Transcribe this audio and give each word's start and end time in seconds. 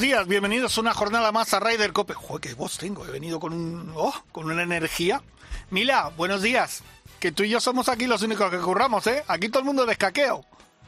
Buenos 0.00 0.16
días, 0.16 0.28
bienvenidos 0.28 0.78
a 0.78 0.80
una 0.80 0.94
jornada 0.94 1.30
más 1.30 1.52
a 1.52 1.60
Ryder 1.60 1.92
Cope. 1.92 2.14
Joder, 2.14 2.40
qué 2.40 2.54
voz 2.54 2.78
tengo, 2.78 3.04
he 3.04 3.10
venido 3.10 3.38
con 3.38 3.52
un 3.52 3.92
oh, 3.94 4.14
con 4.32 4.50
una 4.50 4.62
energía. 4.62 5.20
Mila, 5.68 6.10
buenos 6.16 6.40
días. 6.40 6.82
Que 7.18 7.32
tú 7.32 7.42
y 7.42 7.50
yo 7.50 7.60
somos 7.60 7.90
aquí 7.90 8.06
los 8.06 8.22
únicos 8.22 8.50
que 8.50 8.56
curramos, 8.56 9.06
¿eh? 9.08 9.22
Aquí 9.28 9.50
todo 9.50 9.58
el 9.58 9.66
mundo 9.66 9.84
descaqueo, 9.84 10.42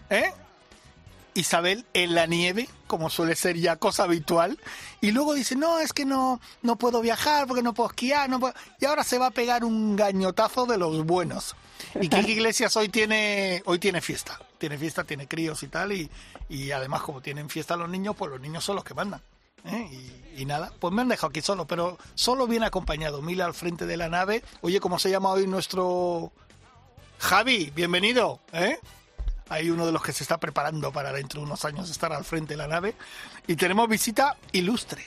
¿eh? 0.08 0.32
Isabel 1.34 1.84
en 1.92 2.14
la 2.14 2.24
nieve, 2.24 2.70
como 2.86 3.10
suele 3.10 3.36
ser 3.36 3.58
ya 3.58 3.76
cosa 3.76 4.04
habitual, 4.04 4.58
y 5.02 5.10
luego 5.10 5.34
dice, 5.34 5.56
no, 5.56 5.78
es 5.78 5.92
que 5.92 6.06
no, 6.06 6.40
no 6.62 6.76
puedo 6.76 7.02
viajar 7.02 7.46
porque 7.46 7.62
no 7.62 7.74
puedo 7.74 7.90
esquiar, 7.90 8.30
no 8.30 8.40
puedo... 8.40 8.54
y 8.80 8.86
ahora 8.86 9.04
se 9.04 9.18
va 9.18 9.26
a 9.26 9.30
pegar 9.30 9.62
un 9.62 9.94
gañotazo 9.94 10.64
de 10.64 10.78
los 10.78 11.04
buenos. 11.04 11.54
Y 12.00 12.08
Kiki 12.08 12.32
Iglesias 12.32 12.76
hoy 12.76 12.88
tiene, 12.88 13.62
hoy 13.66 13.78
tiene 13.78 14.00
fiesta, 14.00 14.38
tiene 14.58 14.78
fiesta, 14.78 15.04
tiene 15.04 15.28
críos 15.28 15.62
y 15.62 15.68
tal, 15.68 15.92
y, 15.92 16.10
y 16.48 16.70
además 16.70 17.02
como 17.02 17.20
tienen 17.20 17.48
fiesta 17.48 17.76
los 17.76 17.88
niños, 17.88 18.16
pues 18.16 18.30
los 18.30 18.40
niños 18.40 18.64
son 18.64 18.76
los 18.76 18.84
que 18.84 18.94
mandan. 18.94 19.20
¿eh? 19.64 19.88
Y, 20.36 20.44
nada, 20.44 20.72
pues 20.80 20.92
me 20.92 21.02
han 21.02 21.08
dejado 21.08 21.28
aquí 21.28 21.40
solo, 21.40 21.66
pero 21.66 21.98
solo 22.14 22.46
bien 22.46 22.64
acompañado. 22.64 23.22
Mila 23.22 23.44
al 23.44 23.54
frente 23.54 23.86
de 23.86 23.96
la 23.96 24.08
nave. 24.08 24.42
Oye, 24.60 24.80
¿cómo 24.80 24.98
se 24.98 25.10
llama 25.10 25.30
hoy 25.30 25.46
nuestro 25.46 26.32
Javi? 27.18 27.70
Bienvenido, 27.74 28.40
¿eh? 28.52 28.78
Hay 29.48 29.70
uno 29.70 29.84
de 29.84 29.92
los 29.92 30.02
que 30.02 30.12
se 30.12 30.24
está 30.24 30.38
preparando 30.38 30.92
para 30.92 31.12
dentro 31.12 31.40
de 31.40 31.46
unos 31.46 31.64
años 31.64 31.90
estar 31.90 32.12
al 32.12 32.24
frente 32.24 32.54
de 32.54 32.58
la 32.58 32.68
nave. 32.68 32.94
Y 33.46 33.56
tenemos 33.56 33.88
visita 33.88 34.36
ilustre. 34.52 35.06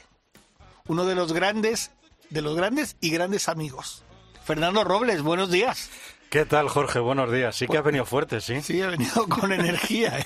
Uno 0.88 1.06
de 1.06 1.16
los 1.16 1.34
grandes, 1.34 1.92
de 2.30 2.42
los 2.42 2.56
grandes 2.56 2.96
y 3.02 3.10
grandes 3.10 3.50
amigos. 3.50 4.04
Fernando 4.44 4.84
Robles, 4.84 5.24
buenos 5.24 5.50
días. 5.50 5.90
¿Qué 6.36 6.44
tal, 6.46 6.68
Jorge? 6.68 7.00
Buenos 7.00 7.32
días. 7.32 7.56
Sí 7.56 7.66
que 7.66 7.78
has 7.78 7.84
venido 7.86 8.06
fuerte, 8.06 8.42
¿sí? 8.42 8.62
Sí, 8.62 8.82
he 8.82 8.88
venido 8.88 9.26
con 9.30 9.54
energía. 9.54 10.20
¿eh? 10.20 10.26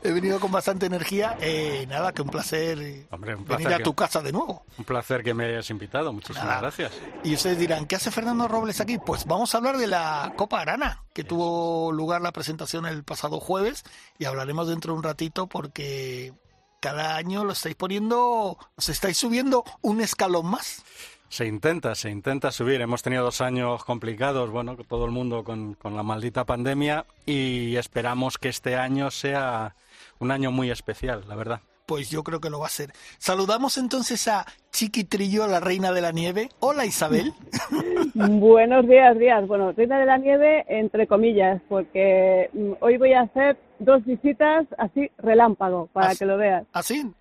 He 0.00 0.12
venido 0.12 0.38
con 0.38 0.52
bastante 0.52 0.86
energía. 0.86 1.36
Eh, 1.40 1.86
nada, 1.88 2.12
que 2.12 2.22
un 2.22 2.28
placer, 2.28 2.80
eh, 2.80 3.08
Hombre, 3.10 3.34
un 3.34 3.44
venir 3.44 3.74
a 3.74 3.82
tu 3.82 3.92
casa 3.92 4.22
de 4.22 4.30
nuevo. 4.30 4.64
Un 4.78 4.84
placer 4.84 5.24
que 5.24 5.34
me 5.34 5.46
hayas 5.46 5.68
invitado. 5.70 6.12
Muchísimas 6.12 6.44
Nada. 6.44 6.60
gracias. 6.60 6.92
Y 7.24 7.34
ustedes 7.34 7.58
dirán, 7.58 7.86
¿qué 7.86 7.96
hace 7.96 8.12
Fernando 8.12 8.46
Robles 8.46 8.80
aquí? 8.80 8.98
Pues 8.98 9.24
vamos 9.24 9.52
a 9.52 9.58
hablar 9.58 9.76
de 9.76 9.88
la 9.88 10.34
Copa 10.36 10.60
Arana, 10.60 11.02
que 11.12 11.24
tuvo 11.24 11.90
lugar 11.90 12.20
la 12.20 12.30
presentación 12.30 12.86
el 12.86 13.02
pasado 13.02 13.40
jueves 13.40 13.82
y 14.20 14.26
hablaremos 14.26 14.68
dentro 14.68 14.92
de 14.92 14.98
un 14.98 15.02
ratito 15.02 15.48
porque 15.48 16.32
cada 16.80 17.16
año 17.16 17.44
lo 17.44 17.54
estáis 17.54 17.74
poniendo, 17.74 18.56
os 18.76 18.88
estáis 18.88 19.18
subiendo 19.18 19.64
un 19.80 20.00
escalón 20.00 20.46
más. 20.46 20.84
Se 21.30 21.46
intenta, 21.46 21.94
se 21.94 22.10
intenta 22.10 22.50
subir. 22.50 22.80
Hemos 22.80 23.02
tenido 23.04 23.22
dos 23.22 23.40
años 23.40 23.84
complicados, 23.84 24.50
bueno, 24.50 24.76
todo 24.88 25.04
el 25.04 25.12
mundo 25.12 25.44
con, 25.44 25.74
con 25.74 25.94
la 25.96 26.02
maldita 26.02 26.44
pandemia 26.44 27.06
y 27.24 27.76
esperamos 27.76 28.36
que 28.36 28.48
este 28.48 28.74
año 28.74 29.12
sea 29.12 29.76
un 30.18 30.32
año 30.32 30.50
muy 30.50 30.72
especial, 30.72 31.22
la 31.28 31.36
verdad. 31.36 31.60
Pues 31.86 32.10
yo 32.10 32.24
creo 32.24 32.40
que 32.40 32.50
lo 32.50 32.58
va 32.58 32.66
a 32.66 32.70
ser. 32.70 32.92
Saludamos 33.18 33.78
entonces 33.78 34.26
a 34.26 34.44
Chiqui 34.72 35.04
Trillo, 35.04 35.46
la 35.46 35.60
reina 35.60 35.92
de 35.92 36.00
la 36.00 36.10
nieve. 36.10 36.48
Hola 36.58 36.84
Isabel. 36.84 37.32
Buenos 38.14 38.88
días, 38.88 39.16
días. 39.16 39.46
Bueno, 39.46 39.70
Reina 39.72 40.00
de 40.00 40.06
la 40.06 40.18
Nieve, 40.18 40.64
entre 40.68 41.06
comillas, 41.06 41.62
porque 41.68 42.50
mm, 42.52 42.72
hoy 42.80 42.96
voy 42.98 43.12
a 43.12 43.22
hacer 43.22 43.56
dos 43.78 44.04
visitas 44.04 44.66
así 44.78 45.10
relámpago, 45.18 45.86
para 45.92 46.08
Así- 46.08 46.18
que 46.18 46.26
lo 46.26 46.36
veas. 46.36 46.64
¿Así? 46.72 47.02
Sí, 47.02 47.12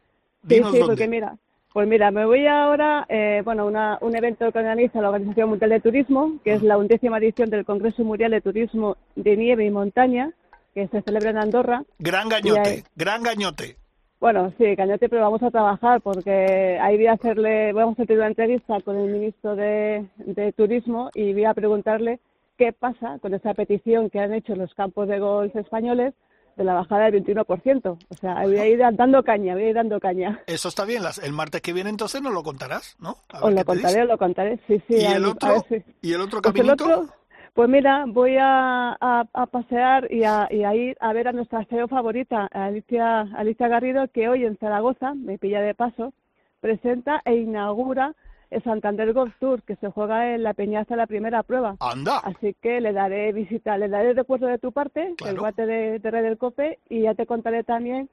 Dinos 0.41 0.71
sí, 0.71 0.79
dónde. 0.79 0.93
porque 0.93 1.07
mira, 1.07 1.35
pues 1.71 1.87
mira, 1.87 2.09
me 2.09 2.25
voy 2.25 2.47
ahora, 2.47 3.05
eh, 3.09 3.41
bueno, 3.45 3.67
una, 3.67 3.99
un 4.01 4.15
evento 4.15 4.51
que 4.51 4.57
organiza 4.57 5.01
la 5.01 5.09
Organización 5.09 5.49
Mundial 5.49 5.69
de 5.69 5.79
Turismo, 5.79 6.39
que 6.43 6.53
es 6.53 6.63
la 6.63 6.77
undécima 6.77 7.19
edición 7.19 7.49
del 7.49 7.65
Congreso 7.65 8.03
Mundial 8.03 8.31
de 8.31 8.41
Turismo 8.41 8.97
de 9.15 9.37
Nieve 9.37 9.65
y 9.65 9.69
Montaña, 9.69 10.31
que 10.73 10.87
se 10.87 11.01
celebra 11.03 11.29
en 11.29 11.37
Andorra. 11.37 11.83
Gran 11.99 12.27
gañote, 12.27 12.83
gran 12.95 13.21
gañote. 13.21 13.77
Bueno, 14.19 14.51
sí, 14.57 14.75
cañote, 14.75 15.07
pero 15.07 15.21
vamos 15.21 15.43
a 15.43 15.51
trabajar 15.51 16.01
porque 16.01 16.77
ahí 16.81 16.97
voy 16.97 17.07
a 17.07 17.13
hacerle, 17.13 17.71
vamos 17.71 17.97
a 17.99 18.03
hacer 18.03 18.17
una 18.17 18.27
entrevista 18.27 18.81
con 18.81 18.97
el 18.97 19.11
ministro 19.11 19.55
de, 19.55 20.05
de 20.17 20.51
Turismo 20.53 21.09
y 21.13 21.33
voy 21.33 21.45
a 21.45 21.53
preguntarle 21.53 22.19
qué 22.57 22.73
pasa 22.73 23.19
con 23.21 23.33
esa 23.33 23.53
petición 23.53 24.09
que 24.09 24.19
han 24.19 24.33
hecho 24.33 24.55
los 24.55 24.73
campos 24.73 25.07
de 25.07 25.19
golf 25.19 25.55
españoles 25.55 26.13
de 26.59 26.65
la 26.65 26.73
bajada 26.75 27.05
del 27.09 27.23
21%. 27.23 27.97
O 28.09 28.13
sea, 28.15 28.43
voy 28.43 28.57
a 28.57 28.67
ir 28.67 28.77
dando 28.77 29.23
caña, 29.23 29.53
voy 29.53 29.63
a 29.63 29.69
ir 29.69 29.75
dando 29.75 29.99
caña. 29.99 30.39
Eso 30.45 30.67
está 30.67 30.85
bien. 30.85 31.01
las- 31.01 31.17
el 31.17 31.31
martes 31.31 31.61
que 31.61 31.73
viene 31.73 31.89
entonces 31.89 32.21
nos 32.21 32.33
lo 32.33 32.43
contarás, 32.43 32.95
¿no? 32.99 33.15
Os 33.41 33.53
lo 33.53 33.63
contaré, 33.65 34.01
os 34.03 34.07
lo 34.09 34.17
contaré. 34.17 34.59
Sí, 34.67 34.77
sí. 34.87 34.95
¿Y 34.95 35.05
el 35.05 35.25
otro? 35.25 35.63
ver 35.69 35.83
si- 35.83 36.07
¿Y 36.09 36.13
el 36.13 36.21
otro 36.21 36.41
Pues 36.41 36.53
el 36.55 36.61
caminito? 36.61 36.83
otro, 36.83 37.13
pues 37.53 37.69
mira, 37.69 38.03
voy 38.07 38.35
a, 38.37 38.89
a, 38.99 39.23
a 39.33 39.45
pasear 39.47 40.11
y 40.11 40.23
a, 40.25 40.47
y 40.51 40.63
a 40.65 40.75
ir 40.75 40.97
a 40.99 41.13
ver 41.13 41.29
a 41.29 41.31
nuestra 41.31 41.63
CEO 41.65 41.87
favorita, 41.87 42.47
Alicia, 42.51 43.21
Alicia 43.35 43.67
Garrido, 43.67 44.07
que 44.09 44.27
hoy 44.29 44.43
en 44.45 44.57
Zaragoza, 44.57 45.13
me 45.15 45.37
pilla 45.37 45.61
de 45.61 45.73
paso, 45.73 46.13
presenta 46.59 47.21
e 47.25 47.35
inaugura 47.35 48.13
el 48.51 48.63
Santander 48.63 49.13
Golf 49.13 49.33
Tour, 49.39 49.61
que 49.63 49.75
se 49.75 49.89
juega 49.91 50.33
en 50.33 50.43
la 50.43 50.53
Peñaza 50.53 50.95
la 50.95 51.07
primera 51.07 51.43
prueba. 51.43 51.75
Anda. 51.79 52.17
Así 52.23 52.55
que 52.61 52.81
le 52.81 52.93
daré 52.93 53.31
visita, 53.31 53.77
le 53.77 53.89
daré 53.89 54.13
recuerdo 54.13 54.47
de 54.47 54.57
tu 54.57 54.71
parte, 54.71 55.13
Claro. 55.17 55.33
el 55.33 55.39
guate 55.39 55.65
de, 55.65 55.99
de 55.99 56.11
Red 56.11 56.23
del 56.23 56.37
Cope, 56.37 56.79
y 56.89 57.01
ya 57.01 57.13
te 57.13 57.25
contaré 57.25 57.63
también 57.63 58.09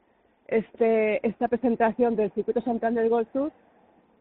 este, 0.49 1.27
esta 1.27 1.49
presentación 1.49 2.17
del 2.17 2.31
Circuito 2.33 2.61
Santander 2.61 3.09
Golf 3.09 3.29
Tour, 3.33 3.53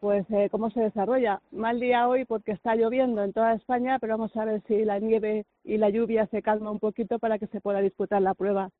pues 0.00 0.26
eh, 0.30 0.48
cómo 0.50 0.70
se 0.70 0.80
desarrolla. 0.80 1.40
Mal 1.52 1.80
día 1.80 2.06
hoy 2.08 2.24
porque 2.24 2.52
está 2.52 2.74
lloviendo 2.76 3.22
en 3.22 3.32
toda 3.32 3.54
España, 3.54 3.98
pero 3.98 4.16
vamos 4.18 4.36
a 4.36 4.44
ver 4.44 4.62
si 4.68 4.84
la 4.84 4.98
nieve 4.98 5.46
y 5.64 5.78
la 5.78 5.88
lluvia 5.90 6.26
se 6.26 6.42
calma 6.42 6.70
un 6.70 6.78
poquito 6.78 7.18
para 7.18 7.38
que 7.38 7.46
se 7.48 7.60
pueda 7.60 7.80
disputar 7.80 8.20
la 8.22 8.34
prueba 8.34 8.70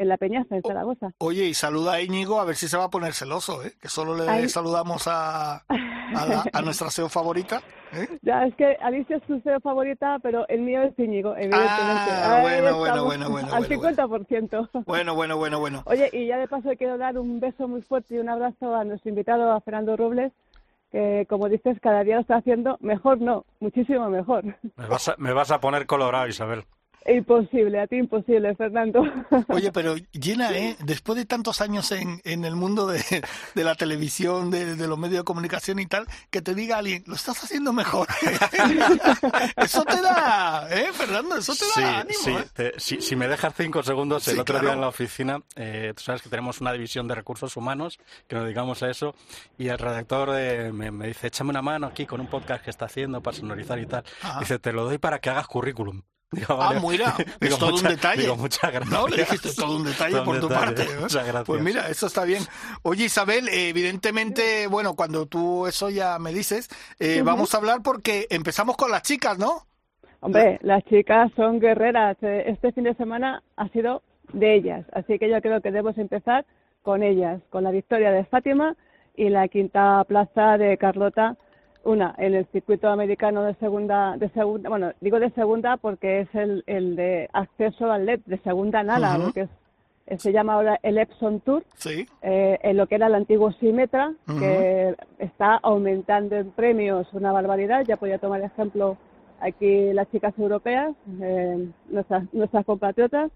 en 0.00 0.08
la 0.08 0.16
Peñaza, 0.16 0.56
en 0.56 0.62
Zaragoza. 0.62 1.10
Oye, 1.18 1.44
y 1.46 1.54
saluda 1.54 1.92
a 1.94 2.00
Íñigo 2.00 2.40
a 2.40 2.44
ver 2.44 2.56
si 2.56 2.68
se 2.68 2.76
va 2.76 2.84
a 2.84 2.90
poner 2.90 3.12
celoso, 3.12 3.62
¿eh? 3.64 3.72
Que 3.80 3.88
solo 3.88 4.16
le 4.16 4.28
Ay. 4.28 4.48
saludamos 4.48 5.06
a, 5.06 5.56
a, 5.68 6.26
la- 6.26 6.44
a 6.52 6.62
nuestra 6.62 6.90
SEO 6.90 7.08
favorita. 7.08 7.60
¿eh? 7.92 8.08
Ya, 8.22 8.44
es 8.46 8.54
que 8.56 8.76
Alicia 8.80 9.16
es 9.16 9.22
su 9.26 9.40
CEO 9.40 9.60
favorita, 9.60 10.18
pero 10.22 10.46
el 10.48 10.60
mío 10.62 10.82
es 10.82 10.98
Íñigo, 10.98 11.32
evidentemente. 11.36 12.10
Ah, 12.12 12.38
bueno, 12.42 12.78
bueno, 12.78 13.04
bueno, 13.04 13.30
bueno, 13.30 13.52
Al 13.52 13.66
bueno, 13.66 13.88
50%. 13.88 14.84
Bueno, 14.86 15.14
bueno, 15.14 15.36
bueno, 15.36 15.60
bueno. 15.60 15.82
Oye, 15.86 16.08
y 16.12 16.26
ya 16.26 16.38
de 16.38 16.48
paso 16.48 16.70
quiero 16.78 16.96
dar 16.98 17.18
un 17.18 17.38
beso 17.40 17.68
muy 17.68 17.82
fuerte 17.82 18.14
y 18.14 18.18
un 18.18 18.28
abrazo 18.28 18.74
a 18.74 18.84
nuestro 18.84 19.10
invitado, 19.10 19.52
a 19.52 19.60
Fernando 19.60 19.96
Robles, 19.96 20.32
que 20.90 21.26
como 21.28 21.48
dices, 21.48 21.78
cada 21.80 22.02
día 22.04 22.16
lo 22.16 22.22
está 22.22 22.36
haciendo 22.36 22.76
mejor, 22.80 23.20
no, 23.20 23.44
muchísimo 23.60 24.08
mejor. 24.08 24.44
Me 24.76 24.86
vas 24.86 25.08
a, 25.08 25.14
me 25.18 25.32
vas 25.32 25.50
a 25.50 25.60
poner 25.60 25.86
colorado, 25.86 26.26
Isabel. 26.26 26.64
Imposible, 27.06 27.80
a 27.80 27.86
ti 27.86 27.96
imposible, 27.96 28.54
Fernando. 28.56 29.02
Oye, 29.48 29.70
pero 29.72 29.96
llena, 30.12 30.52
¿eh? 30.52 30.76
Después 30.84 31.16
de 31.18 31.24
tantos 31.24 31.60
años 31.60 31.90
en, 31.92 32.20
en 32.24 32.44
el 32.44 32.56
mundo 32.56 32.86
de, 32.86 33.02
de 33.54 33.64
la 33.64 33.74
televisión, 33.74 34.50
de, 34.50 34.76
de 34.76 34.86
los 34.86 34.98
medios 34.98 35.18
de 35.20 35.24
comunicación 35.24 35.78
y 35.78 35.86
tal, 35.86 36.06
que 36.30 36.42
te 36.42 36.54
diga 36.54 36.78
alguien, 36.78 37.02
lo 37.06 37.14
estás 37.14 37.42
haciendo 37.42 37.72
mejor. 37.72 38.06
eso 39.56 39.82
te 39.84 40.00
da, 40.00 40.68
¿eh, 40.70 40.90
Fernando? 40.92 41.36
Eso 41.36 41.52
te 41.54 41.64
Sí, 41.64 41.80
da 41.80 42.00
ánimo. 42.00 42.18
sí. 42.22 42.30
¿eh? 42.30 42.44
te- 42.52 42.80
si, 42.80 43.00
si 43.00 43.16
me 43.16 43.28
dejas 43.28 43.54
cinco 43.56 43.82
segundos, 43.82 44.26
el 44.28 44.34
Sí, 44.34 44.40
otro 44.40 44.54
claro. 44.54 44.66
día 44.66 44.74
en 44.74 44.80
la 44.80 44.88
oficina, 44.88 45.40
eh, 45.56 45.92
tú 45.96 46.02
sabes 46.02 46.22
que 46.22 46.28
tenemos 46.28 46.60
una 46.60 46.72
división 46.72 47.08
de 47.08 47.14
recursos 47.14 47.56
humanos 47.56 47.98
que 48.28 48.36
nos 48.36 48.44
dedicamos 48.44 48.82
a 48.82 48.90
eso, 48.90 49.14
y 49.58 49.68
el 49.68 49.78
redactor 49.78 50.30
eh, 50.34 50.72
me, 50.72 50.90
me 50.90 51.06
dice, 51.08 51.28
échame 51.28 51.50
una 51.50 51.62
mano 51.62 51.86
aquí 51.86 52.06
con 52.06 52.20
un 52.20 52.26
podcast 52.28 52.64
que 52.64 52.70
está 52.70 52.86
haciendo 52.86 53.22
para 53.22 53.36
sonorizar 53.36 53.78
y 53.78 53.86
tal. 53.86 54.04
Ajá. 54.22 54.40
Dice, 54.40 54.58
te 54.58 54.72
lo 54.72 54.84
doy 54.84 54.98
para 54.98 55.18
que 55.20 55.30
hagas 55.30 55.46
currículum. 55.46 56.02
Digo, 56.32 56.54
Ah, 56.54 56.74
vale. 56.74 56.80
mira, 56.88 57.14
Digo, 57.40 57.54
es 57.54 57.58
todo 57.58 57.70
mucha- 57.72 57.88
un 57.88 57.94
detalle. 57.96 58.22
Digo, 58.22 58.36
muchas 58.36 58.72
gracias. 58.72 58.92
No, 58.92 59.08
le 59.08 59.16
dijiste 59.16 59.48
todo 59.54 59.76
un 59.76 59.84
detalle 59.84 60.10
Todo 60.12 60.20
un 60.20 60.26
por 60.26 60.40
tu 60.40 60.48
detalle. 60.48 60.66
parte. 60.76 60.82
Muchas 61.00 61.24
gracias. 61.26 61.44
Pues 61.44 61.62
mira, 61.62 61.88
eso 61.88 62.06
está 62.06 62.24
bien. 62.24 62.42
Oye, 62.82 63.04
Isabel, 63.06 63.48
eh, 63.48 63.68
evidentemente, 63.70 64.66
bueno, 64.68 64.94
cuando 64.94 65.26
tú 65.26 65.66
eso 65.66 65.90
ya 65.90 66.18
me 66.20 66.32
dices, 66.32 66.68
eh, 67.00 67.22
vamos 67.24 67.52
a 67.54 67.58
hablar 67.58 67.82
porque 67.82 68.26
empezamos 68.30 68.76
con 68.76 68.90
las 68.92 69.02
chicas, 69.02 69.38
¿no? 69.38 69.66
Hombre, 70.20 70.58
las 70.62 70.84
chicas 70.84 71.32
son 71.34 71.58
guerreras. 71.58 72.16
Eh, 72.22 72.44
Este 72.46 72.70
fin 72.72 72.84
de 72.84 72.94
semana 72.94 73.42
ha 73.56 73.68
sido 73.70 74.02
de 74.32 74.54
ellas, 74.54 74.86
así 74.92 75.18
que 75.18 75.28
yo 75.28 75.40
creo 75.40 75.60
que 75.60 75.70
debemos 75.72 75.98
empezar 75.98 76.46
con 76.82 77.02
ellas, 77.02 77.40
con 77.50 77.64
la 77.64 77.72
victoria 77.72 78.12
de 78.12 78.24
Fátima 78.26 78.76
y 79.16 79.28
la 79.30 79.48
quinta 79.48 80.04
plaza 80.04 80.56
de 80.58 80.78
Carlota, 80.78 81.36
una 81.84 82.14
en 82.18 82.34
el 82.34 82.46
circuito 82.46 82.88
americano 82.88 83.42
de 83.44 83.54
segunda, 83.54 84.16
de 84.16 84.28
segunda, 84.30 84.68
bueno, 84.68 84.92
digo 85.00 85.18
de 85.18 85.30
segunda 85.30 85.76
porque 85.76 86.20
es 86.20 86.34
el, 86.34 86.62
el 86.66 86.96
de 86.96 87.28
acceso 87.32 87.90
al 87.90 88.06
LED, 88.06 88.20
de 88.26 88.38
segunda 88.38 88.82
nada, 88.82 89.14
Ujú. 89.16 89.24
porque 89.24 89.40
es 89.42 89.50
se 90.22 90.32
llama 90.32 90.54
ahora 90.54 90.78
el 90.82 90.98
Epson 90.98 91.38
Tour, 91.40 91.62
Sí. 91.76 92.04
eh, 92.22 92.58
en 92.62 92.76
lo 92.76 92.88
que 92.88 92.96
era 92.96 93.06
el 93.06 93.14
antiguo 93.14 93.52
Simetra, 93.52 94.12
que 94.40 94.96
está 95.20 95.54
aumentando 95.62 96.34
en 96.34 96.50
premios 96.50 97.06
una 97.12 97.30
barbaridad. 97.30 97.84
Ya 97.86 97.96
podía 97.96 98.18
tomar 98.18 98.40
ejemplo 98.42 98.96
aquí 99.38 99.92
las 99.92 100.10
chicas 100.10 100.36
europeas, 100.36 100.96
eh, 101.22 101.68
nuestras, 101.88 102.24
nuestras 102.34 102.66
compatriotas. 102.66 103.30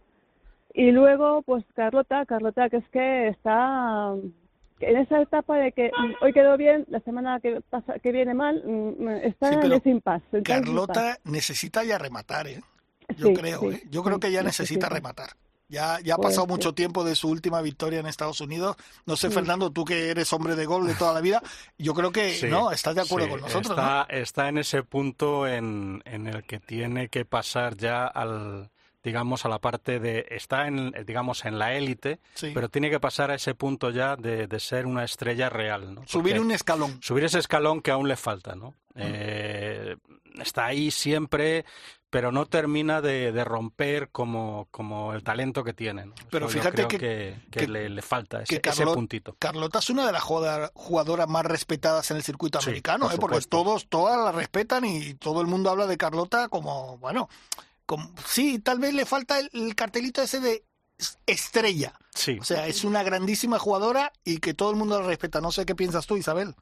Y 0.73 0.91
luego, 0.91 1.43
pues 1.43 1.64
Carlota, 1.75 2.26
Carlota 2.26 2.69
que 2.69 2.79
es 2.79 2.88
que 2.88 3.29
está 3.29 4.12
en 4.84 4.96
esa 4.98 5.20
etapa 5.20 5.56
de 5.56 5.72
que 5.72 5.90
mm, 5.90 6.25
hoy 6.25 6.32
quedó 6.32 6.56
bien, 6.56 6.84
la 6.88 7.00
semana 7.00 7.40
que 7.40 7.60
pasa 7.70 7.98
que 7.98 8.12
viene 8.12 8.34
mal, 8.34 8.62
mm, 8.64 9.08
está 9.25 9.48
Sí, 9.50 9.66
en 9.66 9.72
ese 9.72 9.90
impasse. 9.90 10.42
Carlota 10.42 11.19
necesita 11.25 11.84
ya 11.84 11.98
rematar, 11.98 12.46
¿eh? 12.48 12.60
Yo 13.16 13.28
Sí, 13.28 13.34
creo, 13.34 13.60
sí, 13.60 13.66
¿eh? 13.69 13.82
Yo 13.90 14.02
creo 14.02 14.19
que 14.20 14.31
ya 14.32 14.42
necesita 14.42 14.88
rematar. 14.88 15.31
Ya, 15.66 15.98
ya 16.04 16.14
ha 16.14 16.16
Pues 16.19 16.28
pasado 16.28 16.46
sí. 16.46 16.52
mucho 16.52 16.75
tiempo 16.75 17.04
de 17.04 17.14
su 17.14 17.28
última 17.28 17.60
victoria 17.62 17.98
en 17.98 18.06
Estados 18.06 18.40
Unidos. 18.42 18.76
No 19.06 19.16
sé, 19.16 19.28
Sí. 19.28 19.34
Fernando, 19.34 19.70
tú 19.70 19.84
que 19.84 20.10
eres 20.10 20.32
hombre 20.32 20.56
de 20.56 20.66
gol 20.66 20.86
de 20.86 20.94
toda 20.94 21.14
la 21.14 21.20
vida, 21.20 21.42
yo 21.78 21.94
creo 21.94 22.12
que, 22.12 22.31
Sí, 22.34 22.46
¿no? 22.48 22.70
Estás 22.70 22.94
de 22.94 23.00
acuerdo 23.00 23.26
sí, 23.26 23.32
con 23.32 23.40
nosotros, 23.40 23.70
está, 23.70 24.06
está 24.10 24.48
en 24.48 24.58
ese 24.58 24.82
punto 24.82 25.46
en, 25.48 26.02
en 26.04 26.26
el 26.26 26.44
que 26.44 26.60
tiene 26.60 27.08
que 27.08 27.25
pasar 27.25 27.76
ya 27.76 28.06
al 28.06 28.70
digamos 29.04 29.44
a 29.44 29.48
la 29.48 29.58
parte 29.60 30.00
de 30.00 30.26
está 30.30 30.66
en 30.66 30.90
digamos 31.06 31.44
en 31.44 31.58
la 31.58 31.74
élite 31.74 32.18
Sí. 32.34 32.50
pero 32.54 32.68
tiene 32.68 32.90
que 32.90 32.98
pasar 32.98 33.30
a 33.30 33.34
ese 33.36 33.54
punto 33.54 33.90
ya 33.90 34.16
de, 34.16 34.46
de 34.48 34.58
ser 34.60 34.86
una 34.86 35.04
estrella 35.04 35.48
real 35.50 35.94
¿no? 35.94 36.02
Subir 36.06 36.40
un 36.40 36.50
escalón. 36.50 36.98
subir 37.02 37.24
ese 37.24 37.38
escalón 37.38 37.80
que 37.82 37.90
aún 37.90 38.08
le 38.08 38.16
falta 38.16 38.54
Mm. 38.54 38.58
no 38.58 38.74
Eh, 38.96 39.96
está 40.40 40.66
ahí 40.66 40.90
siempre 40.90 41.64
pero 42.10 42.30
no 42.30 42.46
termina 42.46 43.00
de, 43.00 43.32
de 43.32 43.42
romper 43.44 44.10
como, 44.10 44.68
como 44.70 45.14
el 45.14 45.24
talento 45.24 45.64
que 45.64 45.72
tiene. 45.72 46.06
¿no? 46.06 46.14
Pero 46.30 46.46
Eso 46.46 46.54
yo 46.54 46.60
fíjate 46.62 46.76
creo 46.86 46.88
que- 46.88 46.98
que, 46.98 47.36
que 47.50 47.60
que- 47.60 47.66
le, 47.68 47.88
le 47.88 48.02
falta 48.02 48.40
ese, 48.42 48.60
puntito. 48.86 49.34
Carlota 49.36 49.80
es 49.80 49.90
una 49.90 50.06
de 50.06 50.12
las 50.12 50.22
jugador- 50.22 50.70
jugadoras 50.74 51.26
más 51.28 51.44
respetadas 51.44 52.08
en 52.12 52.18
el 52.18 52.22
circuito 52.22 52.60
Sí, 52.60 52.68
americano, 52.70 53.06
por 53.06 53.14
¿eh? 53.14 53.18
porque 53.18 53.40
todos, 53.48 53.88
todas 53.88 54.16
la 54.24 54.30
respetan 54.30 54.84
y 54.84 55.14
todo 55.14 55.40
el 55.40 55.48
mundo 55.48 55.70
habla 55.70 55.88
de 55.88 55.96
Carlota 55.96 56.48
como, 56.48 56.98
bueno, 56.98 57.28
como, 57.86 58.10
sí, 58.26 58.58
tal 58.58 58.78
vez 58.78 58.94
le 58.94 59.04
falta 59.04 59.38
el, 59.38 59.50
el 59.52 59.75
cartelito 59.75 60.22
ese 60.22 60.40
de 60.40 60.62
estrella. 61.26 61.92
Sí, 62.10 62.38
O 62.40 62.44
sea, 62.44 62.66
es 62.66 62.84
una 62.84 63.02
grandísima 63.02 63.58
jugadora 63.58 64.12
y 64.25 64.38
que 64.38 64.54
todo 64.54 64.70
el 64.70 64.76
mundo 64.76 65.00
la 65.00 65.06
respeta. 65.06 65.40
No 65.40 65.50
sé 65.50 65.66
qué 65.66 65.75
piensas 65.75 66.06
tú, 66.06 66.16
Isabel. 66.16 66.54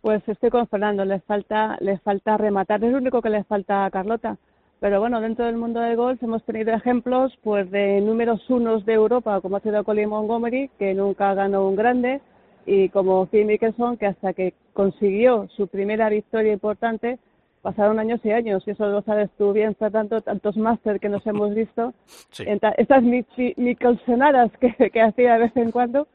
Pues 0.00 0.22
estoy 0.28 0.50
con 0.50 0.68
Fernando, 0.68 1.04
le 1.04 1.20
falta, 1.20 1.76
le 1.80 1.98
falta 1.98 2.36
rematar, 2.36 2.84
es 2.84 2.92
lo 2.92 2.98
único 2.98 3.22
que 3.22 3.30
le 3.30 3.44
falta 3.44 3.86
a 3.86 3.90
Carlota. 3.90 4.36
Pero 4.80 5.00
bueno, 5.00 5.20
dentro 5.20 5.46
del 5.46 5.56
mundo 5.56 5.80
del 5.80 5.96
golf 5.96 6.22
hemos 6.22 6.44
tenido 6.44 6.74
ejemplos 6.74 7.32
pues 7.42 7.70
de 7.70 8.02
números 8.02 8.40
unos 8.50 8.84
de 8.84 8.92
Europa, 8.92 9.40
como 9.40 9.56
ha 9.56 9.60
sido 9.60 9.82
Colin 9.82 10.10
Montgomery, 10.10 10.70
que 10.78 10.92
nunca 10.92 11.32
ganó 11.32 11.66
un 11.66 11.76
grande, 11.76 12.20
y 12.66 12.90
como 12.90 13.26
Phil 13.26 13.46
Mickelson, 13.46 13.96
que 13.96 14.06
hasta 14.06 14.34
que 14.34 14.52
consiguió 14.74 15.48
su 15.56 15.68
primera 15.68 16.10
victoria 16.10 16.52
importante, 16.52 17.18
pasaron 17.64 17.98
años 17.98 18.20
y 18.24 18.30
años, 18.30 18.62
y 18.66 18.70
eso 18.72 18.86
lo 18.86 19.00
sabes 19.02 19.30
tú 19.38 19.52
bien, 19.52 19.74
Fernando, 19.74 20.20
tantos 20.20 20.56
máster 20.56 21.00
que 21.00 21.08
nos 21.08 21.26
hemos 21.26 21.54
visto, 21.54 21.94
sí. 22.30 22.44
en 22.46 22.60
ta- 22.60 22.74
estas 22.76 23.02
Mickelsonadas 23.02 24.52
que, 24.60 24.72
que 24.92 25.00
hacía 25.02 25.32
de 25.34 25.38
vez 25.40 25.56
en 25.56 25.72
cuando, 25.72 26.06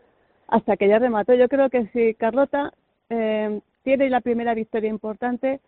hasta 0.47 0.77
que 0.77 0.87
ya 0.87 0.99
remató. 0.99 1.33
Yo 1.33 1.49
creo 1.49 1.69
que 1.69 1.87
si 1.87 2.13
Carlota 2.13 2.71
eh, 3.09 3.59
tiene 3.83 4.09
la 4.09 4.21
primera 4.21 4.53
victoria 4.53 4.89
importante, 4.89 5.59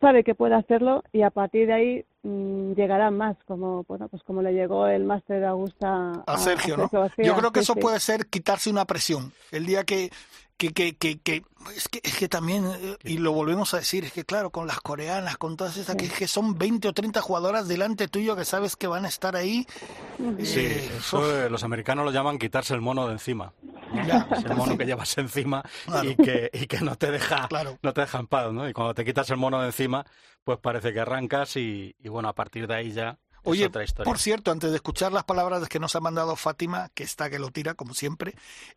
sabe 0.00 0.24
que 0.24 0.34
puede 0.34 0.54
hacerlo 0.54 1.02
y 1.12 1.22
a 1.22 1.30
partir 1.30 1.66
de 1.66 1.72
ahí 1.72 2.04
mm, 2.22 2.72
llegarán 2.74 3.16
más, 3.16 3.36
como 3.46 3.84
bueno 3.84 4.08
pues 4.08 4.22
como 4.22 4.42
le 4.42 4.52
llegó 4.52 4.86
el 4.86 5.04
máster 5.04 5.40
de 5.40 5.46
Augusta 5.46 6.22
A 6.26 6.38
Sergio, 6.38 6.76
¿no? 6.76 6.88
García. 6.90 7.24
Yo 7.24 7.36
creo 7.36 7.52
que 7.52 7.60
Sí, 7.60 7.64
eso 7.64 7.74
sí. 7.74 7.80
puede 7.80 8.00
ser 8.00 8.26
quitarse 8.26 8.70
una 8.70 8.84
presión. 8.84 9.32
El 9.50 9.66
día 9.66 9.84
que, 9.84 10.10
que, 10.56 10.72
que, 10.72 10.96
que, 10.96 11.18
que- 11.20 11.42
es 11.76 11.88
que 11.88 12.00
es 12.02 12.16
que 12.16 12.28
también, 12.28 12.64
eh, 12.66 12.96
y 13.04 13.18
lo 13.18 13.32
volvemos 13.32 13.74
a 13.74 13.78
decir, 13.78 14.04
es 14.04 14.12
que 14.12 14.24
claro, 14.24 14.50
con 14.50 14.66
las 14.66 14.80
coreanas, 14.80 15.36
con 15.36 15.56
todas 15.56 15.76
esas, 15.76 15.96
que, 15.96 16.06
Sí. 16.06 16.12
que 16.20 16.26
son 16.28 16.56
20 16.56 16.88
o 16.88 16.92
30 16.92 17.20
jugadoras 17.20 17.68
delante 17.68 18.08
tuyo 18.08 18.36
que 18.36 18.44
sabes 18.44 18.74
que 18.76 18.86
van 18.86 19.04
a 19.04 19.08
estar 19.08 19.36
ahí. 19.36 19.66
Sí, 20.42 20.60
eh, 20.60 20.90
eso 20.98 21.44
eh, 21.44 21.50
los 21.50 21.62
americanos 21.64 22.04
lo 22.04 22.10
llaman 22.12 22.38
quitarse 22.38 22.74
el 22.74 22.80
mono 22.80 23.06
de 23.06 23.12
encima. 23.14 23.52
Ya. 24.06 24.28
Ese 24.36 24.54
mono 24.54 24.76
que 24.76 24.84
llevas 24.86 25.16
encima 25.18 25.62
Claro. 25.86 26.10
y, 26.10 26.16
que, 26.16 26.50
y 26.52 26.66
que 26.66 26.80
no 26.80 26.96
te 26.96 27.10
deja 27.10 27.48
Claro. 27.48 27.78
no 27.82 27.92
te 27.92 28.02
deja 28.02 28.18
en 28.18 28.26
paz, 28.26 28.52
¿no? 28.52 28.68
Y 28.68 28.72
cuando 28.72 28.94
te 28.94 29.04
quitas 29.04 29.28
el 29.30 29.36
mono 29.36 29.60
de 29.60 29.66
encima, 29.66 30.04
pues 30.44 30.58
parece 30.58 30.92
que 30.92 31.00
arrancas 31.00 31.56
y, 31.56 31.94
y 31.98 32.08
bueno, 32.08 32.28
a 32.28 32.34
partir 32.34 32.66
de 32.66 32.74
ahí 32.74 32.92
ya 32.92 33.10
es 33.10 33.16
Oye, 33.44 33.66
otra 33.66 33.84
historia. 33.84 34.04
por 34.10 34.18
cierto, 34.18 34.50
antes 34.50 34.70
de 34.70 34.76
escuchar 34.76 35.12
las 35.12 35.24
palabras 35.24 35.66
que 35.68 35.78
nos 35.78 35.94
ha 35.96 36.00
mandado 36.00 36.36
Fátima, 36.36 36.90
que 36.94 37.04
está 37.04 37.30
que 37.30 37.38
lo 37.38 37.50
tira, 37.50 37.74
como 37.74 37.94
siempre, 37.94 38.34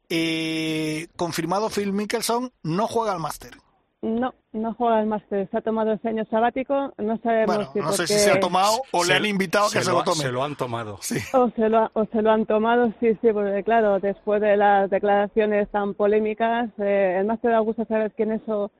eh, 0.09 1.07
confirmado 1.15 1.69
Phil 1.69 1.93
Mickelson 1.93 2.51
no 2.63 2.87
juega 2.87 3.11
al 3.11 3.19
máster. 3.19 3.57
No, 4.01 4.33
no 4.51 4.73
juega 4.73 4.99
el 4.99 5.05
máster, 5.05 5.47
se 5.51 5.57
ha 5.59 5.61
tomado 5.61 5.93
ese 5.93 6.09
año 6.09 6.25
sabático, 6.25 6.91
no 6.97 7.17
sabemos 7.19 7.55
Bueno, 7.55 7.71
si 7.71 7.79
no 7.79 7.91
sé 7.91 7.97
porque- 7.97 8.13
si 8.13 8.19
se 8.19 8.31
ha 8.31 8.39
tomado 8.39 8.81
o 8.91 9.03
le 9.03 9.11
Se- 9.11 9.13
han 9.13 9.25
invitado 9.27 9.65
a 9.67 9.69
que 9.71 9.81
se, 9.83 9.91
lo, 9.91 10.03
tome. 10.03 10.15
se 10.23 10.31
lo 10.31 10.43
han 10.43 10.55
tomado. 10.55 10.97
Sí. 11.01 11.19
O 11.33 11.51
se, 11.51 11.69
lo, 11.69 11.77
ha- 11.79 11.91
o 11.93 12.05
se 12.05 12.21
lo 12.23 12.31
han 12.31 12.47
tomado, 12.47 12.91
sí, 12.99 13.11
sí, 13.21 13.31
porque 13.31 13.63
claro, 13.63 13.99
después 13.99 14.41
de 14.41 14.57
las 14.57 14.89
declaraciones 14.89 15.69
tan 15.69 15.93
polémicas, 15.93 16.71
eh, 16.79 17.17
el 17.19 17.27
máster 17.27 17.51
de 17.51 17.57
Augusto 17.57 17.85
sabe 17.85 18.09
que 18.09 18.23
en 18.23 18.31
eso 18.31 18.71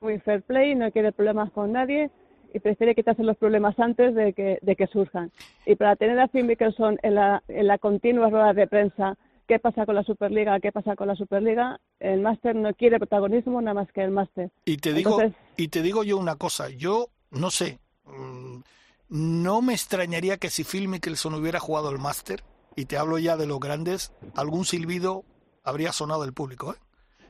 muy 0.00 0.18
fair 0.20 0.40
play, 0.42 0.74
no 0.74 0.90
quiere 0.90 1.12
problemas 1.12 1.50
con 1.52 1.72
nadie 1.72 2.10
y 2.54 2.58
prefiere 2.60 2.94
quitarse 2.94 3.22
los 3.22 3.36
problemas 3.36 3.78
antes 3.78 4.14
de 4.14 4.32
que, 4.32 4.58
de 4.62 4.76
que 4.76 4.86
surjan. 4.86 5.30
Y 5.66 5.74
para 5.74 5.94
tener 5.96 6.18
a 6.18 6.26
Phil 6.28 6.44
Mickelson 6.44 6.98
en 7.02 7.16
la, 7.16 7.42
en 7.48 7.66
la 7.66 7.76
continua 7.76 8.30
rueda 8.30 8.54
de 8.54 8.66
prensa, 8.66 9.18
qué 9.50 9.58
pasa 9.58 9.84
con 9.84 9.96
la 9.96 10.04
Superliga, 10.04 10.60
qué 10.60 10.70
pasa 10.70 10.94
con 10.94 11.08
la 11.08 11.16
Superliga, 11.16 11.80
el 11.98 12.20
máster 12.20 12.54
no 12.54 12.72
quiere 12.72 12.98
protagonismo 12.98 13.60
nada 13.60 13.74
más 13.74 13.90
que 13.92 14.00
el 14.04 14.12
máster. 14.12 14.52
Y 14.64 14.76
te 14.76 14.92
digo, 14.92 15.20
Entonces- 15.20 15.42
y 15.56 15.66
te 15.66 15.82
digo 15.82 16.04
yo 16.04 16.18
una 16.18 16.36
cosa, 16.36 16.68
yo 16.68 17.08
no 17.32 17.50
sé, 17.50 17.80
mm, 18.04 18.60
no 19.08 19.60
me 19.60 19.72
extrañaría 19.72 20.36
que 20.36 20.50
si 20.50 20.62
Phil 20.62 20.86
Mickelson 20.86 21.34
hubiera 21.34 21.58
jugado 21.58 21.90
el 21.90 21.98
máster, 21.98 22.44
y 22.76 22.84
te 22.84 22.96
hablo 22.96 23.18
ya 23.18 23.36
de 23.36 23.48
los 23.48 23.58
grandes, 23.58 24.12
algún 24.36 24.64
silbido 24.64 25.24
habría 25.64 25.90
sonado 25.90 26.22
del 26.22 26.32
público, 26.32 26.74
¿eh? 26.74 26.76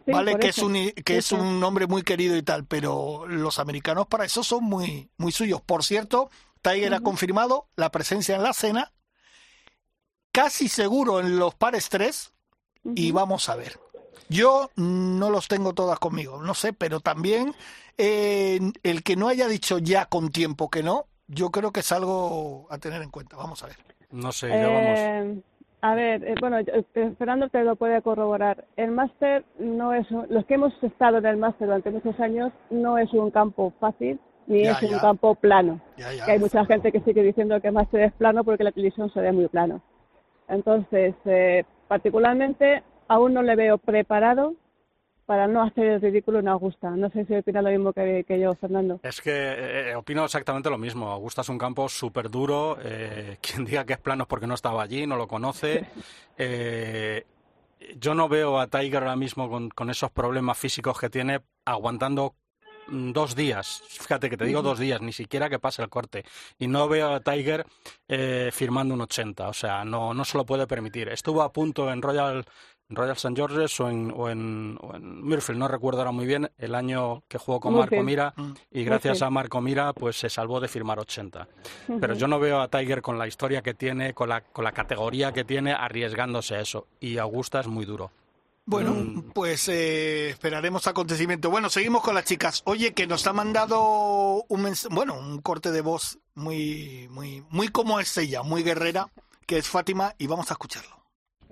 Sí, 0.04 0.12
vale 0.12 0.36
que 0.38 0.48
eso. 0.48 0.60
es 0.60 0.66
un 0.66 1.02
que 1.02 1.16
es 1.16 1.32
un 1.32 1.64
hombre 1.64 1.86
muy 1.86 2.02
querido 2.02 2.36
y 2.36 2.42
tal, 2.42 2.66
pero 2.66 3.26
los 3.28 3.58
americanos 3.58 4.06
para 4.08 4.26
eso 4.26 4.42
son 4.44 4.64
muy 4.64 5.08
muy 5.16 5.32
suyos. 5.32 5.62
Por 5.62 5.84
cierto, 5.84 6.28
Tiger 6.60 6.92
ha 6.92 7.00
confirmado 7.00 7.66
la 7.76 7.90
presencia 7.90 8.36
en 8.36 8.42
la 8.42 8.52
cena, 8.52 8.92
casi 10.42 10.68
seguro 10.68 11.20
en 11.20 11.38
los 11.38 11.54
pares 11.54 11.90
3 11.90 12.32
y 12.94 13.10
Ujú. 13.10 13.18
vamos 13.18 13.50
a 13.50 13.56
ver. 13.56 13.72
Yo 14.30 14.70
no 14.76 15.28
los 15.28 15.48
tengo 15.48 15.74
todas 15.74 15.98
conmigo, 15.98 16.40
no 16.40 16.54
sé, 16.54 16.72
pero 16.72 17.00
también 17.00 17.52
eh, 17.98 18.58
el 18.82 19.02
que 19.02 19.16
no 19.16 19.28
haya 19.28 19.46
dicho 19.48 19.76
ya 19.78 20.06
con 20.06 20.30
tiempo 20.30 20.70
que 20.70 20.82
no, 20.82 21.04
yo 21.28 21.50
creo 21.50 21.72
que 21.72 21.80
es 21.80 21.92
algo 21.92 22.66
a 22.70 22.78
tener 22.78 23.02
en 23.02 23.10
cuenta. 23.10 23.36
Vamos 23.36 23.62
a 23.62 23.66
ver. 23.66 23.76
No 24.12 24.32
sé, 24.32 24.48
ya 24.48 24.66
vamos. 24.68 24.98
Eh, 24.98 25.42
a 25.82 25.94
ver, 25.94 26.24
eh, 26.24 26.34
bueno, 26.40 26.58
eh, 26.58 27.14
Fernando 27.18 27.50
te 27.50 27.62
lo 27.62 27.76
puede 27.76 28.00
corroborar. 28.00 28.64
El 28.76 28.92
máster 28.92 29.44
no 29.58 29.92
es, 29.92 30.10
un- 30.10 30.26
los 30.30 30.46
que 30.46 30.54
hemos 30.54 30.72
estado 30.82 31.18
en 31.18 31.26
el 31.26 31.36
máster 31.36 31.66
durante 31.66 31.90
muchos 31.90 32.18
años, 32.18 32.50
no 32.70 32.96
es 32.96 33.12
un 33.12 33.30
campo 33.30 33.74
fácil 33.78 34.18
ni 34.46 34.62
Ya, 34.64 34.72
es 34.72 34.82
un 34.84 34.98
campo 35.00 35.34
plano. 35.34 35.80
Ya, 35.98 36.14
ya. 36.14 36.24
Que 36.24 36.32
hay 36.32 36.38
mucha 36.38 36.64
gente 36.64 36.90
que 36.92 37.00
sigue 37.00 37.22
diciendo 37.22 37.60
que 37.60 37.68
el 37.68 37.74
máster 37.74 38.00
es 38.04 38.12
plano 38.14 38.42
porque 38.42 38.64
la 38.64 38.72
televisión 38.72 39.12
se 39.12 39.20
ve 39.20 39.32
muy 39.32 39.48
plano. 39.48 39.82
Entonces, 40.50 41.14
eh, 41.24 41.64
particularmente, 41.88 42.82
aún 43.08 43.34
no 43.34 43.42
le 43.42 43.56
veo 43.56 43.78
preparado 43.78 44.54
para 45.30 45.46
no 45.46 45.62
hacer 45.62 45.86
el 45.86 46.00
ridículo 46.00 46.40
en 46.40 46.48
Augusta. 46.48 46.90
No 46.90 47.08
sé 47.10 47.24
si 47.24 47.36
opina 47.36 47.62
lo 47.62 47.70
mismo 47.70 47.92
que, 47.92 48.24
que 48.26 48.40
yo, 48.40 48.52
Fernando. 48.56 48.98
Es 49.04 49.20
que 49.20 49.30
eh, 49.90 49.94
opino 49.94 50.24
exactamente 50.24 50.68
lo 50.68 50.76
mismo. 50.76 51.08
Augusta 51.08 51.42
es 51.42 51.48
un 51.48 51.56
campo 51.56 51.88
súper 51.88 52.28
duro. 52.28 52.76
eh, 52.82 53.38
quien 53.42 53.64
diga 53.64 53.86
que 53.86 53.92
es 53.92 54.00
plano 54.00 54.24
es 54.24 54.28
porque 54.28 54.48
no 54.48 54.54
estaba 54.54 54.82
allí, 54.82 55.06
no 55.06 55.16
lo 55.16 55.28
conoce. 55.28 55.86
Eh, 56.36 57.24
yo 57.96 58.14
no 58.14 58.28
veo 58.28 58.58
a 58.58 58.66
Tiger 58.66 59.04
ahora 59.04 59.14
mismo 59.14 59.48
con, 59.48 59.68
con 59.70 59.88
esos 59.88 60.10
problemas 60.10 60.58
físicos 60.58 60.98
que 60.98 61.08
tiene 61.08 61.40
aguantando 61.64 62.34
dos 62.90 63.34
días. 63.34 63.82
Fíjate 63.88 64.28
que 64.30 64.36
te 64.36 64.44
digo 64.44 64.62
dos 64.62 64.78
días, 64.78 65.00
ni 65.00 65.12
siquiera 65.12 65.48
que 65.48 65.58
pase 65.58 65.82
el 65.82 65.88
corte. 65.88 66.24
Y 66.58 66.66
no 66.66 66.88
veo 66.88 67.14
a 67.14 67.20
Tiger 67.20 67.64
eh, 68.08 68.50
firmando 68.52 68.94
un 68.94 69.00
80. 69.02 69.48
O 69.48 69.52
sea, 69.54 69.84
no, 69.84 70.12
no 70.14 70.24
se 70.24 70.36
lo 70.36 70.44
puede 70.44 70.66
permitir. 70.66 71.08
Estuvo 71.08 71.42
a 71.42 71.52
punto 71.52 71.90
en 71.92 72.02
Royal 72.02 72.44
en 72.88 72.96
Royal 72.96 73.14
St. 73.14 73.36
George's 73.36 73.78
o 73.78 73.88
en, 73.88 74.12
o, 74.16 74.28
en, 74.28 74.76
o 74.80 74.96
en 74.96 75.22
Murfield, 75.22 75.60
no 75.60 75.68
recuerdo 75.68 76.00
ahora 76.00 76.10
muy 76.10 76.26
bien, 76.26 76.50
el 76.58 76.74
año 76.74 77.22
que 77.28 77.38
jugó 77.38 77.60
con 77.60 77.72
Marco. 77.76 78.02
Mira 78.02 78.34
Mm. 78.36 78.52
y 78.72 78.82
gracias 78.82 79.22
a 79.22 79.30
Marco 79.30 79.60
Mira 79.60 79.92
pues 79.92 80.16
se 80.18 80.28
salvó 80.28 80.58
de 80.58 80.66
firmar 80.66 80.98
80. 80.98 81.46
Pero 82.00 82.14
yo 82.14 82.26
no 82.26 82.40
veo 82.40 82.60
a 82.60 82.66
Tiger 82.66 83.00
con 83.00 83.16
la 83.16 83.28
historia 83.28 83.62
que 83.62 83.74
tiene, 83.74 84.12
con 84.12 84.28
la, 84.28 84.40
con 84.40 84.64
la 84.64 84.72
categoría 84.72 85.30
que 85.32 85.44
tiene, 85.44 85.72
arriesgándose 85.72 86.56
a 86.56 86.60
eso. 86.62 86.88
Y 86.98 87.18
Augusta 87.18 87.60
es 87.60 87.68
muy 87.68 87.84
duro. 87.84 88.10
Bueno, 88.70 88.92
Mm. 88.94 89.32
pues 89.34 89.68
eh, 89.68 90.28
esperaremos 90.30 90.86
acontecimiento. 90.86 91.50
Bueno, 91.50 91.68
seguimos 91.68 92.02
con 92.02 92.14
las 92.14 92.24
chicas. 92.24 92.62
Oye, 92.66 92.92
que 92.94 93.08
nos 93.08 93.26
ha 93.26 93.32
mandado 93.32 94.44
un 94.48 94.62
mens- 94.62 94.88
bueno, 94.94 95.18
un 95.18 95.40
corte 95.40 95.72
de 95.72 95.80
voz 95.80 96.20
muy, 96.36 97.08
muy, 97.10 97.42
muy 97.50 97.66
como 97.68 97.98
es 97.98 98.16
ella, 98.16 98.44
muy 98.44 98.62
guerrera, 98.62 99.08
que 99.44 99.58
es 99.58 99.66
Fátima, 99.66 100.14
y 100.18 100.28
vamos 100.28 100.52
a 100.52 100.54
escucharlo. 100.54 101.00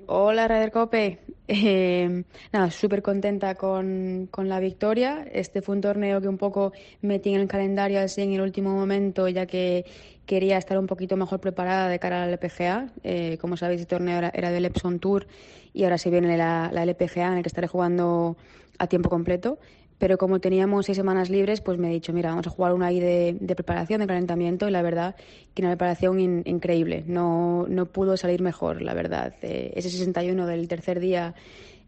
Hola, 0.06 0.46
Raider 0.46 0.70
Cope. 0.70 1.18
Eh, 1.48 2.22
nada, 2.52 2.70
súper 2.70 3.02
contenta 3.02 3.56
con, 3.56 4.28
con, 4.30 4.48
la 4.48 4.60
victoria. 4.60 5.26
Este 5.32 5.60
fue 5.60 5.74
un 5.74 5.80
torneo 5.80 6.20
que 6.20 6.28
un 6.28 6.38
poco 6.38 6.72
metí 7.02 7.34
en 7.34 7.40
el 7.40 7.48
calendario 7.48 8.00
así 8.00 8.22
en 8.22 8.32
el 8.32 8.42
último 8.42 8.70
momento, 8.70 9.26
ya 9.26 9.44
que 9.46 9.84
quería 10.28 10.58
estar 10.58 10.78
un 10.78 10.86
poquito 10.86 11.16
mejor 11.16 11.40
preparada 11.40 11.88
de 11.88 11.98
cara 11.98 12.22
al 12.22 12.30
LPGA. 12.30 12.92
Eh, 13.02 13.38
como 13.40 13.56
sabéis, 13.56 13.80
el 13.80 13.86
torneo 13.86 14.18
era, 14.18 14.30
era, 14.34 14.50
del 14.50 14.66
Epson 14.66 15.00
Tour 15.00 15.26
y 15.72 15.84
ahora 15.84 15.96
se 15.96 16.10
viene 16.10 16.36
la, 16.36 16.70
la 16.70 16.84
LPGA 16.84 17.28
en 17.28 17.38
el 17.38 17.42
que 17.42 17.48
estaré 17.48 17.66
jugando 17.66 18.36
a 18.78 18.86
tiempo 18.86 19.08
completo 19.08 19.58
pero 19.98 20.16
como 20.16 20.40
teníamos 20.40 20.86
seis 20.86 20.96
semanas 20.96 21.28
libres, 21.28 21.60
pues 21.60 21.76
me 21.76 21.88
he 21.88 21.92
dicho, 21.92 22.12
mira, 22.12 22.30
vamos 22.30 22.46
a 22.46 22.50
jugar 22.50 22.72
una 22.72 22.86
ahí 22.86 23.00
de, 23.00 23.54
preparación, 23.56 24.00
de 24.00 24.06
calentamiento, 24.06 24.68
y 24.68 24.70
la 24.70 24.80
verdad 24.82 25.16
que 25.54 25.62
una 25.62 25.72
preparación 25.72 26.20
increíble, 26.46 27.02
no, 27.06 27.66
no 27.68 27.86
pudo 27.86 28.16
salir 28.16 28.40
mejor, 28.40 28.80
la 28.80 28.94
verdad. 28.94 29.34
Eh, 29.42 29.72
ese 29.74 29.90
61 29.90 30.46
del 30.46 30.68
tercer 30.68 31.00
día 31.00 31.34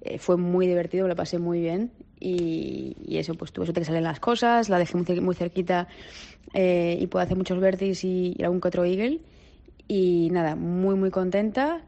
eh, 0.01 0.19
fue 0.19 0.37
muy 0.37 0.67
divertido, 0.67 1.07
lo 1.07 1.15
pasé 1.15 1.39
muy 1.39 1.61
bien, 1.61 1.93
y, 2.19 2.97
eso, 3.17 3.35
pues 3.35 3.53
tuve 3.53 3.67
suerte 3.67 3.81
que 3.81 3.87
salen 3.87 4.05
las 4.05 4.21
cosas, 4.21 4.69
la 4.69 4.79
dejé 4.79 4.97
muy, 5.21 5.35
cerquita 5.35 5.89
eh, 6.55 6.99
y 7.01 7.07
puedo 7.07 7.25
hacer 7.25 7.37
muchos 7.37 7.61
verdes 7.61 8.05
y, 8.05 8.35
y, 8.39 8.43
algún 8.43 8.61
que 8.61 8.69
otro 8.69 8.85
eagle, 8.85 9.21
y 9.89 10.29
nada, 10.31 10.57
muy, 10.57 10.95
muy 10.95 11.11
contenta. 11.11 11.83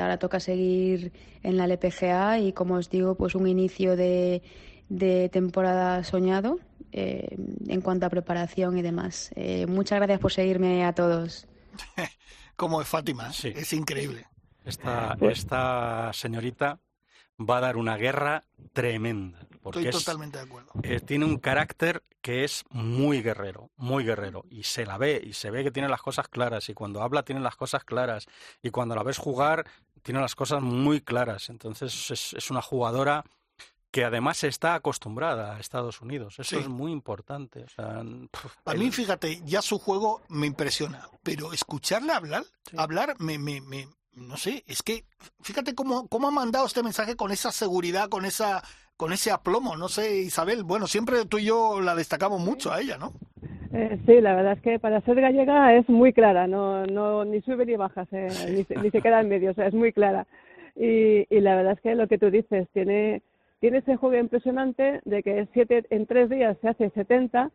ahora 0.00 0.18
toca 0.18 0.40
seguir 0.40 1.12
en 1.42 1.56
la 1.56 1.64
LPGA 1.66 2.38
y, 2.40 2.52
como 2.52 2.74
os 2.74 2.90
digo, 2.90 3.14
pues 3.14 3.34
un 3.34 3.46
inicio 3.46 3.96
de 3.96 4.42
de 4.88 5.28
temporada 5.28 6.02
soñado 6.04 6.58
eh, 6.92 7.36
en 7.68 7.80
cuanto 7.80 8.06
a 8.06 8.10
preparación 8.10 8.78
y 8.78 8.82
demás. 8.82 9.30
Eh, 9.36 9.66
muchas 9.66 9.98
gracias 9.98 10.20
por 10.20 10.32
seguirme 10.32 10.84
a 10.84 10.92
todos. 10.94 11.46
Como 12.56 12.80
es 12.80 12.88
Fátima, 12.88 13.32
sí. 13.32 13.52
es 13.54 13.72
increíble. 13.72 14.26
Esta, 14.64 15.16
esta 15.20 16.10
señorita 16.12 16.80
va 17.38 17.58
a 17.58 17.60
dar 17.60 17.76
una 17.76 17.96
guerra 17.96 18.44
tremenda. 18.72 19.38
Porque 19.70 19.88
Estoy 19.88 20.00
totalmente 20.00 20.38
de 20.38 20.44
acuerdo. 20.44 20.72
Eh, 20.82 21.00
tiene 21.00 21.24
un 21.24 21.38
carácter 21.38 22.02
que 22.20 22.44
es 22.44 22.64
muy 22.70 23.22
guerrero, 23.22 23.70
muy 23.76 24.04
guerrero. 24.04 24.44
Y 24.50 24.64
se 24.64 24.86
la 24.86 24.98
ve, 24.98 25.22
y 25.24 25.32
se 25.32 25.50
ve 25.50 25.64
que 25.64 25.70
tiene 25.70 25.88
las 25.88 26.02
cosas 26.02 26.28
claras. 26.28 26.68
Y 26.68 26.74
cuando 26.74 27.02
habla, 27.02 27.22
tiene 27.22 27.40
las 27.40 27.56
cosas 27.56 27.84
claras. 27.84 28.26
Y 28.62 28.70
cuando 28.70 28.94
la 28.94 29.02
ves 29.02 29.18
jugar, 29.18 29.66
tiene 30.02 30.20
las 30.20 30.34
cosas 30.34 30.62
muy 30.62 31.00
claras. 31.00 31.48
Entonces 31.48 32.10
es, 32.10 32.34
es 32.34 32.50
una 32.50 32.62
jugadora 32.62 33.24
que 33.90 34.04
además 34.04 34.44
está 34.44 34.74
acostumbrada 34.74 35.56
a 35.56 35.60
Estados 35.60 36.00
Unidos. 36.00 36.38
Eso 36.38 36.58
es 36.58 36.68
muy 36.68 36.92
importante. 36.92 37.66
a 37.76 38.74
mí, 38.74 38.90
fíjate, 38.90 39.42
ya 39.44 39.62
su 39.62 39.78
juego 39.78 40.22
me 40.28 40.46
impresiona, 40.46 41.08
pero 41.22 41.52
escucharle 41.52 42.12
hablar, 42.12 42.44
hablar 42.76 43.14
me, 43.18 43.38
me, 43.38 43.60
me, 43.60 43.88
no 44.12 44.36
sé, 44.36 44.62
es 44.66 44.82
que 44.82 45.04
fíjate 45.40 45.74
cómo, 45.74 46.06
cómo 46.08 46.28
ha 46.28 46.32
mandado 46.32 46.66
este 46.66 46.82
mensaje 46.82 47.16
con 47.16 47.32
esa 47.32 47.50
seguridad, 47.50 48.08
con 48.08 48.24
esa 48.24 48.62
con 48.98 49.14
ese 49.14 49.30
aplomo, 49.30 49.76
no 49.76 49.88
sé, 49.88 50.18
Isabel, 50.18 50.64
bueno, 50.64 50.86
siempre 50.86 51.24
tú 51.24 51.38
y 51.38 51.46
yo 51.46 51.80
la 51.80 51.94
destacamos 51.94 52.40
mucho 52.40 52.70
a 52.70 52.80
ella, 52.80 52.98
¿no? 52.98 53.12
Eh, 53.72 53.98
sí, 54.04 54.20
la 54.20 54.34
verdad 54.34 54.52
es 54.54 54.60
que 54.60 54.78
para 54.78 55.00
ser 55.02 55.20
gallega 55.20 55.74
es 55.74 55.88
muy 55.88 56.12
clara, 56.12 56.46
no, 56.46 56.84
no 56.84 57.24
ni 57.24 57.40
sube 57.40 57.64
ni 57.64 57.76
baja, 57.76 58.06
ni, 58.10 58.64
se, 58.64 58.76
ni 58.76 58.90
se 58.90 59.00
queda 59.00 59.20
en 59.20 59.28
medio, 59.28 59.52
o 59.52 59.54
sea, 59.54 59.68
es 59.68 59.74
muy 59.74 59.92
clara. 59.92 60.26
Y, 60.76 61.26
y 61.34 61.40
la 61.40 61.56
verdad 61.56 61.72
es 61.74 61.80
que 61.80 61.94
lo 61.94 62.08
que 62.08 62.18
tú 62.18 62.30
dices, 62.30 62.68
tiene 62.74 63.22
tiene 63.60 63.78
ese 63.78 63.96
juego 63.96 64.16
impresionante 64.16 65.00
de 65.04 65.22
que 65.22 65.48
siete, 65.52 65.84
en 65.90 66.06
tres 66.06 66.30
días 66.30 66.56
se 66.60 66.68
hace 66.68 66.90
70 66.90 67.50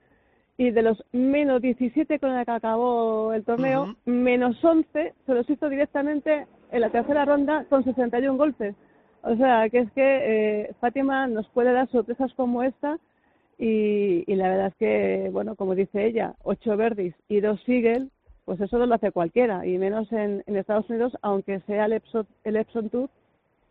y 0.57 0.71
de 0.71 0.81
los 0.81 1.03
menos 1.12 1.62
17 1.62 2.19
con 2.19 2.31
el 2.31 2.45
que 2.45 2.51
acabó 2.51 3.33
el 3.33 3.43
torneo, 3.43 3.95
menos 4.05 4.63
11 4.63 5.13
se 5.25 5.33
los 5.33 5.50
hizo 5.50 5.69
directamente 5.69 6.45
en 6.71 6.81
la 6.81 6.89
tercera 6.89 7.25
ronda 7.25 7.65
con 7.69 7.83
61 7.83 8.38
golpes. 8.38 8.75
O 9.24 9.36
sea, 9.36 9.70
que 9.70 9.80
es 9.80 9.92
que 9.94 10.01
eh, 10.03 10.74
Fátima 10.80 11.27
nos 11.27 11.48
puede 11.50 11.72
dar 11.72 11.89
sorpresas 11.89 12.34
como 12.36 12.63
esta 12.63 13.00
y, 13.58 14.24
la 14.27 14.50
verdad 14.50 14.68
es 14.68 14.75
que, 14.75 15.30
bueno, 15.32 15.56
como 15.56 15.75
dice 15.75 16.06
ella, 16.06 16.36
ocho 16.44 16.75
verdis 16.75 17.13
y 17.30 17.39
dos 17.39 17.62
sigel, 17.65 18.12
pues 18.46 18.60
eso 18.60 18.77
no 18.77 18.86
lo 18.86 18.96
hace 18.96 19.12
cualquiera, 19.12 19.65
y 19.65 19.77
menos 19.77 20.12
en, 20.12 20.44
Estados 20.48 20.89
Unidos, 20.89 21.13
aunque 21.22 21.62
sea 21.62 21.86
el 21.86 21.94
Epson, 21.94 22.27
el 22.44 22.58
Epson 22.58 22.89
Tour, 22.89 23.10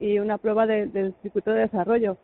y 0.00 0.18
una 0.18 0.38
prueba 0.38 0.66
del 0.66 1.14
circuito 1.22 1.52
de 1.52 1.60
desarrollo. 1.60 2.16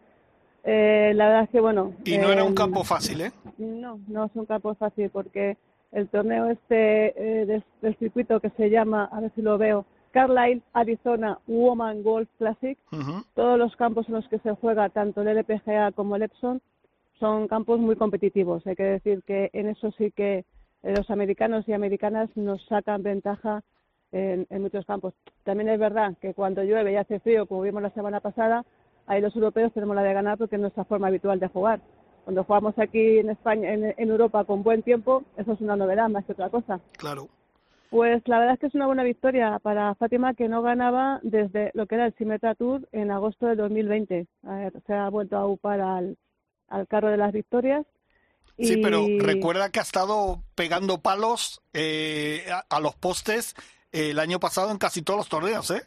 Eh, 0.65 1.13
la 1.15 1.27
verdad 1.27 1.43
es 1.45 1.51
que, 1.51 1.61
bueno... 1.61 1.93
Y 2.05 2.19
no 2.19 2.33
era 2.33 2.45
un 2.45 2.55
campo 2.55 2.85
fácil, 2.85 3.21
¿eh? 3.21 3.33
No, 3.59 4.01
no 4.09 4.25
es 4.25 4.31
un 4.35 4.47
campo 4.47 4.75
fácil 4.75 5.11
porque 5.11 5.57
el 5.93 6.09
torneo 6.09 6.51
este 6.51 7.43
eh, 7.43 7.63
del, 7.81 7.97
circuito 7.97 8.41
que 8.41 8.51
se 8.51 8.71
llama, 8.71 9.09
a 9.13 9.21
ver 9.21 9.33
si 9.35 9.43
lo 9.43 9.59
veo, 9.59 9.85
Carlisle 10.19 10.63
Arizona 10.73 11.39
Woman 11.47 12.03
Golf 12.03 12.29
Classic, 12.39 12.77
todos 13.35 13.57
los 13.57 13.77
campos 13.77 14.09
en 14.09 14.15
los 14.15 14.27
que 14.27 14.41
se 14.41 14.53
juega 14.57 14.89
tanto 14.89 15.23
el 15.23 15.29
LPGA 15.29 15.93
como 15.93 16.17
el 16.17 16.23
Epson 16.23 16.61
son 17.21 17.47
campos 17.47 17.79
muy 17.79 17.95
competitivos. 17.95 18.67
Hay 18.67 18.75
que 18.75 18.83
decir 18.83 19.23
que 19.23 19.49
en 19.53 19.69
eso 19.69 19.93
sí 19.93 20.11
que 20.11 20.45
los 20.83 21.09
americanos 21.11 21.69
y 21.69 21.73
americanas 21.73 22.31
nos 22.35 22.61
sacan 22.67 23.05
ventaja 23.05 23.63
en, 24.11 24.47
muchos 24.61 24.85
campos. 24.87 25.15
También 25.45 25.69
es 25.69 25.79
verdad 25.79 26.17
que 26.21 26.35
cuando 26.35 26.65
llueve 26.65 26.95
y 26.95 26.97
hace 26.97 27.21
frío, 27.21 27.47
como 27.47 27.63
vimos 27.63 27.81
la 27.81 27.91
semana 27.91 28.19
pasada, 28.19 28.65
ahí 29.07 29.21
los 29.21 29.37
europeos 29.37 29.73
tenemos 29.73 29.95
la 29.95 30.03
de 30.03 30.15
ganar 30.15 30.37
porque 30.37 30.57
es 30.57 30.61
nuestra 30.61 30.85
forma 30.85 31.07
habitual 31.07 31.39
de 31.39 31.47
jugar. 31.47 31.81
Cuando 32.25 32.43
jugamos 32.43 32.77
aquí 32.81 33.19
en 33.19 33.31
España, 33.31 33.73
en, 33.73 34.11
Europa 34.11 34.43
con 34.43 34.65
buen 34.65 34.83
tiempo, 34.83 35.23
eso 35.37 35.53
es 35.53 35.61
una 35.61 35.77
novedad 35.77 36.09
más 36.09 36.25
que 36.25 36.33
otra 36.33 36.51
cosa. 36.51 36.81
Claro. 36.97 37.29
Pues 37.91 38.23
la 38.27 38.39
verdad 38.39 38.55
es 38.55 38.61
que 38.61 38.67
es 38.67 38.75
una 38.75 38.87
buena 38.87 39.03
victoria 39.03 39.59
para 39.61 39.95
Fátima 39.95 40.35
que 40.35 40.49
no 40.49 40.61
ganaba 40.61 41.21
desde 41.23 41.71
lo 41.75 41.87
que 41.87 41.95
era 41.95 42.07
el 42.07 42.15
Symmetra 42.17 42.55
Tour 42.55 42.87
en 42.93 43.11
agosto 43.11 43.47
de 43.47 43.57
2020. 43.57 44.27
se 44.87 44.93
ha 44.93 45.09
vuelto 45.09 45.37
a 45.37 45.47
upar 45.47 45.81
al, 45.81 46.19
al 46.69 46.87
carro 46.87 47.09
de 47.09 47.17
las 47.17 47.33
victorias. 47.33 47.87
Sí, 48.59 48.77
pero 48.79 49.07
recuerda 49.21 49.71
que 49.71 49.79
ha 49.79 49.83
estado 49.83 50.43
pegando 50.55 51.01
palos 51.01 51.63
eh, 51.73 52.45
a, 52.69 52.81
los 52.81 52.97
postes 52.97 53.55
el 53.93 54.19
año 54.19 54.41
pasado 54.41 54.73
en 54.73 54.79
casi 54.79 55.03
todos 55.03 55.19
los 55.19 55.29
torneos, 55.29 55.71
¿eh? 55.71 55.83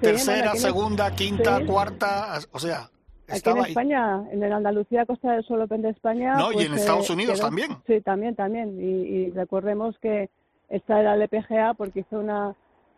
Tercera, 0.00 0.54
segunda, 0.56 1.14
quinta, 1.14 1.64
cuarta, 1.64 2.40
o 2.52 2.58
sea, 2.58 2.90
Aquí 3.28 3.50
en 3.50 3.58
España, 3.58 4.24
en 4.32 4.42
el 4.42 4.52
Andalucía, 4.52 5.04
Costa 5.04 5.32
del 5.32 5.44
Sol 5.44 5.60
Open 5.60 5.82
de 5.82 5.90
España. 5.90 6.34
No, 6.36 6.50
y 6.50 6.54
pues, 6.54 6.66
en 6.66 6.74
Estados 6.74 7.10
Unidos 7.10 7.38
también. 7.40 7.76
Sí, 7.86 8.00
también, 8.00 8.34
también. 8.34 8.78
Y, 8.80 9.30
recordemos 9.32 9.98
que 10.00 10.30
esta 10.68 11.00
era 11.00 11.14
el 11.14 11.22
LPGA 11.22 11.74
porque 11.74 12.00
hizo 12.00 12.18
una 12.18 12.54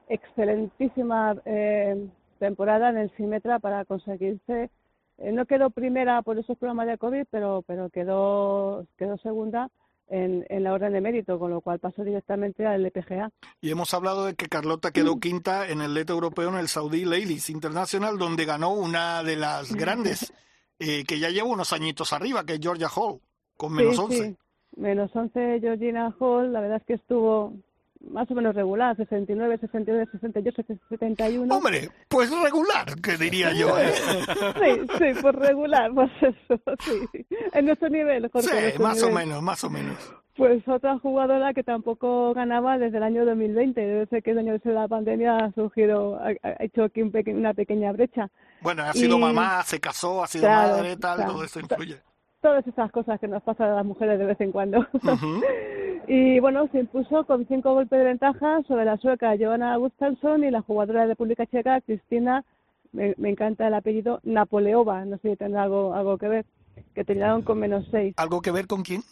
excelentísima 0.09 1.37
eh, 1.45 2.09
temporada 2.39 2.91
en 2.91 2.99
el 2.99 3.17
Simetra 3.17 3.59
para 3.59 3.85
conseguirse. 3.85 4.71
Eh, 5.19 5.33
no 5.33 5.47
quedó 5.47 5.71
primera 5.71 6.23
por 6.23 6.39
esos 6.39 6.59
problemas 6.59 6.89
de 6.89 6.99
COVID, 6.99 7.25
pero, 7.31 7.63
pero 7.67 7.91
quedó, 7.91 8.87
quedó 8.97 9.17
segunda 9.19 9.71
en, 10.11 10.65
la 10.65 10.73
orden 10.73 10.93
de 10.93 11.01
mérito, 11.01 11.39
con 11.39 11.51
lo 11.51 11.61
cual 11.61 11.79
pasó 11.79 12.03
directamente 12.03 12.67
al 12.67 12.83
LPGA. 12.83 13.31
Y 13.61 13.71
hemos 13.71 13.95
hablado 13.95 14.27
de 14.27 14.35
que 14.35 14.49
Carlota 14.49 14.91
quedó 14.91 15.21
quinta 15.21 15.69
en 15.69 15.81
el 15.81 15.95
leto 15.95 16.13
europeo 16.15 16.49
en 16.49 16.57
el 16.57 16.69
Saudi 16.69 17.05
Ladies 17.05 17.49
International, 17.51 18.19
donde 18.19 18.45
ganó 18.45 18.73
una 18.73 19.23
de 19.23 19.37
las 19.37 19.73
grandes, 19.75 20.33
eh, 20.79 21.05
que 21.05 21.19
ya 21.21 21.31
lleva 21.31 21.49
unos 21.49 21.73
añitos 21.73 22.13
arriba, 22.13 22.45
que 22.45 22.55
es 22.55 22.61
Georgia 22.61 22.89
Hall, 22.89 23.21
con 23.57 23.73
menos 23.73 23.97
sí, 23.97 24.03
11. 24.03 24.37
Menos 24.77 25.15
11 25.15 25.61
Georgina 25.61 26.15
Hall, 26.19 26.53
la 26.53 26.61
verdad 26.61 26.79
es 26.79 26.87
que 26.87 26.95
estuvo 26.95 27.55
más 28.09 28.31
o 28.31 28.35
menos 28.35 28.55
regular, 28.55 28.97
69, 28.97 29.59
69, 29.61 30.09
68, 30.13 30.63
71. 30.89 31.55
Hombre, 31.55 31.89
pues 32.09 32.31
regular, 32.31 32.87
que 33.03 33.17
diría 33.17 33.53
yo. 33.53 33.79
¿eh? 33.79 33.93
sí, 33.95 34.87
sí, 34.99 35.21
pues 35.21 35.35
regular, 35.35 35.93
pues 35.95 36.11
eso, 36.23 36.61
sí. 36.81 37.27
En 37.53 37.67
nuestro 37.67 37.89
nivel, 37.89 38.29
Jorge. 38.33 38.73
Sí, 38.73 38.79
más 38.83 39.03
o 39.03 39.11
menos, 39.11 39.43
más 39.43 39.63
o 39.65 39.71
menos. 39.71 39.97
Pues 40.37 40.67
otra 40.67 40.99
jugadora 40.99 41.53
que 41.53 41.63
tampoco 41.63 42.33
ganaba 42.33 42.79
desde 42.79 42.97
el 42.97 43.03
año 43.03 43.27
2020, 43.27 43.79
desde 43.79 44.23
que 44.23 44.31
el 44.31 44.39
año 44.39 44.59
de 44.59 44.73
la 44.73 44.89
pandemia 44.89 45.37
ha 45.37 45.53
surgido, 45.53 46.19
ha, 46.19 46.33
hecho 46.65 46.85
aquí 46.85 47.03
una 47.03 47.53
pequeña 47.53 47.93
brecha. 47.93 48.31
Bueno, 48.63 48.83
ha 48.85 48.93
sido 48.95 49.19
mamá, 49.19 49.63
se 49.65 49.79
casó, 49.79 50.25
ha 50.25 50.27
sido 50.27 50.49
madre, 50.49 50.97
tal, 50.97 51.27
todo 51.27 51.45
eso 51.45 51.61
influye. 51.61 52.01
Todas 52.41 52.67
esas 52.67 52.91
cosas 52.91 53.21
que 53.21 53.29
nos 53.29 53.43
pasan 53.43 53.71
a 53.71 53.77
las 53.77 53.85
mujeres 53.85 54.19
de 54.19 54.25
vez 54.25 54.41
en 54.41 54.53
cuando. 54.53 54.87
Y 56.13 56.41
bueno, 56.41 56.67
se 56.73 56.81
impuso 56.81 57.25
con 57.25 57.47
cinco 57.47 57.73
golpes 57.73 57.97
de 57.97 58.05
ventaja 58.05 58.63
sobre 58.67 58.85
la 58.85 58.97
sueca 58.97 59.37
Johanna 59.39 59.77
Gustafsson 59.77 60.43
y 60.43 60.51
la 60.51 60.61
jugadora 60.61 61.03
de 61.03 61.09
República 61.09 61.47
Checa 61.47 61.81
Cristina, 61.83 62.45
me, 62.91 63.15
encanta 63.29 63.69
el 63.69 63.75
apellido, 63.75 64.19
Napoleova, 64.25 65.05
no 65.05 65.19
sé 65.19 65.31
si 65.31 65.37
tendrá 65.37 65.63
algo, 65.63 65.95
algo 65.95 66.19
que 66.19 66.27
ver, 66.27 66.47
que 66.95 67.05
terminaron 67.05 67.43
con 67.43 67.59
menos 67.59 67.87
seis. 67.91 68.15
¿Algo 68.17 68.43
que 68.43 68.51
ver 68.51 68.67
con 68.67 68.83
quién? 68.83 69.03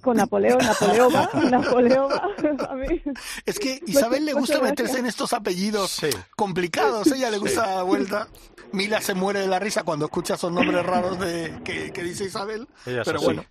Con 0.00 0.16
Napoleón, 0.16 0.58
Napoleova, 0.58 1.30
Napoleova. 1.50 2.30
A 2.68 2.74
mí. 2.74 3.02
Es 3.44 3.58
que 3.58 3.80
Isabel 3.86 4.24
le 4.24 4.32
gusta 4.32 4.60
meterse 4.60 4.98
en 4.98 5.06
estos 5.06 5.32
apellidos 5.32 6.00
complicados, 6.34 7.12
ella 7.12 7.30
le 7.30 7.38
gusta 7.38 7.76
la 7.76 7.82
vuelta. 7.82 8.28
Mila 8.72 9.00
se 9.00 9.14
muere 9.14 9.40
de 9.40 9.46
la 9.46 9.58
risa 9.58 9.84
cuando 9.84 10.06
escucha 10.06 10.34
esos 10.34 10.52
nombres 10.52 10.84
raros 10.84 11.18
de 11.20 11.52
que, 11.64 12.02
dice 12.02 12.24
Isabel, 12.24 12.66
pero 12.84 13.20
bueno. 13.20 13.44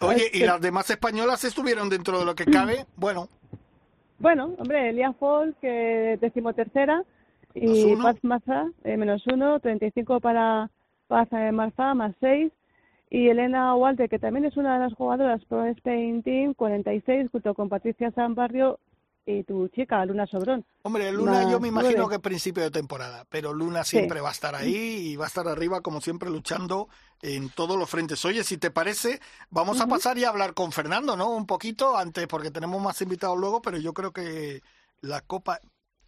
Oye, 0.00 0.30
¿y 0.32 0.40
las 0.40 0.60
demás 0.60 0.88
españolas 0.90 1.44
estuvieron 1.44 1.88
dentro 1.88 2.18
de 2.18 2.24
lo 2.24 2.34
que 2.34 2.44
cabe? 2.44 2.86
Bueno. 2.96 3.28
Bueno, 4.18 4.54
hombre, 4.58 4.90
Elia 4.90 5.12
Fall, 5.14 5.56
que 5.60 6.16
decimotercera, 6.20 7.02
Y 7.54 7.96
Paz 7.96 8.16
Maza, 8.22 8.70
eh, 8.84 8.96
menos 8.96 9.22
uno, 9.26 9.58
35 9.58 10.20
para 10.20 10.70
Paz 11.08 11.28
eh, 11.32 11.50
Marza, 11.50 11.92
más 11.94 12.14
6. 12.20 12.52
Y 13.14 13.28
Elena 13.28 13.74
Walter, 13.74 14.08
que 14.08 14.18
también 14.18 14.46
es 14.46 14.56
una 14.56 14.72
de 14.72 14.80
las 14.80 14.94
jugadoras 14.94 15.44
Pro 15.44 15.66
Spain 15.66 16.22
Team, 16.22 16.54
46, 16.54 17.28
junto 17.30 17.52
con 17.52 17.68
Patricia 17.68 18.10
San 18.12 18.34
Barrio 18.34 18.80
y 19.26 19.44
tu 19.44 19.68
chica, 19.68 20.02
Luna 20.06 20.26
Sobrón. 20.26 20.64
Hombre, 20.80 21.12
Luna 21.12 21.46
yo 21.50 21.60
me 21.60 21.68
imagino 21.68 22.08
que 22.08 22.14
es 22.14 22.20
principio 22.22 22.62
de 22.62 22.70
temporada, 22.70 23.26
pero 23.28 23.52
Luna 23.52 23.84
siempre 23.84 24.22
va 24.22 24.30
a 24.30 24.32
estar 24.32 24.54
ahí 24.54 25.10
y 25.10 25.16
va 25.16 25.26
a 25.26 25.28
estar 25.28 25.46
arriba 25.46 25.82
como 25.82 26.00
siempre 26.00 26.30
luchando 26.30 26.88
en 27.20 27.50
todos 27.50 27.78
los 27.78 27.90
frentes. 27.90 28.24
Oye, 28.24 28.44
si 28.44 28.56
te 28.56 28.70
parece, 28.70 29.20
vamos 29.50 29.78
a 29.82 29.86
pasar 29.86 30.16
y 30.16 30.24
a 30.24 30.30
hablar 30.30 30.54
con 30.54 30.72
Fernando, 30.72 31.14
¿no? 31.14 31.36
Un 31.36 31.44
poquito 31.44 31.98
antes, 31.98 32.26
porque 32.26 32.50
tenemos 32.50 32.80
más 32.80 33.02
invitados 33.02 33.38
luego, 33.38 33.60
pero 33.60 33.76
yo 33.76 33.92
creo 33.92 34.14
que 34.14 34.62
la 35.02 35.20
Copa 35.20 35.60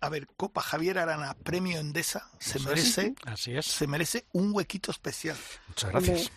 a 0.04 0.08
ver, 0.10 0.26
Copa 0.36 0.60
Javier 0.60 0.98
Arana, 0.98 1.34
Premio 1.34 1.78
Endesa, 1.78 2.28
se 2.38 2.58
merece, 2.60 3.14
Así 3.24 3.56
es. 3.56 3.64
se 3.64 3.86
merece 3.86 4.26
un 4.32 4.52
huequito 4.52 4.90
especial. 4.90 5.36
Muchas 5.68 5.90
gracias. 5.90 6.32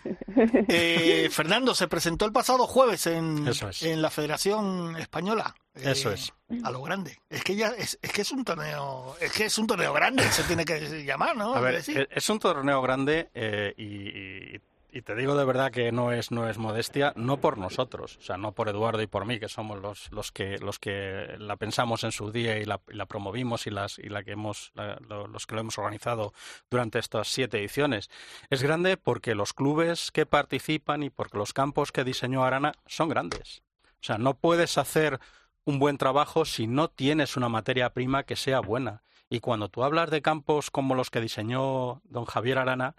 Eh, 0.69 1.29
Fernando, 1.31 1.75
se 1.75 1.87
presentó 1.87 2.25
el 2.25 2.31
pasado 2.31 2.65
jueves 2.65 3.07
en, 3.07 3.49
en 3.81 4.01
la 4.01 4.09
Federación 4.09 4.95
Española. 4.97 5.55
Eso 5.75 6.11
es. 6.11 6.33
Eh, 6.49 6.59
a 6.63 6.71
lo 6.71 6.81
grande. 6.81 7.19
Es 7.29 7.43
que 7.43 7.55
ya 7.55 7.67
es, 7.69 7.99
es, 8.01 8.11
que 8.11 8.21
es 8.21 8.31
un 8.31 8.43
torneo, 8.43 9.15
es 9.19 9.31
que 9.31 9.45
es 9.45 9.57
un 9.57 9.67
torneo 9.67 9.93
grande, 9.93 10.23
se 10.31 10.43
tiene 10.43 10.65
que 10.65 11.03
llamar, 11.03 11.35
¿no? 11.35 11.53
A 11.53 11.59
ver, 11.59 11.83
es 12.09 12.29
un 12.29 12.39
torneo 12.39 12.81
grande 12.81 13.29
eh, 13.33 13.73
y 13.77 14.57
y 14.57 14.61
te 15.01 15.15
digo 15.15 15.35
de 15.35 15.45
verdad 15.45 15.71
que 15.71 15.91
no 15.91 16.11
es 16.11 16.31
no 16.31 16.49
es 16.49 16.57
modestia, 16.57 17.13
no 17.15 17.37
por 17.37 17.57
nosotros, 17.57 18.17
o 18.17 18.21
sea, 18.21 18.37
no 18.37 18.53
por 18.53 18.69
Eduardo 18.69 19.01
y 19.01 19.07
por 19.07 19.25
mí, 19.25 19.39
que 19.39 19.49
somos 19.49 19.81
los, 19.81 20.11
los 20.11 20.31
que 20.31 20.57
los 20.59 20.79
que 20.79 21.35
la 21.39 21.55
pensamos 21.57 22.03
en 22.03 22.11
su 22.11 22.31
día 22.31 22.57
y 22.57 22.65
la, 22.65 22.79
la 22.87 23.05
promovimos 23.05 23.67
y 23.67 23.69
las 23.69 23.99
y 23.99 24.09
la 24.09 24.23
que 24.23 24.31
hemos 24.31 24.71
los 25.09 25.45
que 25.45 25.55
lo 25.55 25.61
hemos 25.61 25.77
organizado 25.77 26.33
durante 26.69 26.99
estas 26.99 27.27
siete 27.27 27.59
ediciones. 27.59 28.09
Es 28.49 28.63
grande 28.63 28.97
porque 28.97 29.35
los 29.35 29.53
clubes 29.53 30.11
que 30.11 30.25
participan 30.25 31.03
y 31.03 31.09
porque 31.09 31.37
los 31.37 31.53
campos 31.53 31.91
que 31.91 32.03
diseñó 32.03 32.43
Arana 32.43 32.73
son 32.85 33.09
grandes. 33.09 33.61
O 33.99 34.03
sea, 34.03 34.17
no 34.17 34.35
puedes 34.35 34.77
hacer 34.77 35.19
un 35.65 35.79
buen 35.79 35.97
trabajo 35.97 36.45
si 36.45 36.65
no 36.65 36.87
tienes 36.87 37.35
una 37.35 37.49
materia 37.49 37.89
prima 37.91 38.23
que 38.23 38.35
sea 38.35 38.61
buena. 38.61 39.03
Y 39.29 39.41
cuando 39.41 39.67
tú 39.67 39.83
hablas 39.83 40.09
de 40.09 40.21
campos 40.21 40.71
como 40.71 40.95
los 40.95 41.09
que 41.09 41.19
diseñó 41.19 42.01
don 42.05 42.25
Javier 42.25 42.57
Arana, 42.57 42.95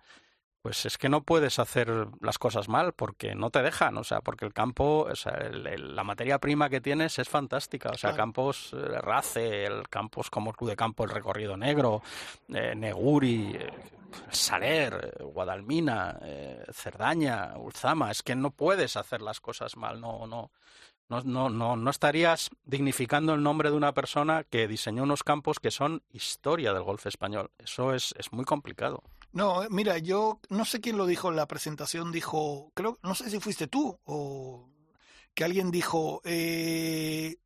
pues 0.69 0.85
es 0.85 0.99
que 0.99 1.09
no 1.09 1.23
puedes 1.23 1.59
hacer 1.59 2.09
las 2.21 2.37
cosas 2.37 2.69
mal 2.69 2.93
porque 2.93 3.35
no 3.35 3.49
te 3.49 3.63
dejan, 3.63 3.97
o 3.97 4.05
sea, 4.05 4.21
porque 4.21 4.45
el 4.45 4.53
campo, 4.53 5.09
o 5.11 5.17
sea, 5.17 5.49
la 5.51 6.05
materia 6.05 6.39
prima 6.39 6.69
que 6.69 6.83
tienes 6.83 7.19
es 7.19 7.27
fantástica, 7.27 7.89
o 7.89 7.97
sea, 7.97 8.15
campos 8.15 8.75
eh, 8.75 8.99
Race, 9.01 9.65
el 9.65 9.89
campos 9.89 10.29
como 10.29 10.51
el 10.51 10.57
Club 10.57 10.69
de 10.69 10.77
Campo, 10.77 11.05
el 11.05 11.11
Recorrido 11.11 11.57
Negro, 11.57 12.03
eh, 12.53 12.75
Neguri, 12.77 13.57
eh, 13.59 13.73
Saler, 14.31 15.17
Guadalmina, 15.23 16.21
Cerdaña, 16.71 17.55
Ulzama, 17.57 18.11
es 18.11 18.23
que 18.23 18.37
no 18.37 18.51
puedes 18.51 18.99
hacer 18.99 19.23
las 19.23 19.41
cosas 19.41 19.75
mal, 19.75 19.99
no, 20.03 20.27
no. 20.27 20.51
No, 21.09 21.23
no, 21.23 21.49
no, 21.49 21.77
no 21.77 21.91
estarías 21.91 22.51
dignificando 22.67 23.33
el 23.33 23.43
nombre 23.43 23.71
de 23.71 23.77
una 23.79 23.95
persona 23.95 24.45
que 24.45 24.69
diseñó 24.69 25.05
unos 25.05 25.25
campos 25.25 25.61
que 25.61 25.71
son 25.71 26.03
historia 26.13 26.75
del 26.75 26.83
golf 26.83 27.07
español. 27.07 27.51
Eso 27.57 27.95
es, 27.95 28.15
es 28.19 28.31
muy 28.35 28.45
complicado. 28.45 29.03
No, 29.33 29.63
mira, 29.71 29.99
yo 29.99 30.41
no 30.49 30.65
sé 30.65 30.81
quién 30.81 30.97
lo 30.97 31.07
dijo 31.07 31.29
en 31.29 31.37
la 31.37 31.47
presentación, 31.47 32.13
dijo, 32.13 32.73
creo, 32.75 32.99
no 33.03 33.15
sé 33.15 33.31
si 33.31 33.41
fuiste 33.41 33.67
tú 33.67 33.99
o 34.05 34.69
que 35.35 35.45
alguien 35.45 35.71
dijo, 35.71 36.21
eh, 36.25 37.37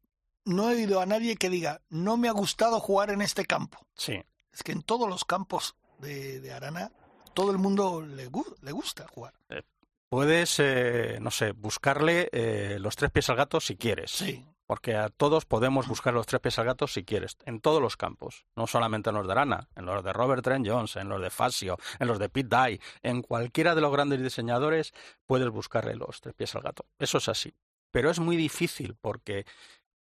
no 0.44 0.70
he 0.70 0.74
oído 0.76 1.00
a 1.00 1.06
nadie 1.06 1.36
que 1.36 1.50
diga, 1.50 1.82
no 1.90 2.16
me 2.16 2.28
ha 2.28 2.32
gustado 2.32 2.80
jugar 2.80 3.10
en 3.10 3.20
este 3.20 3.44
campo. 3.44 3.86
Sí. 3.94 4.22
Es 4.52 4.62
que 4.62 4.72
en 4.72 4.82
todos 4.82 5.08
los 5.08 5.24
campos 5.24 5.76
de, 5.98 6.40
de 6.40 6.52
Arana, 6.52 6.92
todo 7.34 7.50
el 7.50 7.58
mundo 7.58 8.00
le, 8.00 8.30
le 8.62 8.72
gusta 8.72 9.06
jugar. 9.08 9.34
Eh, 9.48 9.62
puedes, 10.08 10.58
eh, 10.60 11.18
no 11.20 11.30
sé, 11.30 11.52
buscarle 11.52 12.28
eh, 12.32 12.78
los 12.78 12.96
tres 12.96 13.10
pies 13.10 13.28
al 13.28 13.36
gato 13.36 13.60
si 13.60 13.76
quieres. 13.76 14.10
Sí 14.10 14.44
porque 14.72 14.96
a 14.96 15.10
todos 15.10 15.44
podemos 15.44 15.86
buscar 15.86 16.14
los 16.14 16.24
tres 16.24 16.40
pies 16.40 16.58
al 16.58 16.64
gato 16.64 16.86
si 16.86 17.04
quieres, 17.04 17.36
en 17.44 17.60
todos 17.60 17.82
los 17.82 17.98
campos, 17.98 18.46
no 18.56 18.66
solamente 18.66 19.10
en 19.10 19.16
los 19.16 19.26
de 19.26 19.32
Arana, 19.32 19.68
en 19.76 19.84
los 19.84 20.02
de 20.02 20.14
Robert 20.14 20.42
Trent 20.42 20.66
Jones, 20.66 20.96
en 20.96 21.10
los 21.10 21.20
de 21.20 21.28
Fasio, 21.28 21.76
en 21.98 22.08
los 22.08 22.18
de 22.18 22.30
Pete 22.30 22.56
Dye, 22.56 22.80
en 23.02 23.20
cualquiera 23.20 23.74
de 23.74 23.82
los 23.82 23.92
grandes 23.92 24.22
diseñadores 24.22 24.94
puedes 25.26 25.50
buscarle 25.50 25.94
los 25.94 26.22
tres 26.22 26.34
pies 26.34 26.54
al 26.54 26.62
gato. 26.62 26.86
Eso 26.98 27.18
es 27.18 27.28
así. 27.28 27.52
Pero 27.90 28.08
es 28.08 28.18
muy 28.18 28.34
difícil 28.34 28.96
porque 28.98 29.44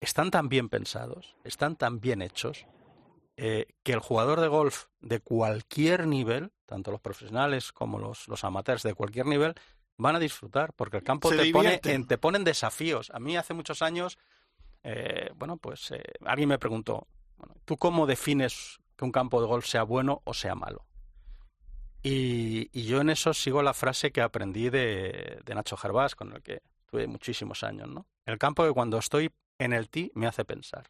están 0.03 0.31
tan 0.31 0.51
bien 0.51 0.69
pensados, 0.69 1.35
están 1.45 1.77
tan 1.77 1.99
bien 1.99 2.21
hechos, 2.21 2.67
eh, 3.39 3.69
que 3.83 3.95
el 3.95 4.01
jugador 4.01 4.43
de 4.43 4.49
golf 4.49 4.89
de 5.01 5.21
cualquier 5.21 6.07
nivel, 6.07 6.53
tanto 6.67 6.91
los 6.91 7.01
profesionales 7.01 7.73
como 7.73 7.99
los, 7.99 8.29
los 8.29 8.45
amateurs 8.45 8.83
de 8.83 8.93
cualquier 8.93 9.25
nivel, 9.25 9.55
van 9.97 10.15
a 10.17 10.19
disfrutar, 10.19 10.73
porque 10.75 10.99
el 10.99 11.03
campo 11.03 11.31
te 11.31 11.51
pone, 11.53 11.81
en, 11.85 12.07
te 12.07 12.19
ponen 12.19 12.45
desafíos. 12.45 13.11
A 13.15 13.19
mí 13.19 13.37
hace 13.37 13.53
muchos 13.55 13.83
años 13.83 14.19
eh, 14.83 15.31
bueno, 15.37 15.57
pues 15.57 15.91
eh, 15.91 16.03
alguien 16.25 16.49
me 16.49 16.59
preguntó, 16.59 17.07
¿tú 17.65 17.77
cómo 17.77 18.07
defines 18.07 18.79
que 18.97 19.05
un 19.05 19.13
campo 19.13 19.41
de 19.41 19.47
golf 19.47 19.67
sea 19.67 19.83
bueno 19.83 20.23
o 20.25 20.35
sea 20.35 20.55
malo? 20.55 20.85
Y, 22.03 22.69
yo 22.87 23.01
en 23.01 23.11
eso 23.11 23.35
sigo 23.35 23.63
la 23.63 23.75
frase 23.75 24.13
que 24.13 24.23
aprendí 24.23 24.71
de, 24.71 25.43
Nacho 25.55 25.77
Gervás, 25.77 26.15
con 26.15 26.33
el 26.33 26.43
que 26.43 26.63
tuve 26.87 27.07
muchísimos 27.07 27.65
años, 27.65 27.89
¿no? 27.89 28.07
El 28.25 28.39
campo 28.39 28.65
que 28.65 28.73
cuando 28.73 28.99
estoy 28.99 29.31
en 29.59 29.73
el 29.73 29.91
tee 29.91 30.13
me 30.15 30.27
hace 30.27 30.45
pensar. 30.45 30.87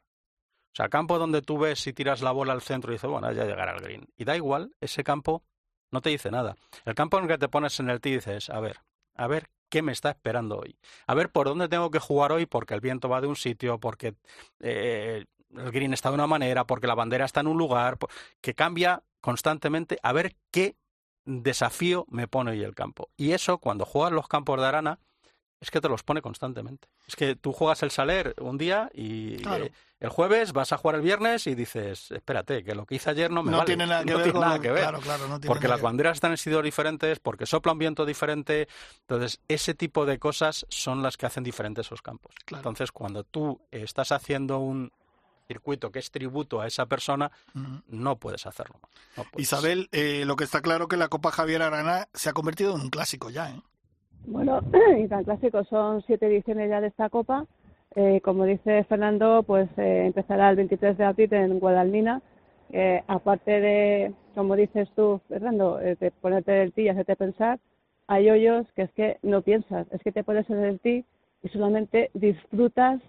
O 0.73 0.77
sea, 0.77 0.85
el 0.85 0.91
campo 0.91 1.19
donde 1.19 1.43
tú 1.43 1.59
ves 1.59 1.87
y 1.87 1.93
tiras 1.93 2.21
la 2.21 2.31
bola 2.31 2.53
al 2.53 2.61
centro 2.61 2.93
y 2.93 2.97
dices, 2.97 3.11
bueno, 3.11 3.33
ya 3.33 3.45
llegará 3.45 3.73
al 3.73 3.81
green. 3.81 4.07
Y 4.17 4.25
da 4.25 4.37
igual, 4.37 4.73
ese 4.81 5.03
campo 5.03 5.43
no 5.91 6.03
te 6.03 6.11
dice 6.11 6.31
nada. 6.31 6.57
El 6.85 6.95
campo 6.95 7.17
en 7.17 7.25
el 7.25 7.31
que 7.31 7.39
te 7.39 7.49
pones 7.49 7.81
en 7.81 7.91
el 7.91 8.01
tee 8.01 8.17
dices, 8.17 8.51
a 8.51 8.61
ver, 8.61 8.81
a 9.15 9.27
ver 9.27 9.49
qué 9.69 9.83
me 9.83 9.93
está 9.93 10.11
esperando 10.11 10.59
hoy. 10.59 10.79
A 11.07 11.15
ver 11.15 11.31
por 11.31 11.47
dónde 11.47 11.69
tengo 11.69 11.91
que 11.91 11.99
jugar 11.99 12.33
hoy 12.33 12.47
porque 12.47 12.75
el 12.75 12.81
viento 12.81 13.09
va 13.09 13.21
de 13.21 13.27
un 13.27 13.37
sitio, 13.37 13.79
porque 13.79 14.15
eh, 14.61 15.25
el 15.57 15.71
green 15.71 15.95
está 15.95 16.11
de 16.11 16.17
una 16.17 16.27
manera, 16.27 16.67
porque 16.67 16.87
la 16.87 16.95
bandera 16.95 17.25
está 17.25 17.41
en 17.41 17.47
un 17.47 17.59
lugar, 17.59 17.99
que 18.41 18.55
cambia 18.55 19.03
constantemente. 19.21 19.99
A 20.03 20.13
ver 20.13 20.37
qué 20.51 20.77
desafío 21.25 22.07
me 22.09 22.29
pone 22.29 22.53
hoy 22.53 22.63
el 22.63 22.75
campo. 22.75 23.11
Y 23.17 23.33
eso, 23.33 23.59
cuando 23.59 23.85
juegas 23.85 24.13
los 24.13 24.29
campos 24.29 24.61
de 24.61 24.67
arana, 24.67 24.99
es 25.61 25.71
que 25.71 25.81
te 25.81 25.89
los 25.89 26.03
pone 26.03 26.23
constantemente. 26.23 26.89
Es 27.07 27.17
que 27.17 27.35
tú 27.37 27.53
juegas 27.53 27.83
el 27.83 27.91
Saler 27.91 28.35
un 28.41 28.59
día 28.59 28.91
y 28.95 29.37
el 30.01 30.11
jueves 30.11 30.53
vas 30.53 30.73
a 30.73 30.77
jugar 30.77 30.97
el 30.97 31.03
viernes 31.03 31.47
y 31.47 31.55
dices, 31.55 32.13
espérate, 32.13 32.63
que 32.63 32.75
lo 32.75 32.87
que 32.87 32.97
hice 32.97 33.11
ayer 33.11 33.31
no 33.31 33.43
me 33.43 33.51
no 33.51 33.59
vale. 33.59 33.67
Tiene 33.67 33.87
nada 33.87 34.05
que 34.05 34.11
no 34.11 34.17
ver 34.19 34.25
tiene 34.25 34.41
nada 34.41 34.61
que 34.61 34.71
ver. 34.71 34.83
Claro, 34.83 35.01
claro, 35.01 35.29
no 35.29 35.41
tiene 35.41 35.49
porque 35.49 35.65
nada 35.65 35.75
las 35.75 35.81
que 35.81 35.83
ver. 35.83 35.91
banderas 35.91 36.17
están 36.17 36.31
en 36.31 36.37
sitios 36.37 36.63
diferentes, 36.63 37.19
porque 37.19 37.47
sopla 37.47 37.73
un 37.73 37.79
viento 37.79 38.07
diferente. 38.07 38.69
Entonces, 39.01 39.41
ese 39.49 39.75
tipo 39.75 40.07
de 40.07 40.19
cosas 40.19 40.67
son 40.69 41.03
las 41.03 41.17
que 41.17 41.27
hacen 41.27 41.43
diferentes 41.43 41.87
esos 41.87 42.01
campos. 42.01 42.33
Claro. 42.45 42.61
Entonces, 42.61 42.93
cuando 42.93 43.25
tú 43.25 43.61
estás 43.73 44.13
haciendo 44.13 44.59
un 44.61 44.93
circuito 45.49 45.91
que 45.91 45.99
es 45.99 46.11
tributo 46.11 46.61
a 46.61 46.67
esa 46.67 46.87
persona, 46.87 47.33
no 47.89 48.17
puedes 48.17 48.47
hacerlo 48.47 48.77
mal. 48.81 48.91
No 49.17 49.25
puedes. 49.25 49.49
Isabel, 49.49 49.89
eh, 49.91 50.25
lo 50.27 50.37
que 50.37 50.45
está 50.45 50.61
claro 50.61 50.87
que 50.87 50.97
la 50.97 51.09
Copa 51.09 51.33
Javier 51.33 51.63
Arana 51.63 52.07
se 52.13 52.29
ha 52.29 52.33
convertido 52.35 52.77
en 52.77 52.83
un 52.83 52.91
clásico 52.91 53.31
ya, 53.31 53.51
¿eh? 53.51 53.61
Bueno, 54.27 54.61
y 54.99 55.09
tan 55.09 55.25
clásico, 55.25 55.65
son 55.65 56.03
siete 56.03 56.27
ediciones 56.27 56.69
ya 56.69 56.81
de 56.81 56.89
esta 56.89 57.09
copa. 57.09 57.47
Eh, 57.95 58.21
como 58.21 58.45
dice 58.45 58.85
Fernando, 58.85 59.43
pues 59.43 59.69
eh, 59.79 60.05
empezará 60.07 60.51
el 60.51 60.57
23 60.57 60.97
de 60.99 61.05
abril 61.05 61.33
en 61.35 61.59
Guadalmina. 61.59 62.21
Eh, 62.71 63.03
aparte 63.07 63.61
de, 63.61 64.13
como 64.35 64.57
dices 64.57 64.89
tú, 64.95 65.21
Fernando, 65.29 65.81
eh, 65.81 65.97
de 65.99 66.11
ponerte 66.11 66.63
el 66.63 66.73
tee 66.73 66.85
y 66.85 66.89
hacerte 66.91 67.17
pensar, 67.17 67.59
hay 68.07 68.31
hoyos 68.31 68.67
que 68.75 68.83
es 68.83 68.93
que 68.93 69.17
no 69.23 69.43
piensas, 69.43 69.87
es 69.91 70.03
que 70.03 70.13
te 70.13 70.23
pones 70.25 70.49
en 70.51 70.59
el 70.65 70.79
tee 70.81 71.05
y 71.43 71.49
solamente 71.49 72.11
disfrutas 72.15 73.01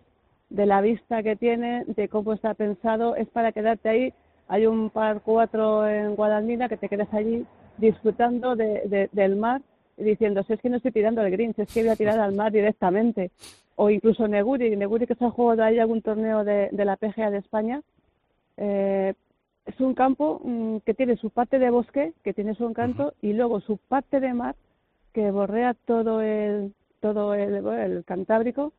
de 0.49 0.65
la 0.65 0.81
vista 0.81 1.23
que 1.23 1.35
tiene, 1.35 1.83
de 1.85 2.07
cómo 2.07 2.33
está 2.33 2.53
pensado, 2.53 3.15
es 3.15 3.27
para 3.29 3.51
quedarte 3.51 3.89
ahí. 3.89 4.13
Hay 4.47 4.65
un 4.65 4.89
par 4.89 5.21
cuatro 5.21 5.87
en 5.87 6.15
Guadalmina 6.15 6.69
que 6.69 6.77
te 6.77 6.89
quedas 6.89 7.13
allí 7.13 7.45
disfrutando 7.77 8.55
de- 8.55 8.81
de- 8.87 9.09
del 9.11 9.35
mar 9.35 9.61
diciendo, 9.99 10.43
si 10.43 10.53
es 10.53 10.61
que 10.61 10.69
no 10.69 10.77
estoy 10.77 10.91
tirando 10.91 11.21
al 11.21 11.31
green, 11.31 11.53
si 11.53 11.61
es 11.61 11.73
que 11.73 11.81
voy 11.81 11.89
a 11.89 11.95
tirar 11.95 12.19
al 12.19 12.33
mar 12.33 12.51
directamente. 12.51 13.31
O 13.75 13.89
incluso 13.89 14.27
Neguri, 14.27 14.75
Neguri 14.75 15.07
que 15.07 15.15
se 15.15 15.25
ha 15.25 15.29
jugado 15.29 15.63
ahí 15.63 15.79
algún 15.79 16.01
torneo 16.01 16.43
de, 16.43 16.69
de 16.71 16.85
la 16.85 16.97
PGA 16.97 17.31
de 17.31 17.37
España. 17.37 17.81
Eh, 18.57 19.13
es 19.65 19.79
un 19.79 19.93
campo 19.93 20.41
mm, 20.43 20.77
que 20.85 20.93
tiene 20.93 21.15
su 21.17 21.29
parte 21.29 21.59
de 21.59 21.69
bosque, 21.69 22.13
que 22.23 22.33
tiene 22.33 22.55
su 22.55 22.65
encanto, 22.65 23.13
y 23.21 23.33
luego 23.33 23.61
su 23.61 23.77
parte 23.77 24.19
de 24.19 24.33
mar, 24.33 24.55
que 25.13 25.31
borrea 25.31 25.75
todo 25.85 26.21
el, 26.21 26.73
todo 26.99 27.33
el, 27.33 28.03
Cantábrico. 28.05 28.73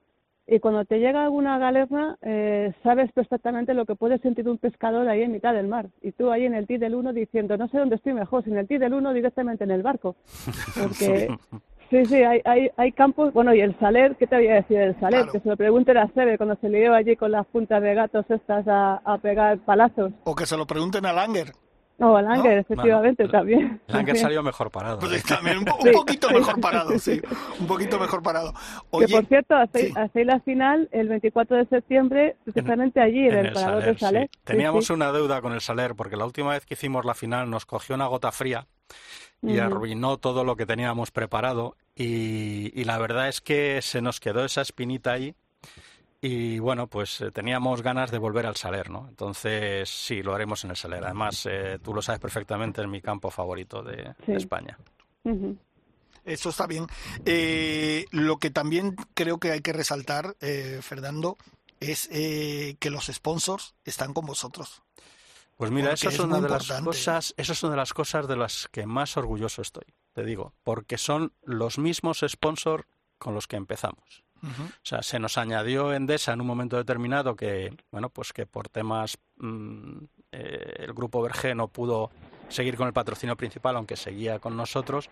Y 0.53 0.59
cuando 0.59 0.85
te 0.85 0.99
llega 0.99 1.23
alguna 1.23 1.59
galerna, 1.59 2.19
eh, 2.23 2.73
sabes 2.83 3.13
perfectamente 3.13 3.73
lo 3.73 3.87
que 3.87 3.95
puede 3.95 4.19
sentir 4.19 4.49
un 4.49 4.59
pescador 4.59 5.09
ahí 5.09 5.23
en 5.23 5.31
mitad 5.31 5.55
del 5.55 5.69
mar. 5.69 5.87
Y 6.03 6.11
tú 6.11 6.33
ahí 6.33 6.45
en 6.45 6.55
el 6.55 6.67
tee 6.67 6.79
del 6.79 6.97
1 6.97 7.13
diciendo, 7.13 7.57
no 7.57 7.69
sé 7.69 7.79
dónde 7.79 7.95
estoy 7.95 8.15
mejor, 8.15 8.43
si 8.43 8.51
en 8.51 8.59
el 8.59 8.67
tee 8.67 8.81
del 8.81 8.95
1 8.95 9.15
directamente 9.15 9.63
en 9.63 9.71
el 9.71 9.83
barco. 9.83 10.17
Porque 10.77 11.29
Sí, 11.91 12.05
sí, 12.05 12.23
hay, 12.23 12.41
hay, 12.45 12.71
hay 12.77 12.93
campos, 12.93 13.33
bueno, 13.33 13.53
y 13.53 13.61
el 13.61 13.77
Saler, 13.81 14.15
¿qué 14.17 14.27
te 14.29 14.37
voy 14.37 14.47
a 14.47 14.55
decir 14.55 14.79
del 14.79 14.99
Saler? 15.01 15.23
Claro. 15.23 15.33
Que 15.33 15.41
se 15.41 15.49
lo 15.49 15.57
pregunte 15.57 15.91
a 15.91 16.07
Sebe 16.15 16.37
cuando 16.37 16.57
se 16.57 16.69
lió 16.69 16.95
allí 16.95 17.17
con 17.17 17.33
las 17.33 17.45
puntas 17.47 17.83
de 17.83 17.95
gatos 17.95 18.27
estas 18.29 18.67
a, 18.69 19.01
a 19.05 19.19
pegar 19.19 19.59
palazos. 19.59 20.13
O 20.23 20.37
que 20.37 20.47
se 20.47 20.57
lo 20.57 20.67
pregunten 20.67 21.05
a 21.07 21.13
Langer. 21.13 21.53
No, 22.01 22.19
Langer, 22.19 22.61
efectivamente, 22.61 23.29
también. 23.29 23.79
Langer 23.87 24.17
salió 24.17 24.43
mejor 24.43 24.71
parado. 24.71 25.01
Pues 25.01 25.21
¿eh? 25.21 25.23
también 25.29 25.59
un, 25.59 25.69
un 25.87 25.93
poquito 25.93 26.31
mejor 26.31 26.59
parado, 26.59 26.99
sí. 26.99 27.21
Un 27.61 27.67
poquito 27.67 27.99
mejor 28.01 28.23
parado. 28.23 28.55
Oye, 28.89 29.07
que 29.07 29.13
por 29.13 29.27
cierto, 29.27 29.55
hacéis, 29.55 29.93
sí. 30.15 30.25
la 30.25 30.41
final 30.41 30.89
el 30.93 31.09
24 31.09 31.59
de 31.59 31.67
septiembre, 31.67 32.37
precisamente 32.43 33.01
allí, 33.01 33.27
en, 33.27 33.35
el 33.35 33.53
parador 33.53 33.85
de 33.85 33.99
Saler. 33.99 34.31
sí. 34.33 34.41
Teníamos 34.45 34.89
una 34.89 35.13
deuda 35.13 35.43
con 35.43 35.53
el 35.53 35.61
Saler, 35.61 35.95
porque 35.95 36.17
la 36.17 36.25
última 36.25 36.53
vez 36.53 36.65
que 36.65 36.73
hicimos 36.73 37.05
la 37.05 37.13
final 37.13 37.51
nos 37.51 37.67
cogió 37.67 37.97
una 37.97 38.07
gota 38.07 38.33
fría 38.33 38.67
y 39.43 39.59
arruinó 39.59 40.17
todo 40.17 40.43
lo 40.43 40.57
que 40.57 40.65
teníamos 40.65 41.11
preparado. 41.11 41.77
Y, 41.95 42.73
y 42.75 42.85
la 42.85 42.97
verdad 42.97 43.29
es 43.29 43.43
que 43.43 43.83
se 43.83 44.01
nos 44.01 44.21
quedó 44.21 44.47
esa 44.47 44.63
espinita 44.63 45.13
ahí. 45.13 45.35
Y 46.23 46.59
bueno, 46.59 46.87
pues 46.87 47.21
eh, 47.23 47.31
teníamos 47.31 47.83
ganas 47.83 48.11
de 48.11 48.19
volver 48.19 48.45
al 48.47 48.57
Saler, 48.57 48.91
¿no? 48.91 49.07
Entonces 49.09 49.89
sí, 49.89 50.23
lo 50.23 50.35
haremos 50.35 50.63
en 50.65 50.71
el 50.71 50.77
Saler. 50.77 51.03
Además, 51.05 51.47
eh, 51.51 51.79
tú 51.83 51.95
lo 51.95 52.03
sabes 52.03 52.21
perfectamente, 52.21 52.83
es 52.83 52.89
mi 52.89 53.01
campo 53.01 53.31
favorito 53.31 53.83
de, 53.83 54.15
Sí. 54.27 54.33
de 54.33 54.37
España. 54.37 54.79
Eso 56.25 56.51
está 56.51 56.67
bien. 56.67 56.87
Eh, 57.25 58.05
lo 58.11 58.37
que 58.39 58.51
también 58.51 58.97
creo 59.15 59.39
que 59.39 59.53
hay 59.53 59.61
que 59.61 59.73
resaltar, 59.73 60.37
eh, 60.41 60.81
Fernando, 60.83 61.39
es 61.81 62.09
eh, 62.13 62.77
que 62.79 62.91
los 62.91 63.07
sponsors 63.07 63.75
están 63.85 64.13
con 64.13 64.27
vosotros. 64.27 64.83
Pues 65.57 65.71
mira, 65.71 65.91
Porque 65.91 66.09
esa 66.09 66.09
es, 66.11 66.19
una 66.21 66.41
de 66.41 66.49
las 66.49 66.71
cosas, 66.83 67.35
esa 67.37 67.53
es 67.53 67.63
una 67.63 67.73
de 67.73 67.77
las 67.79 67.93
cosas 67.95 68.29
de 68.29 68.37
las 68.37 68.69
que 68.71 68.87
más 68.87 69.17
orgulloso 69.17 69.61
estoy, 69.63 69.85
te 70.15 70.25
digo, 70.25 70.55
porque 70.63 70.97
son 70.99 71.33
los 71.43 71.79
mismos 71.79 72.25
sponsors 72.27 72.85
con 73.19 73.35
los 73.35 73.47
que 73.47 73.57
empezamos. 73.57 74.25
O 74.43 74.71
sea, 74.83 75.03
se 75.03 75.19
nos 75.19 75.39
añadió 75.39 75.93
Endesa 75.93 76.33
en 76.33 76.41
un 76.41 76.47
momento 76.47 76.77
determinado 76.77 77.37
que, 77.37 77.77
bueno, 77.91 78.09
pues 78.09 78.33
que 78.33 78.47
por 78.47 78.69
temas 78.69 79.19
mm, 79.37 79.99
eh, 80.33 80.75
el 80.79 80.93
grupo 80.93 81.23
Verge 81.23 81.55
no 81.55 81.69
pudo 81.69 82.11
seguir 82.49 82.77
con 82.77 82.87
el 82.87 82.93
patrocinio 82.93 83.37
principal, 83.37 83.77
aunque 83.77 83.97
seguía 83.97 84.39
con 84.39 84.57
nosotros, 84.57 85.11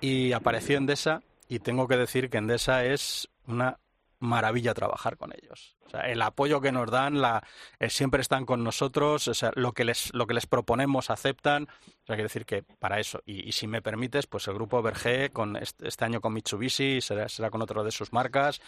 y 0.00 0.32
apareció 0.32 0.78
Endesa 0.78 1.22
y 1.48 1.58
tengo 1.58 1.86
que 1.86 1.96
decir 1.96 2.30
que 2.30 2.38
Endesa 2.38 2.84
es 2.84 3.28
una 3.46 3.78
maravilla 4.22 4.72
trabajar 4.72 5.16
con 5.16 5.32
ellos. 5.32 5.76
El 6.04 6.22
apoyo 6.22 6.60
que 6.60 6.72
nos 6.72 6.90
dan, 6.90 7.20
la, 7.20 7.42
eh, 7.78 7.90
siempre 7.90 8.22
están 8.22 8.46
con 8.46 8.64
nosotros, 8.64 9.30
lo 9.56 9.72
que 9.72 9.84
les, 9.84 10.14
lo 10.14 10.26
que 10.26 10.34
les 10.34 10.46
proponemos 10.46 11.10
aceptan. 11.10 11.64
O 11.64 12.06
quiero 12.06 12.22
decir 12.22 12.46
que 12.46 12.62
para 12.62 12.98
eso, 12.98 13.20
y, 13.26 13.52
si 13.52 13.66
me 13.66 13.82
permites, 13.82 14.26
pues 14.26 14.48
el 14.48 14.54
grupo 14.54 14.80
Verge, 14.80 15.30
con 15.30 15.56
este, 15.56 16.04
año 16.04 16.20
con 16.20 16.32
Mitsubishi, 16.32 17.00
será, 17.00 17.28
será 17.28 17.50
con 17.50 17.60
otro 17.60 17.84
de 17.84 17.90
sus 17.90 18.12
marcas. 18.12 18.60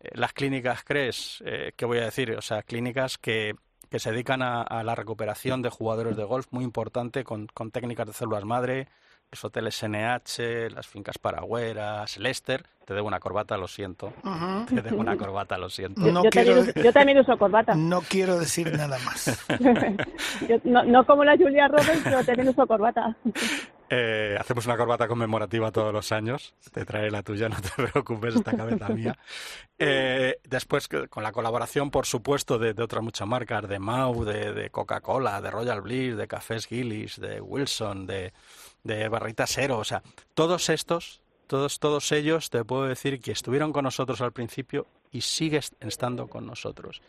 Eh, 0.00 0.10
las 0.14 0.32
clínicas 0.32 0.82
CRES, 0.82 1.42
eh, 1.46 1.72
¿qué 1.76 1.84
voy 1.84 1.98
a 1.98 2.06
decir? 2.06 2.32
O 2.32 2.42
sea, 2.42 2.62
clínicas 2.62 3.18
que, 3.18 3.54
que 3.90 3.98
se 4.00 4.10
dedican 4.10 4.42
a, 4.42 4.62
a 4.62 4.82
la 4.82 4.94
recuperación 4.94 5.62
de 5.62 5.70
jugadores 5.70 6.16
de 6.16 6.24
golf, 6.24 6.46
muy 6.50 6.64
importante, 6.64 7.22
con, 7.24 7.46
con 7.46 7.70
técnicas 7.70 8.06
de 8.06 8.12
células 8.14 8.44
madre, 8.44 8.88
los 9.32 9.44
hoteles 9.44 9.82
NH, 9.82 10.70
las 10.70 10.86
fincas 10.86 11.18
paragüeras, 11.18 12.18
Lester. 12.18 12.64
Te 12.84 12.92
debo 12.92 13.08
una 13.08 13.18
corbata, 13.18 13.56
lo 13.56 13.66
siento. 13.66 14.12
Te 14.68 14.82
debo 14.82 14.98
una 14.98 15.16
corbata, 15.16 15.56
lo 15.56 15.70
siento. 15.70 16.02
Yo, 16.04 16.12
No 16.12 16.22
yo 16.24 16.30
quiero- 16.30 16.52
también, 16.56 16.68
uso- 16.76 16.82
yo 16.82 16.92
también 16.92 17.18
uso 17.18 17.38
corbata. 17.38 17.74
No 17.74 18.02
quiero 18.02 18.38
decir 18.38 18.70
nada 18.76 18.98
más. 18.98 19.46
Yo- 20.48 20.58
no, 20.64 20.84
no 20.84 21.06
como 21.06 21.24
la 21.24 21.34
Julia 21.36 21.66
Roberts, 21.68 22.02
pero 22.04 22.22
también 22.24 22.48
uso 22.50 22.66
corbata. 22.66 23.16
Eh, 23.88 24.36
hacemos 24.38 24.66
una 24.66 24.76
corbata 24.76 25.08
conmemorativa 25.08 25.70
todos 25.72 25.92
los 25.94 26.12
años. 26.12 26.54
Te 26.72 26.84
traeré 26.84 27.10
la 27.10 27.22
tuya, 27.22 27.48
no 27.48 27.56
te 27.60 27.70
preocupes, 27.90 28.34
esta 28.36 28.54
cabeza 28.54 28.88
mía. 28.90 29.16
Eh, 29.78 30.38
después, 30.44 30.86
con 31.08 31.22
la 31.22 31.32
colaboración, 31.32 31.90
por 31.90 32.04
supuesto, 32.04 32.58
de, 32.58 32.74
de 32.74 32.82
otras 32.82 33.02
muchas 33.02 33.26
marcas, 33.26 33.66
de 33.66 33.78
Mau, 33.78 34.24
de, 34.24 34.52
de 34.52 34.68
Coca-Cola, 34.70 35.40
de 35.40 35.50
Royal 35.50 35.80
Bliss, 35.80 36.16
de 36.18 36.26
Cafés 36.28 36.66
Gillis, 36.66 37.18
de 37.18 37.40
Wilson, 37.40 38.06
de, 38.06 38.32
de 38.84 39.08
Barrita 39.08 39.46
Cero. 39.46 39.78
O 39.78 39.84
sea, 39.84 40.02
todos 40.34 40.68
estos, 40.68 41.20
todos, 41.46 41.80
todos 41.80 42.12
ellos, 42.12 42.50
te 42.50 42.64
puedo 42.64 42.84
decir 42.84 43.20
que 43.20 43.32
estuvieron 43.32 43.72
con 43.72 43.84
nosotros 43.84 44.20
al 44.20 44.32
principio 44.32 44.86
y 45.10 45.22
siguen 45.22 45.62
estando 45.80 46.28
con 46.28 46.46
nosotros. 46.46 47.02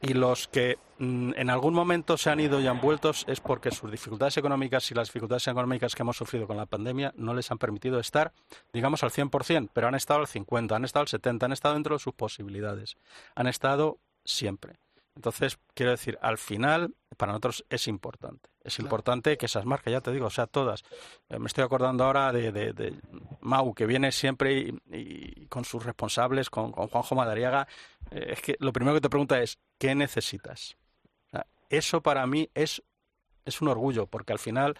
Y 0.00 0.14
los 0.14 0.46
que 0.46 0.78
mm, 0.98 1.32
en 1.36 1.50
algún 1.50 1.74
momento 1.74 2.16
se 2.16 2.30
han 2.30 2.38
ido 2.38 2.60
y 2.60 2.66
han 2.66 2.80
vuelto 2.80 3.10
es 3.10 3.40
porque 3.40 3.70
sus 3.70 3.90
dificultades 3.90 4.36
económicas 4.36 4.88
y 4.90 4.94
las 4.94 5.08
dificultades 5.08 5.48
económicas 5.48 5.94
que 5.94 6.02
hemos 6.02 6.16
sufrido 6.16 6.46
con 6.46 6.56
la 6.56 6.66
pandemia 6.66 7.12
no 7.16 7.34
les 7.34 7.50
han 7.50 7.58
permitido 7.58 7.98
estar, 7.98 8.32
digamos, 8.72 9.02
al 9.02 9.10
100%, 9.10 9.70
pero 9.72 9.88
han 9.88 9.96
estado 9.96 10.20
al 10.20 10.26
50%, 10.26 10.74
han 10.74 10.84
estado 10.84 11.02
al 11.02 11.08
70%, 11.08 11.42
han 11.42 11.52
estado 11.52 11.74
dentro 11.74 11.96
de 11.96 11.98
sus 11.98 12.14
posibilidades. 12.14 12.96
Han 13.34 13.48
estado 13.48 13.98
siempre. 14.24 14.78
Entonces, 15.16 15.58
quiero 15.74 15.90
decir, 15.90 16.16
al 16.22 16.38
final, 16.38 16.94
para 17.16 17.32
nosotros 17.32 17.64
es 17.70 17.88
importante. 17.88 18.50
Es 18.68 18.76
Claro. 18.76 18.86
importante 18.86 19.36
que 19.36 19.46
esas 19.46 19.64
marcas, 19.64 19.90
ya 19.92 20.00
te 20.00 20.12
digo, 20.12 20.26
o 20.26 20.30
sea, 20.30 20.46
todas. 20.46 20.84
Eh, 21.28 21.38
me 21.38 21.46
estoy 21.48 21.64
acordando 21.64 22.04
ahora 22.04 22.32
de, 22.32 22.52
de- 22.52 22.72
de 22.72 22.94
Mau, 23.40 23.74
que 23.74 23.86
viene 23.86 24.12
siempre 24.12 24.52
y, 24.58 24.78
y 24.92 25.46
con 25.46 25.64
sus 25.64 25.84
responsables, 25.84 26.48
con, 26.50 26.70
con 26.72 26.86
Juanjo 26.88 27.14
Madariaga. 27.14 27.66
Eh, 28.10 28.28
es 28.34 28.40
que 28.42 28.56
lo 28.60 28.72
primero 28.72 28.94
que 28.94 29.00
te 29.00 29.10
pregunta 29.10 29.40
es, 29.42 29.58
¿qué 29.78 29.94
necesitas? 29.94 30.76
O 31.26 31.30
sea, 31.30 31.46
eso 31.70 32.00
para 32.02 32.26
mí 32.26 32.48
es, 32.54 32.82
es 33.44 33.60
un 33.60 33.68
orgullo, 33.68 34.06
porque 34.06 34.32
al 34.32 34.38
final, 34.38 34.76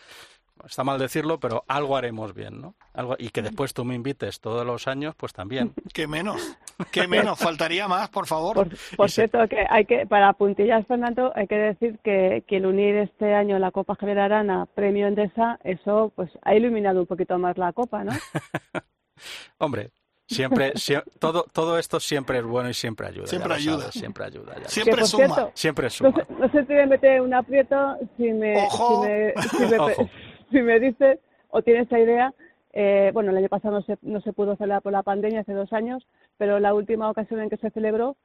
está 0.67 0.85
mal 0.85 0.99
decirlo, 0.99 1.39
pero 1.41 1.65
algo 1.69 1.97
haremos 1.97 2.35
bien, 2.35 2.61
¿no? 2.61 2.75
Algo, 2.95 3.17
y 3.19 3.31
que 3.31 3.43
después 3.43 3.75
tú 3.75 3.85
me 3.85 3.95
invites 3.95 4.41
todos 4.41 4.65
los 4.67 4.87
años, 4.89 5.15
pues 5.17 5.33
también. 5.33 5.73
¿Qué 5.95 6.07
menos? 6.07 6.57
¿Qué 6.91 7.07
menos? 7.09 7.39
Faltaría 7.39 7.89
más, 7.89 8.09
por 8.11 8.27
favor. 8.27 8.69
Por, 8.97 9.11
se- 9.11 9.15
cierto, 9.29 9.47
que 9.49 9.67
hay 9.69 9.85
que 9.85 10.07
para 10.07 10.33
puntillas, 10.33 10.87
Fernando, 10.87 11.33
hay 11.35 11.47
que 11.47 11.57
decir 11.57 11.99
que, 12.03 12.45
que 12.47 12.57
el 12.59 12.67
unir 12.67 12.97
este 12.97 13.35
año 13.35 13.59
la 13.59 13.71
Copa 13.71 13.95
Javier 13.97 14.19
Arana, 14.21 14.67
premio 14.75 15.07
Endesa, 15.07 15.59
eso 15.65 16.13
pues 16.15 16.31
ha 16.43 16.55
iluminado 16.55 17.01
un 17.01 17.07
poquito 17.07 17.39
más 17.39 17.59
la 17.59 17.73
Copa, 17.73 18.05
¿no? 18.05 18.13
Hombre, 19.59 19.91
siempre, 20.27 20.75
sie- 20.75 21.03
todo, 21.19 21.45
todo 21.53 21.79
esto 21.79 21.99
siempre 22.01 22.39
es 22.39 22.45
bueno 22.45 22.71
y 22.71 22.75
siempre 22.75 23.09
ayuda. 23.09 23.27
Siempre 23.27 23.55
ayuda. 23.55 23.79
sabes, 23.81 23.95
siempre 23.95 24.25
ayuda. 24.25 24.55
Siempre 24.67 25.05
suma. 25.07 25.35
cierto, 25.35 25.53
Siempre 25.55 25.85
no 25.87 25.91
suma. 25.91 26.27
no 26.39 26.49
si 26.51 26.59
me 26.73 26.87
mete 26.87 27.21
un 27.21 27.35
aprieto, 27.35 27.97
si 28.17 28.33
me, 28.33 28.57
Ojo. 28.65 29.03
si 29.05 29.09
me, 29.09 29.33
si 29.43 29.67
me, 29.67 29.79
Ojo. 29.81 30.11
si 30.53 30.63
me 30.63 30.81
dice 30.81 31.21
o 31.49 31.63
tiene 31.63 31.81
esa 31.81 31.99
idea. 31.99 32.35
eh, 32.73 33.11
bueno, 33.15 33.31
el 33.31 33.39
año 33.39 33.49
pasado 33.49 33.81
no 33.81 33.83
se, 33.83 33.99
no 34.03 34.21
se 34.21 34.33
pudo 34.33 34.57
celebrar 34.57 34.83
por 34.83 34.93
la 34.93 35.03
pandemia, 35.03 35.41
hace 35.41 35.53
dos 35.53 35.73
años, 35.73 36.07
pero 36.37 36.61
la 36.61 36.75
última 36.75 37.11
ocasión 37.11 37.41
en 37.41 37.49
que 37.51 37.57
se 37.57 37.71
celebró, 37.71 38.17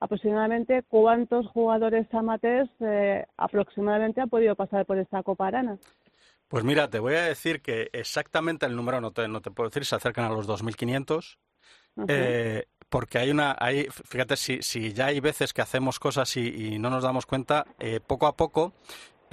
aproximadamente 0.00 0.82
cuántos 0.88 1.46
jugadores 1.48 2.12
amateurs 2.12 2.68
eh, 2.80 3.24
aproximadamente 3.36 4.20
han 4.20 4.28
podido 4.28 4.56
pasar 4.56 4.84
por 4.84 4.98
esta 4.98 5.22
Copa 5.22 5.46
Arana. 5.46 5.78
Pues 6.48 6.64
mira, 6.64 6.90
te 6.90 6.98
voy 6.98 7.14
a 7.14 7.22
decir 7.22 7.62
que 7.62 7.88
exactamente 7.92 8.66
el 8.66 8.76
número 8.76 9.00
no 9.00 9.12
te, 9.12 9.28
no 9.28 9.40
te 9.40 9.50
puedo 9.50 9.70
decir, 9.70 9.84
se 9.84 9.94
acercan 9.94 10.24
a 10.24 10.28
los 10.30 10.46
2.500. 10.48 11.38
Ujú. 11.96 12.06
Eh, 12.08 12.66
porque 12.88 13.18
hay 13.18 13.30
una, 13.30 13.56
hay, 13.58 13.86
fíjate, 13.90 14.36
si, 14.36 14.60
si 14.60 14.92
ya 14.92 15.06
hay 15.06 15.20
veces 15.20 15.54
que 15.54 15.62
hacemos 15.62 15.98
cosas 15.98 16.36
y, 16.36 16.74
y 16.74 16.78
no 16.78 16.90
nos 16.90 17.04
damos 17.04 17.24
cuenta, 17.24 17.64
eh, 17.78 18.00
poco 18.06 18.26
a 18.26 18.36
poco 18.36 18.74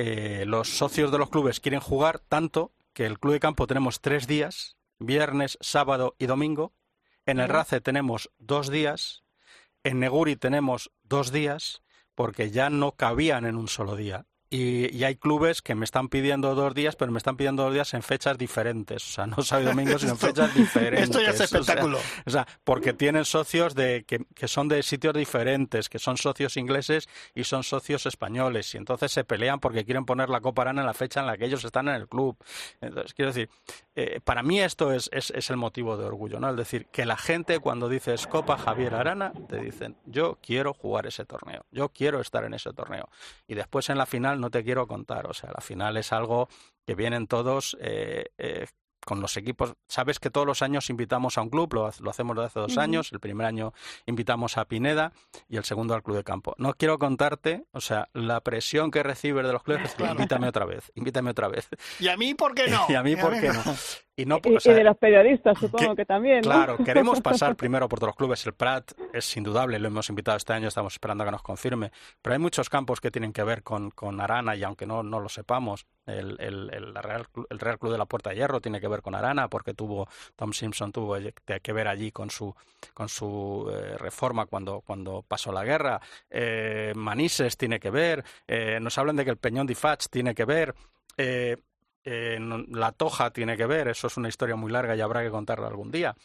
eh, 0.02 0.46
los 0.46 0.78
socios 0.78 1.12
de 1.12 1.18
los 1.18 1.30
clubes 1.30 1.60
quieren 1.60 1.82
jugar 1.82 2.20
tanto 2.20 2.72
que 2.94 3.06
el 3.06 3.20
club 3.20 3.34
de 3.34 3.42
campo 3.42 3.68
tenemos 3.68 4.00
tres 4.00 4.28
días, 4.28 4.78
viernes, 4.98 5.58
sábado 5.60 6.16
y 6.18 6.26
domingo. 6.26 6.72
En 7.26 7.42
el. 7.42 7.50
RACE 7.50 7.82
tenemos 7.82 8.32
dos 8.38 8.70
días, 8.70 9.26
en 9.84 10.00
Neguri 10.00 10.38
tenemos 10.38 10.90
dos 11.04 11.34
días, 11.34 11.84
porque 12.16 12.50
ya 12.50 12.70
no 12.70 12.94
cabían 12.94 13.46
en 13.46 13.58
un 13.58 13.68
solo 13.68 13.98
día. 13.98 14.26
Y, 14.50 14.96
y 14.96 15.04
hay 15.04 15.16
clubes 15.16 15.62
que 15.62 15.76
me 15.76 15.86
están 15.86 16.10
pidiendo 16.10 16.56
dos 16.56 16.74
días, 16.74 16.96
pero 16.96 17.12
me 17.12 17.20
están 17.20 17.38
pidiendo 17.38 17.64
dos 17.64 17.74
días 17.74 17.94
en 17.94 18.02
fechas 18.02 18.38
diferentes. 18.38 19.04
O 19.08 19.12
sea, 19.14 19.28
no 19.28 19.44
sábado 19.44 19.70
y 19.70 19.76
domingo, 19.76 20.00
sino 20.00 20.14
en 20.14 20.18
fechas 20.18 20.54
diferentes. 20.56 21.04
Esto 21.10 21.22
ya 21.22 21.30
es 21.30 21.36
O 21.36 21.48
sea, 21.48 21.60
espectáculo. 21.60 22.00
o 22.26 22.30
sea, 22.30 22.48
porque 22.64 22.94
tienen 22.94 23.26
socios 23.26 23.76
de, 23.76 24.06
que, 24.08 24.26
que 24.34 24.48
son 24.48 24.68
de 24.68 24.82
sitios 24.82 25.14
diferentes, 25.14 25.88
que 25.88 26.00
son 26.00 26.18
socios 26.18 26.58
ingleses 26.58 27.08
y 27.36 27.44
son 27.44 27.64
socios 27.64 28.06
españoles. 28.06 28.74
Y 28.74 28.78
entonces 28.78 29.12
se 29.12 29.24
pelean 29.24 29.60
porque 29.60 29.86
quieren 29.86 30.06
poner 30.06 30.30
la 30.30 30.42
Copa 30.42 30.64
Arana 30.64 30.82
en 30.82 30.88
la 30.88 30.94
fecha 30.94 31.20
en 31.20 31.28
la 31.28 31.38
que 31.38 31.46
ellos 31.46 31.64
están 31.64 31.88
en 31.88 31.96
el 31.96 32.08
club. 32.08 32.36
Entonces, 32.82 33.14
quiero 33.14 33.32
decir, 33.32 33.50
eh, 34.02 34.22
para 34.24 34.44
mí 34.44 34.62
esto 34.62 34.94
es, 34.94 35.10
es, 35.12 35.50
el 35.50 35.58
motivo 35.58 35.98
de 35.98 36.06
orgullo, 36.06 36.40
¿no? 36.40 36.50
Es 36.50 36.56
decir, 36.56 36.86
que 36.86 37.06
la 37.06 37.18
gente 37.18 37.60
cuando 37.60 37.90
dices 37.90 38.28
Copa 38.28 38.58
Javier 38.58 38.96
Arana, 38.96 39.34
te 39.50 39.58
dicen, 39.58 39.98
yo 40.06 40.38
quiero 40.42 40.74
jugar 40.74 41.06
ese 41.06 41.26
torneo, 41.26 41.66
yo 41.70 41.90
quiero 41.90 42.22
estar 42.22 42.46
en 42.46 42.54
ese 42.54 42.72
torneo. 42.72 43.10
Y 43.46 43.56
después 43.56 43.90
en 43.90 43.98
la 43.98 44.06
final 44.06 44.40
no 44.40 44.52
te 44.52 44.64
quiero 44.64 44.88
contar. 44.88 45.28
O 45.28 45.34
sea, 45.34 45.52
la 45.54 45.60
final 45.60 45.98
es 45.98 46.14
algo 46.14 46.48
que 46.86 46.96
vienen 46.96 47.28
todos 47.28 47.78
eh, 47.82 48.32
eh, 48.38 48.68
con 49.06 49.22
los 49.22 49.38
equipos. 49.38 49.74
Sabes 49.88 50.20
que 50.20 50.30
todos 50.30 50.46
los 50.46 50.62
años 50.62 50.90
invitamos 50.90 51.38
a 51.38 51.42
un 51.42 51.50
club, 51.50 51.74
lo, 51.74 51.90
lo 52.00 52.10
hacemos 52.10 52.36
desde 52.36 52.48
hace 52.48 52.60
dos 52.60 52.78
años. 52.78 53.12
El 53.12 53.20
primer 53.20 53.48
año 53.48 53.74
invitamos 54.06 54.58
a 54.58 54.66
Pineda 54.66 55.14
y 55.48 55.58
el 55.58 55.64
segundo 55.64 55.94
al 55.94 56.04
club 56.04 56.18
de 56.18 56.24
campo. 56.24 56.56
No 56.58 56.74
quiero 56.74 57.00
contarte, 57.00 57.66
o 57.72 57.82
sea, 57.82 58.10
la 58.14 58.42
presión 58.42 58.92
que 58.92 59.04
recibes 59.04 59.46
de 59.46 59.54
los 59.54 59.64
clubes. 59.64 59.86
es, 59.86 59.96
Claro. 60.00 60.14
Invítame 60.14 60.48
otra 60.48 60.66
vez, 60.66 60.92
invítame 60.96 61.32
otra 61.32 61.48
vez. 61.50 61.68
¿Y 62.00 62.08
a 62.08 62.16
mí 62.16 62.34
por 62.34 62.54
qué 62.54 62.70
no? 62.70 62.86
Y 62.90 62.96
a 62.96 63.04
mí, 63.04 63.16
¿por 63.16 63.40
qué 63.40 63.50
no? 63.50 63.64
Y 64.16 64.26
no, 64.26 64.40
y, 64.44 64.56
o 64.56 64.60
sea, 64.60 64.74
y 64.74 64.76
de 64.76 64.84
los 64.84 64.98
periodistas, 64.98 65.58
supongo 65.60 65.96
que, 65.96 66.06
también, 66.06 66.42
¿no? 66.42 66.50
Claro, 66.52 66.78
queremos 66.78 67.22
pasar 67.22 67.56
primero 67.56 67.88
por 67.88 68.00
todos 68.00 68.10
los 68.10 68.16
clubes. 68.16 68.46
El 68.46 68.54
Prat 68.54 68.92
es 69.14 69.38
indudable, 69.38 69.80
lo 69.80 69.88
hemos 69.88 70.10
invitado 70.10 70.38
este 70.38 70.54
año, 70.54 70.68
estamos 70.68 70.94
esperando 70.94 71.24
a 71.24 71.28
que 71.28 71.32
nos 71.32 71.42
confirme. 71.42 71.92
Pero 72.22 72.34
hay 72.34 72.40
muchos 72.40 72.70
campos 72.70 73.02
que 73.02 73.12
tienen 73.12 73.34
que 73.34 73.44
ver 73.44 73.64
con, 73.64 73.92
con 73.92 74.20
Arana 74.20 74.56
y 74.56 74.64
aunque 74.64 74.86
no, 74.86 75.04
no 75.04 75.20
lo 75.20 75.30
sepamos, 75.30 75.86
El, 76.10 76.38
el, 76.39 76.95
Real, 76.95 77.28
el 77.50 77.60
Real 77.60 77.80
Club 77.80 77.91
de 77.91 77.98
la 77.98 78.06
Puerta 78.06 78.30
de 78.30 78.38
Hierro 78.38 78.62
tiene 78.62 78.82
que 78.82 78.88
ver 78.88 79.02
con 79.02 79.15
Arana, 79.15 79.48
porque 79.48 79.74
tuvo 79.74 80.08
Tom 80.36 80.54
Simpson 80.54 80.91
tuvo 80.91 81.15
que 81.62 81.74
ver 81.74 81.88
allí 81.88 82.12
con 82.12 82.30
su, 82.30 82.56
con 82.93 83.10
su 83.10 83.69
eh, 83.72 83.98
reforma 83.98 84.45
cuando, 84.45 84.82
cuando 84.82 85.24
pasó 85.28 85.52
la 85.52 85.63
guerra. 85.63 86.02
Eh, 86.30 86.93
Manises 86.95 87.58
tiene 87.58 87.80
que 87.80 87.89
ver. 87.89 88.24
Eh, 88.48 88.80
nos 88.82 88.98
hablan 88.98 89.15
de 89.15 89.26
que 89.26 89.32
el 89.32 89.38
Peñón 89.38 89.67
de 89.67 89.76
Fach 89.76 90.08
tiene 90.10 90.34
que 90.34 90.45
ver. 90.45 90.76
La 92.06 92.91
Toja 92.93 93.30
tiene 93.32 93.56
que 93.56 93.67
ver, 93.67 93.89
eso 93.89 94.08
es 94.08 94.17
una 94.17 94.30
historia 94.30 94.56
muy 94.56 94.72
larga 94.72 94.95
y 94.95 95.02
habrá 95.02 95.22
que 95.22 95.30
contarla 95.30 95.67
algún 95.67 95.91
día. 95.91 96.15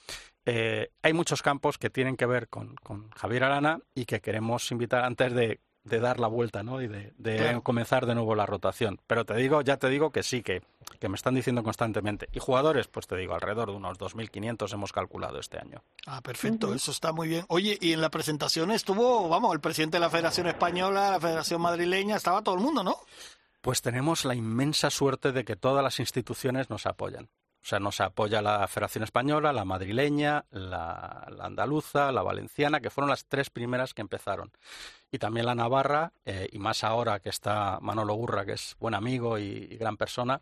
Hay 0.47 1.12
muchos 1.12 1.42
campos 1.42 1.77
que 1.79 1.90
tienen 1.90 2.16
que 2.16 2.27
ver 2.27 2.49
con, 2.49 2.75
con, 2.77 3.11
Javier 3.11 3.44
Arana 3.44 3.81
y 3.94 4.07
que 4.07 4.20
queremos 4.20 4.70
invitar 4.70 5.05
antes 5.05 5.35
de, 5.35 5.61
de 5.85 6.01
dar 6.01 6.18
la 6.18 6.27
vuelta 6.29 6.62
¿no? 6.62 6.81
y 6.81 6.88
de, 6.88 7.12
de 7.18 7.37
claro. 7.37 7.62
comenzar 7.62 8.07
de 8.07 8.14
nuevo 8.14 8.35
la 8.35 8.47
rotación. 8.47 9.01
Pero 9.07 9.25
te 9.25 9.35
digo, 9.35 9.61
ya 9.61 9.77
te 9.77 9.88
digo 9.88 10.11
que 10.11 10.23
sí, 10.23 10.42
que, 10.42 10.62
que 10.99 11.09
me 11.09 11.16
están 11.16 11.35
diciendo 11.35 11.62
constantemente. 11.62 12.29
Y 12.33 12.38
jugadores, 12.40 12.88
pues 12.88 13.07
te 13.07 13.16
digo, 13.16 13.35
alrededor 13.35 13.70
de 13.70 13.77
unos 13.77 13.99
2.500 13.99 14.73
hemos 14.73 14.92
calculado 14.92 15.38
este 15.38 15.59
año. 15.59 15.83
Ah, 16.07 16.23
perfecto, 16.23 16.68
uh 16.68 16.70
-huh. 16.73 16.77
eso 16.77 16.90
está 16.90 17.12
muy 17.12 17.29
bien. 17.29 17.44
Oye, 17.49 17.79
y 17.81 17.92
en 17.92 18.01
la 18.01 18.11
presentación 18.11 18.70
estuvo, 18.70 19.29
vamos, 19.29 19.53
el 19.55 19.61
presidente 19.61 19.97
de 19.99 20.01
la 20.01 20.11
Federación 20.11 20.47
Española, 20.47 21.11
la 21.11 21.20
Federación 21.20 21.61
Madrileña, 21.61 22.16
estaba 22.16 22.42
todo 22.42 22.55
el 22.55 22.62
mundo, 22.62 22.83
¿no? 22.83 22.97
Pues 23.61 23.83
tenemos 23.83 24.25
la 24.25 24.35
inmensa 24.35 24.90
suerte 24.90 25.33
de 25.33 25.44
que 25.44 25.57
todas 25.57 25.83
las 25.83 26.01
instituciones 26.01 26.70
nos 26.70 26.87
apoyan. 26.87 27.29
O 27.62 27.66
sea, 27.66 27.79
nos 27.79 28.03
apoya 28.03 28.42
la 28.42 28.68
Federación 28.68 29.05
Española, 29.05 29.51
la 29.55 29.64
madrileña, 29.64 30.44
la, 30.51 31.27
la 31.35 31.47
andaluza, 31.47 32.12
la 32.12 32.23
valenciana, 32.23 32.81
que 32.81 32.90
fueron 32.90 33.09
las 33.09 33.25
tres 33.25 33.49
primeras 33.49 33.94
que 33.94 34.03
empezaron. 34.03 34.53
Y 35.14 35.18
también 35.20 35.46
la 35.46 35.55
navarra, 35.55 36.12
eh, 36.24 36.48
y 36.50 36.59
más 36.59 36.83
ahora 36.83 37.20
que 37.20 37.29
está 37.29 37.79
Manolo 37.81 38.14
Gurra, 38.14 38.44
que 38.44 38.55
es 38.55 38.74
buen 38.81 38.94
amigo 38.94 39.38
y, 39.38 39.68
y 39.70 39.77
gran 39.77 39.96
persona, 39.96 40.40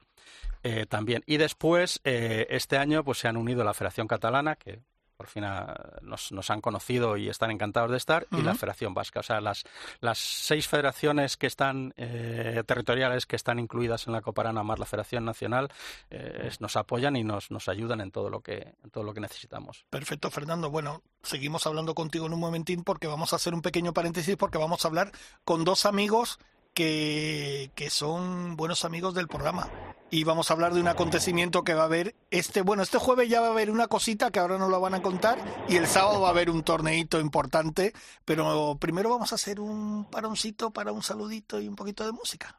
eh, 0.62 0.87
también. 0.88 1.22
Y 1.26 1.37
después, 1.37 2.00
eh, 2.04 2.46
este 2.48 2.78
año, 2.78 3.04
pues 3.04 3.18
se 3.18 3.28
han 3.28 3.37
unido 3.37 3.64
la 3.64 3.74
Federación 3.74 4.08
Catalana, 4.08 4.56
que 4.56 4.80
por 5.22 5.28
fin 5.28 5.44
a, 5.44 5.72
nos, 6.02 6.32
nos, 6.32 6.50
han 6.50 6.61
conocido 6.61 7.16
y 7.16 7.28
están 7.28 7.52
encantados 7.52 7.92
de 7.92 7.96
estar, 7.96 8.26
uh 8.32 8.35
-huh. 8.35 8.40
y 8.40 8.42
la 8.42 8.56
Federación 8.56 8.92
Vasca. 8.92 9.20
O 9.20 9.22
sea, 9.22 9.40
las, 9.40 9.62
las 10.00 10.18
seis 10.18 10.66
federaciones 10.66 11.37
que 11.37 11.46
están 11.46 11.94
eh, 11.96 12.64
territoriales 12.66 13.24
que 13.24 13.37
están 13.37 13.61
incluidas 13.61 14.08
en 14.08 14.14
la 14.14 14.20
Coparana 14.20 14.64
más 14.64 14.80
la 14.80 14.85
Federación 14.85 15.24
Nacional 15.24 15.68
eh, 16.11 16.50
nos 16.58 16.74
apoyan 16.74 17.14
y 17.14 17.22
nos, 17.22 17.52
nos 17.52 17.68
ayudan 17.68 18.00
en 18.00 18.11
todo, 18.11 18.30
lo 18.30 18.40
que, 18.40 18.74
en 18.82 18.90
todo 18.90 19.04
lo 19.04 19.14
que 19.14 19.20
necesitamos. 19.20 19.85
Perfecto, 19.90 20.28
Fernando. 20.28 20.70
Bueno, 20.70 21.02
seguimos 21.22 21.68
hablando 21.68 21.94
contigo 21.94 22.26
en 22.26 22.32
un 22.32 22.40
momentín 22.40 22.82
porque 22.82 23.06
vamos 23.06 23.32
a 23.32 23.37
hacer 23.37 23.54
un 23.54 23.62
pequeño 23.62 23.92
paréntesis 23.92 24.37
porque 24.37 24.58
vamos 24.58 24.85
a 24.85 24.88
hablar 24.88 25.12
con 25.44 25.62
dos 25.62 25.87
amigos 25.87 26.40
que, 26.74 27.70
que 27.74 27.90
son 27.90 28.56
buenos 28.56 28.85
amigos 28.85 29.14
del 29.14 29.28
programa 29.28 29.70
y 30.12 30.24
vamos 30.24 30.50
a 30.50 30.54
hablar 30.54 30.74
de 30.74 30.80
un 30.80 30.88
acontecimiento 30.88 31.64
que 31.64 31.72
va 31.72 31.82
a 31.82 31.87
haber 31.87 32.14
este, 32.30 32.61
bueno, 32.61 32.82
este 32.82 32.98
jueves 32.98 33.30
ya 33.30 33.40
va 33.40 33.48
a 33.48 33.50
haber 33.50 33.70
una 33.70 33.88
cosita 33.88 34.30
que 34.30 34.40
ahora 34.40 34.58
no 34.58 34.68
lo 34.68 34.78
van 34.78 34.94
a 34.94 35.00
contar 35.00 35.38
y 35.68 35.76
el 35.76 35.87
sábado 35.87 36.20
va 36.20 36.28
a 36.28 36.32
haber 36.32 36.50
un 36.50 36.62
torneito 36.62 37.18
importante, 37.18 37.94
pero 38.26 38.76
primero 38.78 39.08
vamos 39.08 39.32
a 39.32 39.37
hacer 39.37 39.58
un 39.58 40.04
paroncito 40.04 40.70
para 40.70 40.92
un 40.92 41.02
saludito 41.02 41.58
y 41.61 41.66
un 41.66 41.76
poquito 41.76 42.04
de 42.04 42.12
música. 42.12 42.58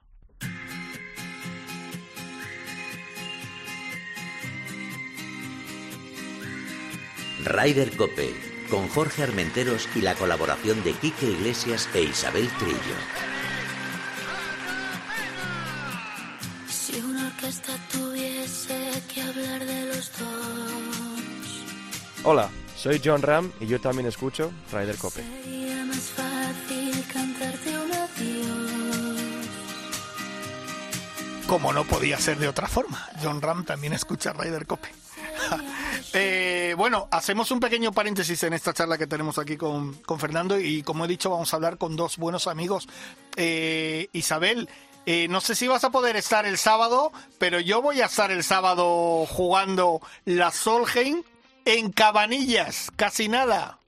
Ryder 7.45 7.95
Cope, 7.97 8.33
con 8.69 8.87
Jorge 8.89 9.21
Armenteros 9.21 9.87
y 9.95 10.01
la 10.01 10.15
colaboración 10.15 10.83
de 10.83 10.93
Quique 10.93 11.27
Iglesias 11.27 11.87
e 11.93 12.01
Isabel 12.01 12.49
Trillo. 12.57 13.32
Hola, 22.25 22.49
soy 22.77 23.01
John 23.03 23.21
Ram 23.21 23.51
y 23.59 23.67
yo 23.67 23.81
también 23.81 24.07
escucho 24.07 24.53
Ryder 24.71 24.95
Cope. 24.97 25.21
Sería 25.43 25.83
más 25.83 25.97
fácil 25.97 27.05
cantarte 27.11 27.77
un 27.77 27.91
adiós. 27.91 29.47
Como 31.47 31.73
no 31.73 31.83
podía 31.83 32.17
ser 32.17 32.37
de 32.37 32.47
otra 32.47 32.69
forma, 32.69 33.09
John 33.21 33.41
Ram 33.41 33.65
también 33.65 33.91
escucha 33.91 34.31
Ryder 34.31 34.65
Cope. 34.65 34.87
eh, 36.13 36.73
bueno, 36.77 37.09
hacemos 37.11 37.51
un 37.51 37.59
pequeño 37.59 37.91
paréntesis 37.91 38.41
en 38.43 38.53
esta 38.53 38.73
charla 38.73 38.97
que 38.97 39.07
tenemos 39.07 39.37
aquí 39.37 39.57
con, 39.57 39.93
con 39.95 40.17
Fernando 40.17 40.57
y 40.57 40.81
como 40.81 41.03
he 41.03 41.09
dicho 41.09 41.29
vamos 41.29 41.51
a 41.51 41.57
hablar 41.57 41.77
con 41.77 41.97
dos 41.97 42.15
buenos 42.15 42.47
amigos. 42.47 42.87
Eh, 43.35 44.07
Isabel, 44.13 44.69
eh, 45.05 45.27
no 45.27 45.41
sé 45.41 45.55
si 45.55 45.67
vas 45.67 45.83
a 45.83 45.91
poder 45.91 46.15
estar 46.15 46.45
el 46.45 46.57
sábado, 46.57 47.11
pero 47.37 47.59
yo 47.59 47.81
voy 47.81 47.99
a 47.99 48.05
estar 48.05 48.31
el 48.31 48.45
sábado 48.45 49.25
jugando 49.25 49.99
la 50.23 50.51
Solheim 50.51 51.21
en 51.65 51.91
Cabanillas, 51.91 52.91
casi 52.95 53.27
nada. 53.27 53.79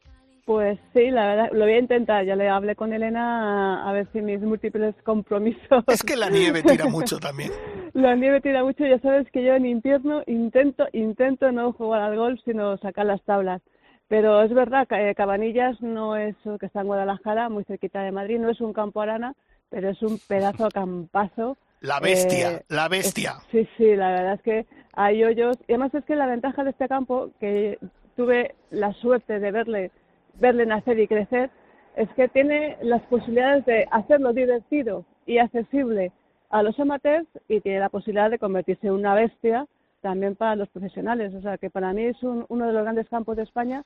Pues 0.46 0.78
sí, 0.94 1.10
la 1.10 1.26
verdad, 1.26 1.50
lo 1.54 1.66
voy 1.66 1.74
a 1.74 1.80
intentar. 1.80 2.24
Ya 2.24 2.36
le 2.36 2.48
hablé 2.48 2.76
con 2.76 2.94
Elena 2.94 3.90
a 3.90 3.92
ver 3.94 4.08
si 4.14 4.22
mis 4.22 4.40
múltiples 4.42 4.94
compromisos. 5.04 5.84
Es 5.88 6.04
que 6.04 6.16
la 6.16 6.30
nieve 6.30 6.62
tira 6.62 6.86
mucho 6.86 7.20
también. 7.20 7.52
la 7.94 8.16
nieve 8.16 8.42
tira 8.42 8.64
mucho. 8.64 8.86
Ya 8.86 9.00
sabes 9.00 9.28
que 9.32 9.44
yo 9.44 9.56
en 9.56 9.66
invierno 9.66 10.22
intento, 10.28 10.86
intento 10.94 11.52
no 11.52 11.74
jugar 11.74 12.02
al 12.02 12.16
golf, 12.16 12.40
sino 12.46 12.78
sacar 12.78 13.08
las 13.08 13.24
tablas. 13.24 13.62
Pero 14.08 14.44
es 14.44 14.54
verdad 14.54 14.88
que 14.88 15.16
Cabanillas 15.16 15.82
no 15.82 16.16
es 16.16 16.36
que 16.60 16.68
está 16.68 16.82
en 16.82 16.88
Guadalajara, 16.88 17.50
muy 17.50 17.64
cerquita 17.64 18.04
de 18.04 18.12
Madrid, 18.12 18.38
no 18.38 18.52
es 18.52 18.62
un 18.62 18.72
campo 18.72 19.02
arana, 19.02 19.34
pero 19.70 19.90
es 19.90 20.02
un 20.04 20.20
pedazo 20.28 20.70
campazo. 20.70 21.58
La 21.82 22.00
bestia, 22.00 22.52
eh, 22.52 22.66
la 22.70 22.88
bestia. 22.88 23.38
Es, 23.52 23.52
sí, 23.52 23.70
sí, 23.78 23.96
la 23.96 24.10
verdad 24.12 24.34
es 24.36 24.42
que 24.44 24.66
hay 24.96 25.24
hoyos. 25.24 25.58
Y 25.68 25.74
además 25.74 25.94
es 25.94 26.06
que 26.06 26.16
la 26.16 26.28
ventaja 26.28 26.64
de 26.64 26.72
este 26.72 26.88
campo, 26.88 27.30
que 27.40 27.80
tuve 28.16 28.56
la 28.72 28.94
suerte 28.94 29.40
de 29.40 29.52
verle, 29.52 29.92
verle 30.40 30.66
nacer 30.66 31.00
y 31.00 31.08
crecer, 31.08 31.50
es 31.96 32.10
que 32.10 32.28
tiene 32.28 32.78
las 32.82 33.02
posibilidades 33.04 33.66
de 33.66 33.88
hacerlo 33.92 34.34
divertido 34.34 35.06
y 35.26 35.38
accesible 35.38 36.12
a 36.50 36.64
los 36.64 36.80
amateurs 36.80 37.28
y 37.48 37.62
tiene 37.62 37.80
la 37.80 37.90
posibilidad 37.90 38.30
de 38.30 38.40
convertirse 38.40 38.88
en 38.88 38.94
una 38.94 39.16
bestia 39.16 39.66
también 40.02 40.36
para 40.36 40.56
los 40.56 40.70
profesionales. 40.70 41.34
O 41.34 41.42
sea 41.42 41.58
que 41.58 41.70
para 41.70 41.94
mí 41.94 42.04
es 42.04 42.22
un, 42.24 42.46
uno 42.50 42.68
de 42.68 42.74
los 42.74 42.84
grandes 42.84 43.10
campos 43.10 43.38
de 43.38 43.44
España 43.44 43.84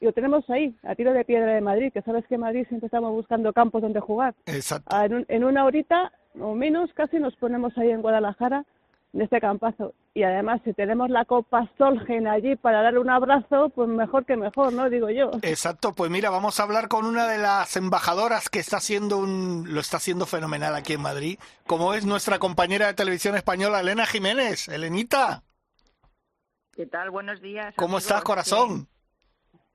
y 0.00 0.06
lo 0.06 0.12
tenemos 0.12 0.48
ahí, 0.50 0.74
a 0.82 0.94
tiro 0.94 1.12
de 1.12 1.24
piedra 1.24 1.54
de 1.54 1.60
Madrid, 1.60 1.92
que 1.92 2.02
sabes 2.02 2.26
que 2.26 2.34
en 2.34 2.42
Madrid 2.42 2.66
siempre 2.68 2.86
estamos 2.86 3.12
buscando 3.12 3.52
campos 3.52 3.80
donde 3.80 4.00
jugar. 4.00 4.34
Exacto. 4.46 4.94
En, 5.02 5.14
un, 5.14 5.24
en, 5.28 5.44
una 5.44 5.64
horita 5.64 6.12
o 6.38 6.54
menos 6.54 6.92
casi 6.94 7.18
nos 7.18 7.34
ponemos 7.36 7.76
ahí 7.78 7.90
en 7.90 8.02
Guadalajara 8.02 8.64
en 9.14 9.22
este 9.22 9.40
campazo. 9.40 9.94
Y 10.12 10.24
además, 10.24 10.60
si 10.64 10.72
tenemos 10.72 11.08
la 11.08 11.24
Copa 11.24 11.70
Solgen 11.78 12.26
allí 12.26 12.56
para 12.56 12.82
dar 12.82 12.98
un 12.98 13.08
abrazo, 13.08 13.70
pues 13.70 13.88
mejor 13.88 14.26
que 14.26 14.36
mejor, 14.36 14.72
¿no? 14.72 14.90
Digo 14.90 15.08
yo. 15.08 15.30
Exacto, 15.42 15.94
pues 15.94 16.10
mira, 16.10 16.30
vamos 16.30 16.58
a 16.58 16.64
hablar 16.64 16.88
con 16.88 17.06
una 17.06 17.26
de 17.26 17.38
las 17.38 17.76
embajadoras 17.76 18.48
que 18.50 18.58
está 18.58 18.78
haciendo 18.78 19.18
un, 19.18 19.66
lo 19.72 19.80
está 19.80 19.98
haciendo 19.98 20.26
fenomenal 20.26 20.74
aquí 20.74 20.94
en 20.94 21.02
Madrid, 21.02 21.38
como 21.66 21.94
es 21.94 22.04
nuestra 22.04 22.38
compañera 22.38 22.88
de 22.88 22.94
televisión 22.94 23.36
española, 23.36 23.80
Elena 23.80 24.06
Jiménez. 24.06 24.68
Elenita. 24.68 25.44
¿Qué 26.72 26.86
tal? 26.86 27.10
Buenos 27.10 27.40
días. 27.40 27.72
¿Cómo 27.76 27.96
amigos? 27.96 28.02
estás, 28.02 28.24
corazón? 28.24 28.88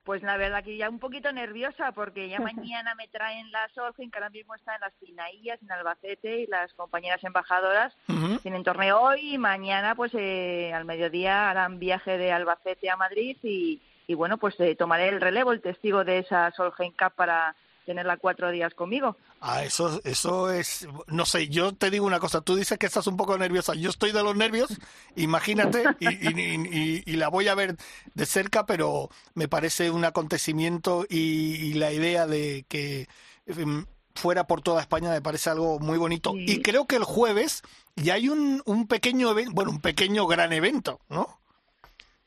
Pues 0.04 0.22
la 0.22 0.36
verdad 0.38 0.64
que 0.64 0.76
ya 0.76 0.88
un 0.88 0.98
poquito 0.98 1.30
nerviosa 1.30 1.92
porque 1.92 2.28
ya 2.28 2.40
mañana 2.40 2.94
me 2.94 3.06
traen 3.08 3.52
la 3.52 3.68
Solheim, 3.74 4.10
que 4.10 4.18
ahora 4.18 4.30
mismo 4.30 4.54
está 4.54 4.74
en 4.74 4.80
las 4.80 4.94
Pinaillas, 4.94 5.62
en 5.62 5.70
Albacete, 5.70 6.40
y 6.40 6.46
las 6.46 6.72
compañeras 6.74 7.22
embajadoras 7.22 7.94
uh 8.08 8.12
-huh. 8.12 8.42
tienen 8.42 8.64
torneo 8.64 8.98
hoy 9.00 9.34
y 9.34 9.38
mañana 9.38 9.94
pues 9.94 10.12
eh, 10.14 10.72
al 10.74 10.84
mediodía 10.86 11.50
harán 11.50 11.78
viaje 11.78 12.16
de 12.16 12.32
Albacete 12.32 12.88
a 12.90 12.96
Madrid 12.96 13.36
y, 13.42 13.80
y 14.06 14.14
bueno, 14.14 14.38
pues 14.38 14.58
eh, 14.58 14.74
tomaré 14.74 15.08
el 15.08 15.20
relevo, 15.20 15.52
el 15.52 15.60
testigo 15.60 16.02
de 16.02 16.18
esa 16.18 16.50
Solheim 16.52 16.92
Cup 16.92 17.12
para 17.14 17.54
tenerla 17.90 18.18
cuatro 18.18 18.52
días 18.52 18.72
conmigo. 18.72 19.16
Ah, 19.40 19.64
eso, 19.64 20.00
eso 20.04 20.52
es, 20.52 20.86
no 21.08 21.26
sé, 21.26 21.48
yo 21.48 21.72
te 21.74 21.90
digo 21.90 22.06
una 22.06 22.20
cosa, 22.20 22.40
tú 22.40 22.54
dices 22.54 22.78
que 22.78 22.86
estás 22.86 23.08
un 23.08 23.16
poco 23.16 23.36
nerviosa, 23.36 23.74
yo 23.74 23.90
estoy 23.90 24.12
de 24.12 24.22
los 24.22 24.36
nervios, 24.36 24.78
imagínate, 25.16 25.82
y, 25.98 26.06
y, 26.06 26.68
y, 26.70 27.02
y 27.04 27.16
la 27.16 27.26
voy 27.26 27.48
a 27.48 27.56
ver 27.56 27.76
de 28.14 28.26
cerca, 28.26 28.64
pero 28.64 29.08
me 29.34 29.48
parece 29.48 29.90
un 29.90 30.04
acontecimiento 30.04 31.04
y, 31.08 31.72
la 31.80 31.92
idea 31.92 32.28
de 32.28 32.64
que 32.68 33.08
um, 33.56 33.86
fuera 34.14 34.46
por 34.46 34.60
toda 34.60 34.82
España 34.82 35.10
me 35.10 35.22
parece 35.22 35.50
algo 35.50 35.80
muy 35.80 35.98
bonito. 35.98 36.30
Sí. 36.32 36.44
Y 36.46 36.62
creo 36.62 36.86
que 36.86 36.96
el 36.96 37.04
jueves 37.04 37.62
ya 37.96 38.14
hay 38.14 38.28
un, 38.28 38.62
un 38.66 38.86
pequeño 38.86 39.30
evento, 39.30 39.52
bueno, 39.52 39.72
un 39.72 39.80
pequeño 39.80 40.28
gran 40.28 40.52
evento, 40.52 41.00
¿no? 41.08 41.39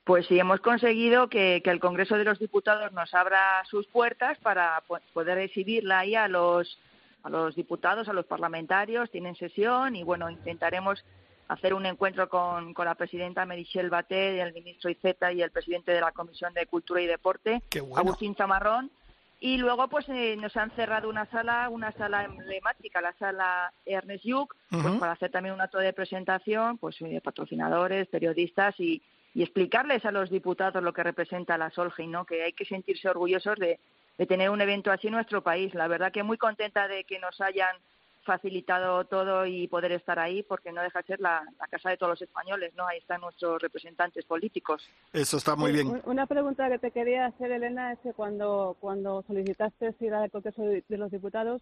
Pues 0.04 0.28
sí, 0.28 0.38
hemos 0.38 0.60
conseguido 0.60 1.30
que, 1.30 1.62
que, 1.63 1.70
el 1.70 1.80
Congreso 1.80 2.18
de 2.18 2.26
los 2.26 2.38
Diputados 2.38 2.92
nos 2.92 3.13
abra 3.13 3.63
sus 3.70 3.88
puertas 3.88 4.38
para 4.39 4.84
poder 5.13 5.38
exhibirla 5.38 6.00
ahí 6.00 6.16
a 6.16 6.28
los, 6.28 6.78
a 7.24 7.30
los 7.30 7.56
diputados, 7.56 8.10
a 8.10 8.13
los 8.13 8.26
parlamentarios. 8.26 9.10
Tienen 9.12 9.36
sesión 9.36 9.96
y, 9.96 10.04
bueno, 10.04 10.30
intentaremos 10.30 11.06
hacer 11.48 11.74
un 11.74 11.86
encuentro 11.86 12.28
con, 12.28 12.74
con 12.74 12.86
la 12.86 12.96
presidenta 12.96 13.46
Merichel 13.46 13.89
Batet, 13.89 14.42
el 14.42 14.54
ministro 14.54 14.89
Iceta 14.89 15.32
y 15.32 15.42
el 15.42 15.52
presidente 15.52 15.94
de 15.94 16.02
la 16.02 16.12
Comisión 16.12 16.54
de 16.54 16.66
Cultura 16.66 17.02
y 17.02 17.08
Deporte, 17.08 17.62
bueno. 17.72 17.98
Agustín 17.98 18.36
Chamarrón. 18.36 18.92
y 19.39 19.58
luego 19.58 19.88
pues 19.88 20.08
eh, 20.10 20.36
nos 20.38 20.56
han 20.58 20.72
cerrado 20.72 21.10
una 21.10 21.26
sala, 21.28 21.70
una 21.70 21.92
sala 21.94 22.24
emblemática, 22.24 23.02
la 23.02 23.13
sala 23.13 23.74
Ernest 23.86 24.24
Yuc, 24.26 24.56
pues 24.70 24.96
para 25.00 25.13
hacer 25.13 25.32
también 25.32 25.54
un 25.54 25.62
acto 25.62 25.78
de 25.80 25.94
presentación, 25.94 26.78
pues 26.78 26.96
eh, 27.02 27.22
patrocinadores, 27.22 28.08
periodistas 28.08 28.80
y, 28.80 29.02
y 29.34 29.43
explicarles 29.43 30.06
a 30.06 30.12
los 30.12 30.30
diputados 30.30 30.84
lo 30.84 30.93
que 30.93 31.04
representa 31.04 31.58
la 31.58 31.72
Solheim, 31.72 32.12
¿no? 32.12 32.26
Que 32.26 32.43
hay 32.43 32.54
que 32.54 32.65
sentirse 32.65 33.10
orgullosos 33.10 33.58
de, 33.58 33.80
de 34.17 34.26
tener 34.26 34.50
un 34.50 34.62
evento 34.62 34.91
así 34.91 35.08
en 35.08 35.13
nuestro 35.13 35.41
país. 35.41 35.74
La 35.74 35.88
verdad 35.88 36.12
que 36.12 36.24
muy 36.24 36.38
contenta 36.38 36.88
de 36.88 37.04
que 37.04 37.19
nos 37.19 37.41
hayan 37.41 37.76
facilitado 38.24 39.04
todo 39.06 39.46
y 39.46 39.67
poder 39.67 39.91
estar 39.91 40.17
ahí 40.17 40.43
porque 40.43 40.72
no 40.72 40.82
deja 40.82 41.00
de 41.00 41.06
ser 41.06 41.19
la, 41.19 41.43
casa 41.69 41.89
de 41.89 41.98
todos 41.98 42.12
los 42.12 42.22
españoles, 42.22 42.74
¿no? 42.76 42.88
Ahí 42.88 43.00
están 43.00 43.22
nuestros 43.22 43.62
representantes 43.62 44.26
políticos. 44.26 44.88
Eso 45.12 45.38
está 45.38 45.56
muy 45.56 45.72
bien. 45.72 46.02
Una 46.06 46.26
pregunta 46.26 46.69
que 46.69 46.80
te 46.80 46.91
quería 46.91 47.26
hacer, 47.26 47.52
Elena, 47.52 47.93
es 47.93 48.00
que 48.00 48.13
cuando, 48.13 48.78
cuando 48.80 49.24
solicitaste 49.28 49.93
ir 50.00 50.13
al 50.13 50.32
Congreso 50.32 50.62
de 50.63 50.98
los 50.98 51.12
Diputados, 51.12 51.62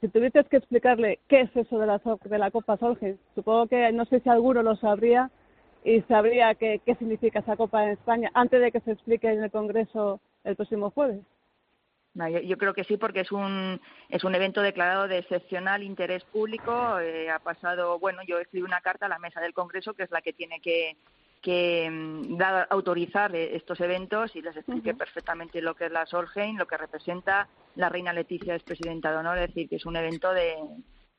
si 0.00 0.08
tuvieses 0.08 0.48
que 0.48 0.56
explicarle 0.56 1.20
qué 1.28 1.42
es 1.42 1.56
eso 1.56 1.78
de 1.78 1.86
la, 1.86 2.00
de 2.24 2.38
la 2.38 2.50
Copa 2.50 2.76
Solgen, 2.76 3.18
supongo 3.34 3.68
que 3.68 3.92
no 3.92 4.04
sé 4.04 4.20
si 4.20 4.28
alguno 4.28 4.62
lo 4.62 4.76
sabría 4.76 5.30
y 5.84 6.00
sabría 6.02 6.54
qué, 6.54 6.80
qué 6.84 6.94
significa 6.96 7.40
esa 7.40 7.56
Copa 7.56 7.84
en 7.84 7.90
España 7.90 8.30
antes 8.34 8.60
de 8.60 8.72
que 8.72 8.80
se 8.80 8.92
explique 8.92 9.28
en 9.28 9.42
el 9.42 9.50
Congreso 9.50 10.20
el 10.44 10.56
próximo 10.56 10.90
jueves. 10.90 11.20
Yo, 12.14 12.58
creo 12.58 12.74
que 12.74 12.84
sí, 12.84 12.98
porque 12.98 13.20
es 13.20 13.32
un, 13.32 13.80
es 14.10 14.22
un 14.22 14.34
evento 14.34 14.60
declarado 14.60 15.08
de 15.08 15.18
excepcional 15.18 15.82
interés 15.82 16.22
público. 16.24 16.98
Eh, 17.00 17.30
ha 17.30 17.38
pasado, 17.38 17.98
bueno, 17.98 18.20
yo 18.26 18.38
escribí 18.38 18.64
una 18.64 18.82
carta 18.82 19.06
a 19.06 19.08
la 19.08 19.18
mesa 19.18 19.40
del 19.40 19.54
Congreso, 19.54 19.94
que 19.94 20.02
es 20.02 20.10
la 20.10 20.20
que 20.20 20.34
tiene 20.34 20.60
que, 20.60 20.96
que 21.40 21.88
mm, 21.90 22.36
dar, 22.36 22.66
autorizar 22.68 23.34
eh, 23.34 23.56
estos 23.56 23.80
eventos 23.80 24.36
y 24.36 24.42
les 24.42 24.54
expliqué 24.54 24.94
perfectamente 24.94 25.62
lo 25.62 25.74
que 25.74 25.86
es 25.86 25.92
la 25.92 26.04
Solheim, 26.04 26.58
lo 26.58 26.66
que 26.66 26.76
representa. 26.76 27.48
La 27.76 27.88
reina 27.88 28.12
Leticia 28.12 28.54
es 28.54 28.62
presidenta 28.62 29.10
de 29.10 29.16
honor, 29.16 29.38
es 29.38 29.48
decir, 29.48 29.70
que 29.70 29.76
es 29.76 29.86
un 29.86 29.96
evento 29.96 30.34
de, 30.34 30.56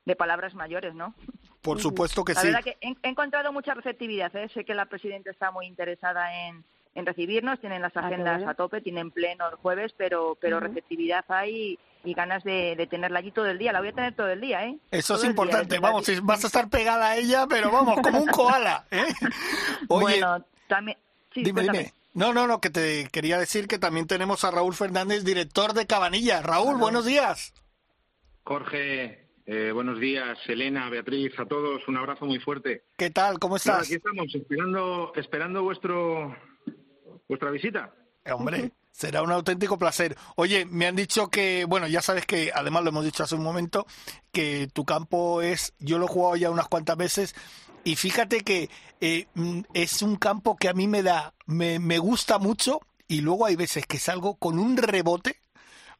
de 0.04 0.16
palabras 0.16 0.54
mayores, 0.54 0.94
¿no? 0.94 1.14
Por 1.62 1.80
supuesto 1.82 2.24
que 2.24 2.34
sí. 2.34 2.46
La 2.46 2.58
verdad 2.58 2.64
que 2.64 2.76
he, 2.80 3.08
encontrado 3.08 3.52
mucha 3.52 3.74
receptividad. 3.74 4.34
¿eh? 4.36 4.48
Sé 4.52 4.64
que 4.64 4.74
la 4.74 4.86
presidenta 4.86 5.30
está 5.30 5.50
muy 5.50 5.66
interesada 5.66 6.46
en, 6.46 6.64
en 6.94 7.06
recibirnos, 7.06 7.60
tienen 7.60 7.82
las 7.82 7.96
ah, 7.96 8.06
agendas 8.06 8.42
a 8.46 8.54
tope, 8.54 8.80
tienen 8.80 9.10
pleno 9.10 9.48
el 9.48 9.56
jueves, 9.56 9.94
pero, 9.96 10.36
pero 10.40 10.60
receptividad 10.60 11.24
hay 11.28 11.78
y 12.04 12.12
ganas 12.12 12.44
de, 12.44 12.86
tenerla 12.90 13.20
allí 13.20 13.30
todo 13.30 13.46
el 13.46 13.58
día. 13.58 13.72
La 13.72 13.80
voy 13.80 13.88
a 13.88 13.94
tener 13.94 14.14
todo 14.14 14.28
el 14.28 14.40
día, 14.40 14.66
¿eh? 14.66 14.78
Eso 14.90 15.16
es 15.16 15.24
importante, 15.24 15.78
vamos, 15.78 16.06
vas 16.22 16.44
a 16.44 16.46
estar 16.48 16.68
pegada 16.68 17.10
a 17.10 17.16
ella, 17.16 17.46
pero 17.48 17.70
vamos, 17.70 17.98
como 18.02 18.20
un 18.20 18.28
koala, 18.28 18.84
¿eh? 18.90 19.06
Oye, 19.88 20.20
bueno, 20.20 20.44
también... 20.68 20.98
dime, 21.34 21.62
dime. 21.62 21.92
No, 22.12 22.32
no, 22.32 22.46
no, 22.46 22.60
que 22.60 22.70
te 22.70 23.08
quería 23.10 23.38
decir 23.38 23.66
que 23.66 23.78
también 23.78 24.06
tenemos 24.06 24.44
a 24.44 24.52
Raúl 24.52 24.74
Fernández, 24.74 25.24
director 25.24 25.72
de 25.72 25.86
Cabanilla. 25.86 26.42
Raúl, 26.42 26.76
buenos 26.76 27.06
días. 27.06 27.52
Jorge, 28.44 29.23
eh, 29.46 29.72
buenos 29.72 30.00
días, 30.00 30.38
Elena, 30.46 30.88
Beatriz, 30.88 31.38
a 31.38 31.46
todos, 31.46 31.86
un 31.88 31.96
abrazo 31.96 32.26
muy 32.26 32.38
fuerte. 32.40 32.84
¿Qué 32.96 33.10
tal? 33.10 33.38
¿Cómo 33.38 33.56
estás? 33.56 33.86
aquí 33.86 33.94
estamos, 33.94 34.34
esperando, 34.34 35.12
esperando 35.16 35.62
vuestro 35.62 36.34
vuestra 37.28 37.50
visita. 37.50 37.92
Eh, 38.24 38.32
hombre, 38.32 38.72
será 38.90 39.22
un 39.22 39.32
auténtico 39.32 39.78
placer. 39.78 40.16
Oye, 40.36 40.64
me 40.64 40.86
han 40.86 40.96
dicho 40.96 41.28
que, 41.28 41.64
bueno, 41.66 41.86
ya 41.86 42.00
sabes 42.00 42.26
que, 42.26 42.50
además 42.54 42.84
lo 42.84 42.90
hemos 42.90 43.04
dicho 43.04 43.22
hace 43.22 43.34
un 43.34 43.42
momento, 43.42 43.86
que 44.32 44.68
tu 44.72 44.84
campo 44.84 45.42
es, 45.42 45.74
yo 45.78 45.98
lo 45.98 46.06
he 46.06 46.08
jugado 46.08 46.36
ya 46.36 46.50
unas 46.50 46.68
cuantas 46.68 46.96
veces, 46.96 47.34
y 47.84 47.96
fíjate 47.96 48.40
que 48.40 48.70
eh, 49.00 49.26
mm, 49.34 49.60
es 49.74 50.00
un 50.02 50.16
campo 50.16 50.56
que 50.56 50.68
a 50.68 50.74
mí 50.74 50.88
me 50.88 51.02
da, 51.02 51.34
me, 51.46 51.78
me 51.78 51.98
gusta 51.98 52.38
mucho, 52.38 52.80
y 53.06 53.20
luego 53.20 53.46
hay 53.46 53.56
veces 53.56 53.86
que 53.86 53.98
salgo 53.98 54.36
con 54.36 54.58
un 54.58 54.76
rebote, 54.76 55.40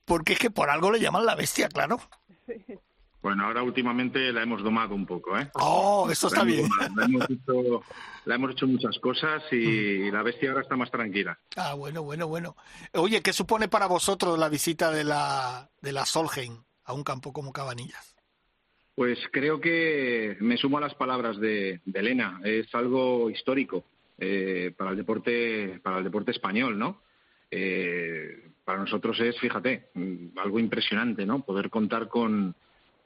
porque 0.05 0.35
es 0.35 0.39
que 0.39 0.51
por 0.51 0.71
algo 0.71 0.91
le 0.91 1.01
llaman 1.01 1.27
la 1.27 1.35
bestia, 1.35 1.69
claro. 1.69 2.01
Bueno, 3.25 3.47
ahora 3.47 3.63
últimamente 3.63 4.31
la 4.35 4.43
hemos 4.43 4.63
domado 4.63 4.95
un 4.95 5.07
poco, 5.07 5.39
¿eh? 5.39 5.49
Oh, 5.55 6.07
eso 6.13 6.27
está 6.27 6.45
bien. 6.45 6.69
La 6.95 7.07
hemos, 7.07 7.31
hecho, 7.31 7.83
la 8.27 8.35
hemos 8.35 8.51
hecho 8.51 8.67
muchas 8.67 8.99
cosas 8.99 9.43
y 9.51 10.11
mm. 10.11 10.13
la 10.13 10.23
bestia 10.23 10.51
ahora 10.51 10.61
está 10.61 10.77
más 10.77 10.91
tranquila. 10.91 11.39
Ah, 11.57 11.73
bueno, 11.73 12.03
bueno, 12.03 12.29
bueno. 12.29 12.55
Oye, 12.93 13.23
¿qué 13.23 13.33
supone 13.33 13.69
para 13.69 13.87
vosotros 13.87 14.39
la 14.39 14.51
visita 14.51 14.91
de 14.91 15.05
la, 15.05 15.71
de 15.81 15.93
la 15.93 16.05
Solheim 16.05 16.65
a 16.85 16.93
un 16.93 17.03
campo 17.03 17.33
como 17.33 17.51
Cabanillas? 17.51 18.15
Pues 18.95 19.19
creo 19.33 19.59
que 19.59 20.37
me 20.41 20.59
sumo 20.59 20.77
a 20.77 20.83
las 20.83 20.95
palabras 20.95 21.41
de, 21.41 21.81
Elena. 21.95 22.43
Es 22.45 22.75
algo 22.75 23.31
histórico 23.31 23.87
eh, 24.19 24.75
para 24.77 24.91
el 24.91 24.99
deporte, 24.99 25.81
para 25.83 25.97
el 25.97 26.05
deporte 26.05 26.33
español, 26.33 26.79
¿no? 26.79 27.01
Eh, 27.51 28.51
para 28.67 28.81
nosotros 28.81 29.19
es, 29.21 29.41
fíjate, 29.41 29.89
mm, 29.95 30.39
algo 30.39 30.59
impresionante, 30.59 31.25
¿no? 31.25 31.43
Poder 31.43 31.71
contar 31.71 32.09
con 32.09 32.55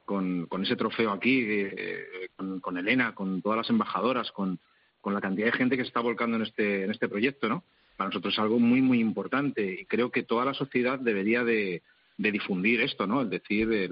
con, 0.09 0.63
ese 0.63 0.75
trofeo 0.75 1.11
aquí, 1.11 1.45
eh, 1.47 2.31
con, 2.63 2.79
Elena, 2.79 3.15
con 3.15 3.43
todas 3.43 3.59
las 3.59 3.69
embajadoras, 3.69 4.33
con, 4.33 4.59
la 5.05 5.21
cantidad 5.23 5.47
de 5.47 5.53
gente 5.53 5.77
que 5.77 5.85
se 5.85 5.89
está 5.89 6.01
volcando 6.01 6.37
en 6.37 6.43
este, 6.43 6.85
en 6.85 6.91
este 6.91 7.09
proyecto, 7.09 7.49
¿no? 7.49 7.65
Para 7.97 8.09
nosotros 8.09 8.35
es 8.35 8.39
algo 8.39 8.59
muy, 8.59 8.83
muy 8.83 9.01
importante 9.01 9.81
y 9.81 9.87
creo 9.87 10.11
que 10.11 10.23
toda 10.23 10.45
la 10.45 10.53
sociedad 10.53 10.99
debería 10.99 11.45
de, 11.45 11.83
difundir 12.19 12.83
esto, 12.83 13.07
¿no? 13.07 13.23
Es 13.23 13.31
decir, 13.31 13.91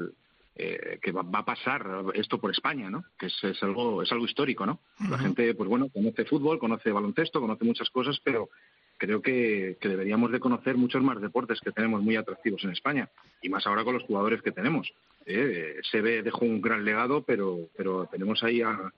eh, 0.57 0.99
que 1.01 1.13
va, 1.13 1.25
a 1.33 1.45
pasar 1.45 1.87
esto 2.13 2.39
por 2.39 2.51
España, 2.51 2.91
¿no? 2.91 3.05
Que 3.19 3.27
es, 3.27 3.63
algo, 3.63 4.03
es 4.03 4.13
algo 4.13 4.27
histórico, 4.27 4.67
¿no? 4.67 4.81
La 5.09 5.19
gente, 5.19 5.55
pues 5.55 5.71
bueno, 5.71 5.89
conoce 5.89 6.27
fútbol, 6.27 6.59
conoce 6.59 6.93
baloncesto, 6.93 7.41
conoce 7.41 7.65
muchas 7.65 7.89
cosas, 7.89 8.21
pero 8.23 8.51
creo 8.99 9.23
que, 9.23 9.77
deberíamos 9.81 10.33
de 10.33 10.41
conocer 10.41 10.77
muchos 10.77 11.03
más 11.03 11.21
deportes 11.21 11.61
que 11.61 11.73
tenemos 11.73 12.03
muy 12.03 12.17
atractivos 12.17 12.63
en 12.65 12.71
España 12.71 13.09
y 13.43 13.49
más 13.49 13.67
ahora 13.67 13.85
con 13.85 13.95
los 13.95 14.05
jugadores 14.05 14.43
que 14.43 14.53
tenemos. 14.53 14.93
¿eh? 15.27 15.77
Se 15.91 16.01
ve, 16.01 16.23
dejó 16.23 16.45
un 16.45 16.61
gran 16.61 16.85
legado, 16.85 17.23
pero, 17.23 17.69
pero 17.77 18.07
tenemos 18.07 18.43
ahí 18.43 18.63
a, 18.63 18.93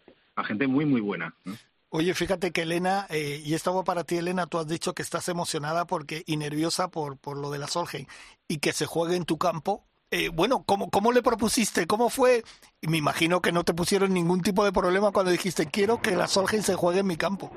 gente 0.45 0.67
muy, 0.67 0.85
muy 0.85 1.01
buena. 1.01 1.35
Oye, 1.91 2.15
fíjate 2.15 2.53
que 2.53 2.63
Elena, 2.63 3.07
eh, 3.11 3.43
y 3.45 3.55
esto 3.55 3.75
va 3.75 3.83
para 3.83 4.05
ti, 4.05 4.17
Elena, 4.17 4.47
tú 4.47 4.59
has 4.59 4.69
dicho 4.69 4.95
que 4.95 5.03
estás 5.03 5.29
emocionada 5.29 5.87
porque 5.87 6.23
y 6.27 6.37
nerviosa 6.37 6.91
por, 6.91 7.17
por 7.17 7.39
lo 7.39 7.51
de 7.51 7.59
la 7.59 7.67
Solheim 7.67 8.07
y 8.47 8.59
que 8.59 8.73
se 8.73 8.87
juegue 8.87 9.17
en 9.17 9.25
tu 9.25 9.37
campo. 9.37 9.85
Eh, 10.11 10.31
bueno, 10.31 10.63
¿cómo, 10.65 10.91
¿cómo 10.91 11.13
le 11.13 11.23
propusiste? 11.23 11.87
¿Cómo 11.87 12.09
fue? 12.09 12.45
Me 12.83 12.97
imagino 12.97 13.43
que 13.43 13.53
no 13.53 13.65
te 13.65 13.75
pusieron 13.75 14.15
ningún 14.15 14.43
tipo 14.43 14.65
de 14.65 14.73
problema 14.73 15.13
cuando 15.13 15.33
dijiste, 15.33 15.67
quiero 15.67 16.01
que 16.01 16.17
la 16.17 16.29
Solheim 16.29 16.63
se 16.63 16.77
juegue 16.77 17.01
en 17.01 17.07
mi 17.07 17.17
campo. 17.17 17.51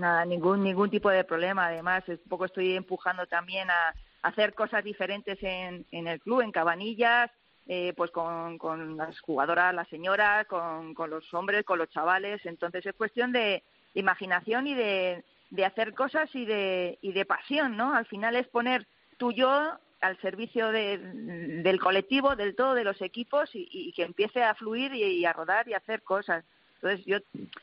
Nada, 0.00 0.24
ningún 0.24 0.62
ningún 0.62 0.90
tipo 0.90 1.10
de 1.10 1.24
problema. 1.24 1.66
Además, 1.66 2.02
un 2.08 2.18
poco 2.28 2.46
estoy 2.46 2.74
empujando 2.74 3.26
también 3.26 3.70
a, 3.70 3.94
hacer 4.22 4.54
cosas 4.54 4.84
diferentes 4.84 5.38
en, 5.42 5.86
en 5.90 6.06
el 6.06 6.20
club, 6.20 6.42
en 6.42 6.52
Cabanillas, 6.52 7.30
eh, 7.66 7.94
pues 7.96 8.10
con, 8.10 8.58
con 8.58 8.96
las 8.96 9.18
jugadoras, 9.20 9.74
las 9.74 9.88
señoras, 9.88 10.46
con, 10.46 10.92
con 10.92 11.08
los 11.08 11.32
hombres, 11.32 11.64
con 11.64 11.78
los 11.78 11.88
chavales. 11.88 12.44
Entonces 12.44 12.84
es 12.84 12.94
cuestión 12.94 13.32
de, 13.32 13.62
imaginación 13.94 14.66
y 14.66 14.74
de, 14.74 15.24
de 15.50 15.64
hacer 15.64 15.94
cosas 15.94 16.34
y 16.34 16.44
de, 16.44 16.98
y 17.02 17.12
de 17.12 17.24
pasión, 17.24 17.76
¿no? 17.76 17.94
Al 17.94 18.06
final 18.06 18.36
es 18.36 18.46
poner 18.48 18.86
tu 19.18 19.32
yo 19.32 19.72
al 20.00 20.20
servicio 20.20 20.70
de, 20.70 20.98
del 20.98 21.78
colectivo, 21.78 22.36
del 22.36 22.54
todo, 22.54 22.74
de 22.74 22.84
los 22.84 23.00
equipos 23.02 23.54
y, 23.54 23.68
y 23.70 23.92
que 23.92 24.04
empiece 24.04 24.42
a 24.42 24.54
fluir 24.54 24.94
y, 24.94 25.24
a 25.26 25.32
rodar 25.32 25.68
y 25.68 25.74
a 25.74 25.78
hacer 25.78 26.02
cosas. 26.02 26.44
Entonces 26.82 27.04
yo 27.04 27.18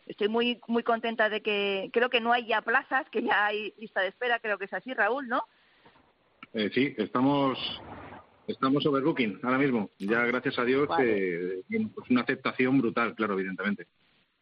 estoy 0.06 0.28
muy 0.28 0.60
muy 0.68 0.84
contenta 0.84 1.28
de 1.28 1.42
que 1.42 1.90
creo 1.92 2.10
que 2.10 2.22
no 2.22 2.34
hay 2.34 2.46
ya 2.46 2.62
plazas, 2.62 3.10
que 3.10 3.24
ya 3.24 3.48
hay 3.48 3.74
lista 3.80 4.02
de 4.02 4.10
espera, 4.10 4.40
creo 4.40 4.60
que 4.60 4.66
es 4.66 4.74
así, 4.74 4.94
Raúl, 4.94 5.28
¿no? 5.28 5.44
Eh, 6.54 6.70
sí, 6.72 6.94
estamos 6.98 7.58
estamos 8.48 8.86
overbooking 8.86 9.40
ahora 9.42 9.58
mismo. 9.58 9.90
Ya 9.98 10.24
gracias 10.26 10.60
a 10.60 10.66
Dios 10.66 10.88
eh, 11.00 11.64
pues 11.68 12.10
una 12.12 12.22
aceptación 12.22 12.78
brutal, 12.78 13.16
claro, 13.16 13.34
evidentemente. 13.34 13.88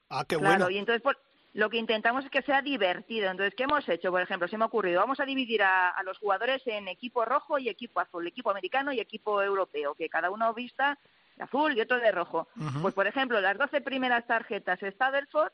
Ah, 0.10 0.26
qué 0.28 0.36
bueno. 0.36 0.56
Claro, 0.56 0.70
y 0.70 0.78
entonces 0.78 1.02
pues, 1.02 1.16
lo 1.54 1.70
que 1.70 1.78
intentamos 1.78 2.26
es 2.26 2.32
que 2.32 2.42
sea 2.42 2.62
divertido. 2.62 3.32
Entonces, 3.32 3.56
¿qué 3.56 3.64
hemos 3.64 3.88
hecho? 3.88 4.12
Por 4.12 4.22
ejemplo, 4.22 4.50
se 4.50 4.58
me 4.58 4.66
ha 4.66 4.68
ocurrido, 4.68 5.00
vamos 5.00 5.22
a 5.22 5.26
dividir 5.26 5.64
a, 5.64 5.90
a 5.90 6.04
los 6.04 6.18
jugadores 6.18 6.62
en 6.68 6.90
equipo 6.90 7.24
rojo 7.24 7.58
y 7.60 7.70
equipo 7.70 8.02
azul, 8.02 8.28
equipo 8.28 8.52
americano 8.52 8.92
y 8.92 9.00
equipo 9.00 9.42
europeo, 9.42 9.96
que 9.96 10.10
cada 10.10 10.30
uno 10.30 10.54
vista 10.54 11.00
azul 11.40 11.78
y 11.78 11.82
otro 11.82 12.00
de 12.00 12.12
rojo. 12.12 12.48
Pues, 12.82 12.94
por 12.94 13.08
ejemplo, 13.08 13.40
las 13.42 13.58
12 13.58 13.82
primeras 13.82 14.26
tarjetas 14.28 14.80
Stadelford, 14.80 15.52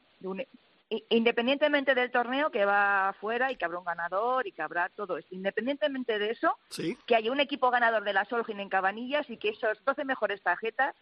independientemente 1.10 1.96
del 1.96 2.12
torneo 2.12 2.52
que 2.52 2.66
va 2.66 3.10
afuera 3.10 3.52
y 3.52 3.56
que 3.56 3.66
habrá 3.66 3.80
un 3.80 3.86
ganador 3.86 4.46
y 4.48 4.52
que 4.52 4.62
habrá 4.62 4.90
todo 4.90 5.18
esto, 5.18 5.34
independientemente 5.34 6.20
de 6.20 6.32
eso, 6.32 6.58
que 7.06 7.16
haya 7.16 7.32
un 7.32 7.40
equipo 7.40 7.72
ganador 7.72 8.04
de 8.04 8.14
la 8.14 8.26
Solgin 8.26 8.60
en 8.60 8.70
Cabanillas 8.70 9.30
y 9.30 9.38
que 9.38 9.50
esas 9.50 9.84
12 9.86 10.06
mejores 10.06 10.42
tarjetas 10.42 10.96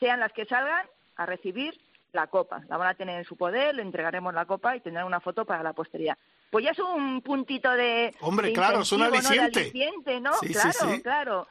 sean 0.00 0.20
las 0.20 0.32
que 0.32 0.46
salgan 0.46 0.86
a 1.16 1.26
recibir 1.26 1.78
la 2.14 2.28
copa. 2.28 2.62
La 2.68 2.76
van 2.76 2.88
a 2.88 2.94
tener 2.94 3.18
en 3.18 3.24
su 3.24 3.36
poder, 3.36 3.74
le 3.74 3.82
entregaremos 3.82 4.32
la 4.32 4.46
copa 4.46 4.76
y 4.76 4.80
tendrán 4.80 5.06
una 5.06 5.20
foto 5.20 5.44
para 5.44 5.62
la 5.62 5.72
posteridad. 5.72 6.16
Pues 6.50 6.64
ya 6.64 6.70
es 6.70 6.78
un 6.78 7.20
puntito 7.20 7.70
de. 7.72 8.14
Hombre, 8.20 8.52
claro, 8.52 8.82
es 8.82 8.92
un 8.92 9.02
aliciente. 9.02 9.72
¿no? 10.20 10.30
claro, 10.32 11.02
claro. 11.02 11.48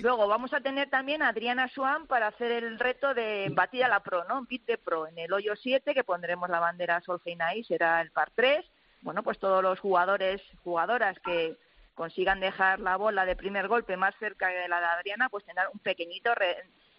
Luego 0.00 0.28
vamos 0.28 0.52
a 0.52 0.60
tener 0.60 0.88
también 0.88 1.22
a 1.22 1.28
Adriana 1.28 1.68
Swan 1.68 2.06
para 2.06 2.28
hacer 2.28 2.52
el 2.52 2.78
reto 2.78 3.14
de 3.14 3.50
batir 3.52 3.84
a 3.84 3.88
la 3.88 4.00
Pro, 4.00 4.24
¿no? 4.24 4.46
Beat 4.48 4.66
de 4.66 4.78
Pro 4.78 5.06
en 5.06 5.18
el 5.18 5.32
hoyo 5.32 5.54
7, 5.56 5.92
que 5.92 6.04
pondremos 6.04 6.48
la 6.48 6.60
bandera 6.60 7.00
Solheim 7.00 7.64
será 7.66 8.00
el 8.00 8.10
par 8.10 8.30
3. 8.34 8.64
Bueno, 9.02 9.22
pues 9.22 9.38
todos 9.38 9.62
los 9.62 9.80
jugadores, 9.80 10.40
jugadoras 10.62 11.18
que, 11.20 11.56
consigan 11.94 12.40
dejar 12.40 12.80
la 12.80 12.96
bola 12.96 13.24
de 13.24 13.36
primer 13.36 13.68
golpe 13.68 13.96
más 13.96 14.14
cerca 14.18 14.48
de 14.48 14.68
la 14.68 14.80
de 14.80 14.86
Adriana, 14.86 15.28
pues 15.28 15.44
tener 15.44 15.66
un 15.72 15.78
pequeñito 15.78 16.34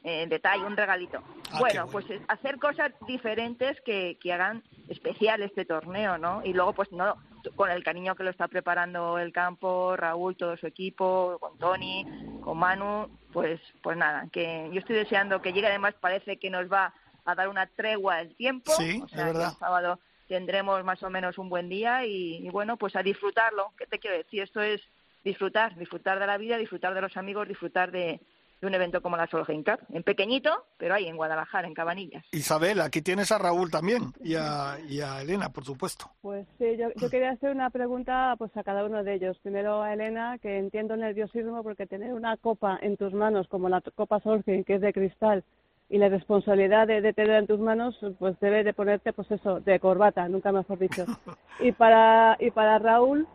eh, 0.05 0.27
detalle, 0.27 0.63
un 0.63 0.77
regalito. 0.77 1.23
Ah, 1.51 1.59
bueno, 1.59 1.87
pues 1.87 2.05
hacer 2.27 2.59
cosas 2.59 2.91
diferentes 3.07 3.81
que, 3.81 4.17
que 4.21 4.31
hagan 4.31 4.63
especial 4.87 5.41
este 5.41 5.65
torneo, 5.65 6.19
¿no? 6.19 6.41
Y 6.45 6.53
luego, 6.53 6.73
pues 6.73 6.91
no, 6.91 7.15
con 7.55 7.71
el 7.71 7.83
cariño 7.83 8.15
que 8.15 8.23
lo 8.23 8.29
está 8.29 8.47
preparando 8.47 9.17
el 9.17 9.33
campo, 9.33 9.95
Raúl, 9.97 10.37
todo 10.37 10.57
su 10.57 10.67
equipo, 10.67 11.37
con 11.39 11.57
Tony, 11.57 12.05
con 12.41 12.57
Manu, 12.57 13.09
pues, 13.33 13.59
pues 13.81 13.97
nada, 13.97 14.27
que 14.31 14.69
yo 14.71 14.79
estoy 14.79 14.95
deseando 14.95 15.41
que 15.41 15.53
llegue, 15.53 15.67
además 15.67 15.95
parece 15.99 16.37
que 16.37 16.51
nos 16.51 16.71
va 16.71 16.93
a 17.25 17.33
dar 17.33 17.47
una 17.47 17.65
tregua 17.65 18.21
el 18.21 18.35
tiempo, 18.35 18.73
sí, 18.77 19.01
o 19.03 19.07
sea, 19.07 19.25
verdad. 19.25 19.49
el 19.53 19.57
sábado 19.57 19.99
tendremos 20.27 20.83
más 20.83 21.01
o 21.01 21.09
menos 21.09 21.39
un 21.39 21.49
buen 21.49 21.67
día 21.67 22.05
y, 22.05 22.47
bueno, 22.49 22.77
pues 22.77 22.95
a 22.95 23.03
disfrutarlo. 23.03 23.73
¿Qué 23.77 23.85
te 23.85 23.99
quiero 23.99 24.17
decir? 24.17 24.43
Esto 24.43 24.61
es 24.61 24.81
disfrutar, 25.23 25.75
disfrutar 25.75 26.19
de 26.19 26.27
la 26.27 26.37
vida, 26.37 26.57
disfrutar 26.57 26.93
de 26.93 27.01
los 27.01 27.17
amigos, 27.17 27.47
disfrutar 27.47 27.91
de, 27.91 28.19
un 28.61 28.73
evento 28.73 29.01
como 29.01 29.17
la 29.17 29.27
Solheim 29.27 29.63
Cup, 29.63 29.79
en 29.93 30.03
pequeñito, 30.03 30.65
pero 30.77 30.95
ahí 30.95 31.07
en 31.07 31.17
Guadalajara, 31.17 31.67
en 31.67 31.73
Cabanillas. 31.73 32.25
Isabel, 32.31 32.81
aquí 32.81 33.01
tienes 33.01 33.31
a 33.31 33.37
Raúl 33.37 33.69
también 33.69 34.13
y 34.23 34.35
a, 34.35 34.77
y 34.87 35.01
a 35.01 35.21
Elena, 35.21 35.49
por 35.49 35.65
supuesto. 35.65 36.09
Pues 36.21 36.47
sí, 36.57 36.77
yo, 36.77 36.89
yo, 36.95 37.09
quería 37.09 37.31
hacer 37.31 37.51
una 37.51 37.69
pregunta 37.69 38.35
pues 38.37 38.55
a 38.57 38.63
cada 38.63 38.85
uno 38.85 39.03
de 39.03 39.15
ellos. 39.15 39.37
Primero 39.39 39.81
a 39.81 39.93
Elena, 39.93 40.37
que 40.39 40.57
entiendo 40.57 40.95
nerviosismo 40.95 41.63
porque 41.63 41.85
tener 41.85 42.13
una 42.13 42.37
copa 42.37 42.79
en 42.81 42.97
tus 42.97 43.13
manos 43.13 43.47
como 43.47 43.69
la 43.69 43.81
Copa 43.81 44.19
Solheim, 44.21 44.63
que 44.63 44.75
es 44.75 44.81
de 44.81 44.93
cristal, 44.93 45.43
y 45.89 45.97
la 45.97 46.09
responsabilidad 46.09 46.87
de, 46.87 47.01
de, 47.01 47.13
tener 47.13 47.35
en 47.35 47.47
tus 47.47 47.59
manos, 47.59 47.95
pues 48.17 48.39
debe 48.39 48.63
de 48.63 48.73
ponerte, 48.73 49.13
pues 49.13 49.29
eso, 49.29 49.59
de 49.59 49.79
corbata, 49.79 50.27
nunca 50.27 50.51
mejor 50.51 50.79
dicho. 50.79 51.05
Y 51.57 51.71
para, 51.71 52.35
y 52.41 52.51
para 52.51 52.79
Raúl, 52.79 53.25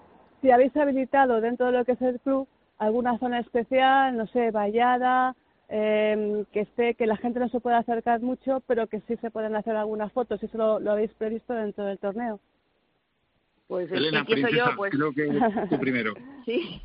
si 0.43 0.51
habéis 0.51 0.77
habilitado 0.77 1.41
dentro 1.41 1.67
de 1.67 1.73
lo 1.73 1.87
que 1.87 1.93
es 1.93 2.03
el 2.03 2.21
club 2.21 2.47
alguna 2.81 3.19
zona 3.19 3.39
especial, 3.39 4.17
no 4.17 4.27
sé, 4.29 4.51
vallada, 4.51 5.37
eh, 5.69 6.45
que 6.53 6.61
esté, 6.61 6.95
que 6.95 7.07
la 7.07 7.17
gente 7.19 7.39
no 7.39 7.49
se 7.51 7.61
pueda 7.61 7.79
acercar 7.79 8.21
mucho, 8.21 8.63
pero 8.67 8.89
que 8.89 9.01
sí 9.07 9.17
se 9.21 9.31
pueden 9.31 9.55
hacer 9.55 9.77
algunas 9.77 10.11
fotos, 10.13 10.41
si 10.41 10.47
eso 10.47 10.59
lo, 10.59 10.81
lo 10.81 10.93
habéis 10.93 11.13
previsto 11.13 11.53
dentro 11.53 11.85
del 11.85 11.99
torneo. 11.99 12.41
Pues 13.69 13.93
Elena, 13.93 14.21
empiezo 14.21 14.49
princesa, 14.49 14.71
yo, 14.71 14.77
pues. 14.77 14.91
creo 14.91 15.13
que 15.13 15.27
tú 15.69 15.79
primero. 15.81 16.15
sí. 16.45 16.83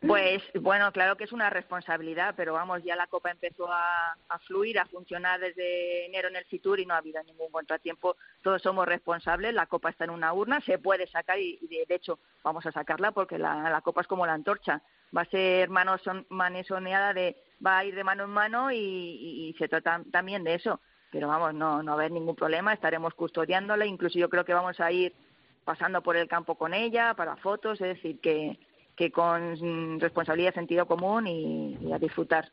Pues 0.00 0.42
bueno, 0.60 0.92
claro 0.92 1.16
que 1.16 1.24
es 1.24 1.32
una 1.32 1.50
responsabilidad, 1.50 2.34
pero 2.36 2.52
vamos, 2.52 2.82
ya 2.84 2.96
la 2.96 3.06
Copa 3.06 3.30
empezó 3.30 3.70
a, 3.72 4.12
a, 4.28 4.38
fluir, 4.40 4.78
a 4.78 4.86
funcionar 4.86 5.40
desde 5.40 6.06
enero 6.06 6.28
en 6.28 6.36
el 6.36 6.44
Fitur 6.44 6.78
y 6.78 6.86
no 6.86 6.94
ha 6.94 6.98
habido 6.98 7.22
ningún 7.24 7.50
contratiempo. 7.50 8.16
Todos 8.42 8.62
somos 8.62 8.86
responsables, 8.86 9.54
la 9.54 9.66
Copa 9.66 9.90
está 9.90 10.04
en 10.04 10.10
una 10.10 10.32
urna, 10.34 10.60
se 10.60 10.78
puede 10.78 11.06
sacar 11.06 11.38
y, 11.38 11.58
y 11.60 11.66
de, 11.66 11.86
de, 11.88 11.94
hecho 11.94 12.18
vamos 12.42 12.66
a 12.66 12.72
sacarla 12.72 13.12
porque 13.12 13.38
la, 13.38 13.70
la, 13.70 13.80
Copa 13.80 14.02
es 14.02 14.06
como 14.06 14.26
la 14.26 14.34
antorcha, 14.34 14.82
va 15.16 15.22
a 15.22 15.30
ser 15.30 15.68
mano 15.70 15.98
son, 15.98 16.26
manesoneada 16.28 17.14
de, 17.14 17.36
va 17.64 17.78
a 17.78 17.84
ir 17.84 17.94
de 17.94 18.04
mano 18.04 18.24
en 18.24 18.30
mano 18.30 18.70
y, 18.70 18.76
y, 18.76 19.48
y 19.48 19.54
se 19.54 19.68
trata 19.68 20.02
también 20.10 20.44
de 20.44 20.54
eso. 20.54 20.80
Pero 21.12 21.28
vamos, 21.28 21.54
no, 21.54 21.82
no 21.82 21.92
va 21.92 22.02
a 22.02 22.04
haber 22.04 22.12
ningún 22.12 22.36
problema, 22.36 22.72
estaremos 22.72 23.14
custodiándola, 23.14 23.86
incluso 23.86 24.18
yo 24.18 24.28
creo 24.28 24.44
que 24.44 24.52
vamos 24.52 24.80
a 24.80 24.90
ir 24.92 25.14
pasando 25.64 26.02
por 26.02 26.16
el 26.16 26.28
campo 26.28 26.56
con 26.56 26.74
ella 26.74 27.14
para 27.14 27.36
fotos, 27.36 27.80
es 27.80 27.96
decir, 27.96 28.20
que 28.20 28.58
que 28.96 29.12
con 29.12 30.00
responsabilidad, 30.00 30.54
sentido 30.54 30.86
común 30.86 31.26
y, 31.26 31.76
y 31.80 31.92
a 31.92 31.98
disfrutar. 31.98 32.50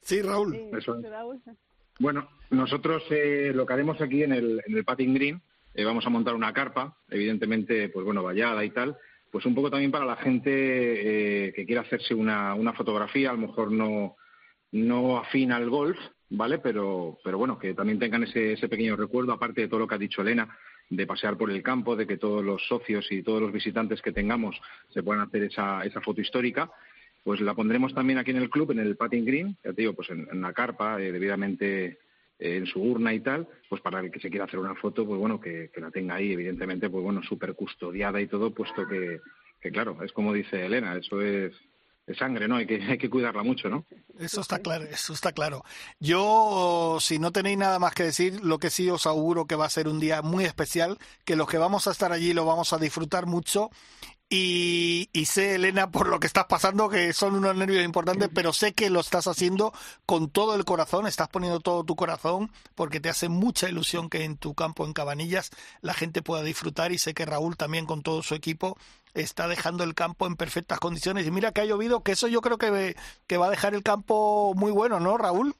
Sí, 0.00 0.22
Raúl. 0.22 0.54
Sí, 0.54 0.70
Eso 0.72 0.98
es. 0.98 1.10
Raúl. 1.10 1.42
Bueno, 1.98 2.28
nosotros 2.50 3.02
eh, 3.10 3.52
lo 3.54 3.66
que 3.66 3.72
haremos 3.74 4.00
aquí 4.00 4.22
en 4.22 4.32
el, 4.32 4.62
en 4.64 4.76
el 4.76 4.84
Patting 4.84 5.12
Green, 5.12 5.42
eh, 5.74 5.84
vamos 5.84 6.06
a 6.06 6.10
montar 6.10 6.34
una 6.34 6.54
carpa, 6.54 6.96
evidentemente, 7.10 7.90
pues 7.90 8.06
bueno, 8.06 8.22
vallada 8.22 8.64
y 8.64 8.70
tal, 8.70 8.96
pues 9.30 9.46
un 9.46 9.54
poco 9.54 9.70
también 9.70 9.90
para 9.90 10.04
la 10.04 10.16
gente 10.16 10.50
eh, 11.48 11.52
que 11.52 11.66
quiera 11.66 11.82
hacerse 11.82 12.14
una, 12.14 12.54
una 12.54 12.72
fotografía, 12.72 13.30
a 13.30 13.34
lo 13.34 13.46
mejor 13.46 13.70
no, 13.70 14.16
no 14.72 15.18
afín 15.18 15.52
al 15.52 15.70
golf, 15.70 15.98
¿vale? 16.30 16.58
Pero, 16.58 17.18
pero 17.22 17.38
bueno, 17.38 17.58
que 17.58 17.74
también 17.74 17.98
tengan 17.98 18.24
ese, 18.24 18.54
ese 18.54 18.68
pequeño 18.68 18.96
recuerdo, 18.96 19.32
aparte 19.32 19.62
de 19.62 19.68
todo 19.68 19.80
lo 19.80 19.86
que 19.86 19.94
ha 19.94 19.98
dicho 19.98 20.22
Elena, 20.22 20.56
de 20.88 21.06
pasear 21.06 21.36
por 21.36 21.50
el 21.50 21.62
campo, 21.62 21.94
de 21.94 22.06
que 22.06 22.16
todos 22.16 22.44
los 22.44 22.66
socios 22.66 23.10
y 23.12 23.22
todos 23.22 23.40
los 23.40 23.52
visitantes 23.52 24.02
que 24.02 24.12
tengamos 24.12 24.60
se 24.88 25.02
puedan 25.02 25.26
hacer 25.26 25.44
esa, 25.44 25.84
esa 25.84 26.00
foto 26.00 26.20
histórica, 26.20 26.70
pues 27.22 27.40
la 27.40 27.54
pondremos 27.54 27.94
también 27.94 28.18
aquí 28.18 28.32
en 28.32 28.38
el 28.38 28.50
club, 28.50 28.72
en 28.72 28.80
el 28.80 28.96
patting 28.96 29.24
green, 29.24 29.56
ya 29.62 29.72
te 29.72 29.82
digo, 29.82 29.92
pues 29.92 30.10
en, 30.10 30.26
en 30.30 30.38
una 30.38 30.52
carpa, 30.52 31.00
eh, 31.00 31.12
debidamente 31.12 31.98
en 32.40 32.66
su 32.66 32.80
urna 32.80 33.12
y 33.12 33.20
tal, 33.20 33.46
pues 33.68 33.82
para 33.82 34.00
el 34.00 34.10
que 34.10 34.18
se 34.18 34.30
quiera 34.30 34.46
hacer 34.46 34.58
una 34.58 34.74
foto, 34.74 35.06
pues 35.06 35.20
bueno, 35.20 35.40
que, 35.40 35.70
que 35.72 35.80
la 35.80 35.90
tenga 35.90 36.14
ahí, 36.14 36.32
evidentemente, 36.32 36.88
pues 36.88 37.04
bueno, 37.04 37.22
súper 37.22 37.54
custodiada 37.54 38.20
y 38.20 38.26
todo, 38.26 38.52
puesto 38.52 38.86
que, 38.88 39.20
que 39.60 39.70
claro, 39.70 40.02
es 40.02 40.12
como 40.12 40.32
dice 40.32 40.64
Elena, 40.64 40.96
eso 40.96 41.20
es 41.20 41.52
de 42.06 42.14
sangre, 42.16 42.48
¿no? 42.48 42.56
Hay 42.56 42.66
que, 42.66 42.82
hay 42.82 42.98
que 42.98 43.10
cuidarla 43.10 43.42
mucho, 43.42 43.68
¿no? 43.68 43.86
Eso 44.18 44.40
está 44.40 44.58
claro, 44.58 44.84
eso 44.84 45.12
está 45.12 45.32
claro. 45.32 45.62
Yo, 46.00 46.98
si 47.00 47.18
no 47.18 47.30
tenéis 47.30 47.58
nada 47.58 47.78
más 47.78 47.94
que 47.94 48.04
decir, 48.04 48.40
lo 48.42 48.58
que 48.58 48.70
sí 48.70 48.88
os 48.90 49.06
auguro 49.06 49.46
que 49.46 49.54
va 49.54 49.66
a 49.66 49.70
ser 49.70 49.86
un 49.86 50.00
día 50.00 50.22
muy 50.22 50.44
especial, 50.44 50.98
que 51.24 51.36
los 51.36 51.48
que 51.48 51.58
vamos 51.58 51.86
a 51.86 51.92
estar 51.92 52.10
allí 52.10 52.32
lo 52.32 52.44
vamos 52.46 52.72
a 52.72 52.78
disfrutar 52.78 53.26
mucho. 53.26 53.70
Y, 54.32 55.10
y 55.12 55.24
sé, 55.24 55.56
Elena, 55.56 55.90
por 55.90 56.06
lo 56.08 56.20
que 56.20 56.28
estás 56.28 56.44
pasando, 56.44 56.88
que 56.88 57.12
son 57.12 57.34
unos 57.34 57.56
nervios 57.56 57.84
importantes, 57.84 58.30
pero 58.32 58.52
sé 58.52 58.74
que 58.74 58.88
lo 58.88 59.00
estás 59.00 59.26
haciendo 59.26 59.72
con 60.06 60.30
todo 60.30 60.54
el 60.54 60.64
corazón, 60.64 61.08
estás 61.08 61.28
poniendo 61.28 61.58
todo 61.58 61.82
tu 61.82 61.96
corazón, 61.96 62.52
porque 62.76 63.00
te 63.00 63.08
hace 63.08 63.28
mucha 63.28 63.68
ilusión 63.68 64.08
que 64.08 64.22
en 64.22 64.36
tu 64.36 64.54
campo 64.54 64.86
en 64.86 64.92
Cabanillas 64.92 65.50
la 65.80 65.94
gente 65.94 66.22
pueda 66.22 66.44
disfrutar 66.44 66.92
y 66.92 66.98
sé 66.98 67.12
que 67.12 67.26
Raúl 67.26 67.56
también 67.56 67.86
con 67.86 68.02
todo 68.02 68.22
su 68.22 68.36
equipo 68.36 68.78
está 69.14 69.48
dejando 69.48 69.82
el 69.82 69.96
campo 69.96 70.28
en 70.28 70.36
perfectas 70.36 70.78
condiciones. 70.78 71.26
Y 71.26 71.32
mira 71.32 71.50
que 71.50 71.62
ha 71.62 71.64
llovido, 71.64 72.04
que 72.04 72.12
eso 72.12 72.28
yo 72.28 72.40
creo 72.40 72.56
que, 72.56 72.94
que 73.26 73.36
va 73.36 73.48
a 73.48 73.50
dejar 73.50 73.74
el 73.74 73.82
campo 73.82 74.54
muy 74.54 74.70
bueno, 74.70 75.00
¿no, 75.00 75.18
Raúl? 75.18 75.56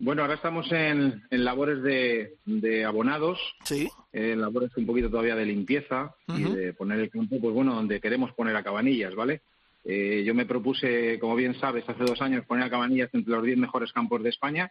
Bueno, 0.00 0.22
ahora 0.22 0.34
estamos 0.34 0.70
en, 0.70 1.24
en 1.28 1.44
labores 1.44 1.82
de, 1.82 2.34
de, 2.44 2.84
abonados, 2.84 3.38
sí. 3.64 3.88
en 4.12 4.24
eh, 4.24 4.36
labores 4.36 4.70
un 4.76 4.86
poquito 4.86 5.10
todavía 5.10 5.34
de 5.34 5.44
limpieza 5.44 6.14
uh 6.28 6.32
-huh. 6.32 6.38
y 6.52 6.56
de 6.56 6.72
poner 6.72 7.00
el 7.00 7.10
campo, 7.10 7.40
pues 7.40 7.52
bueno, 7.52 7.74
donde 7.74 8.00
queremos 8.00 8.32
poner 8.32 8.54
a 8.54 8.62
Cabanillas, 8.62 9.14
¿vale? 9.16 9.40
Eh, 9.84 10.22
yo 10.24 10.34
me 10.34 10.46
propuse, 10.46 11.18
como 11.18 11.34
bien 11.34 11.58
sabes, 11.58 11.88
hace 11.88 12.04
dos 12.04 12.22
años 12.22 12.46
poner 12.46 12.64
a 12.64 12.70
Cabanillas 12.70 13.10
entre 13.12 13.32
los 13.32 13.44
diez 13.44 13.58
mejores 13.58 13.92
campos 13.92 14.22
de 14.22 14.28
España 14.28 14.70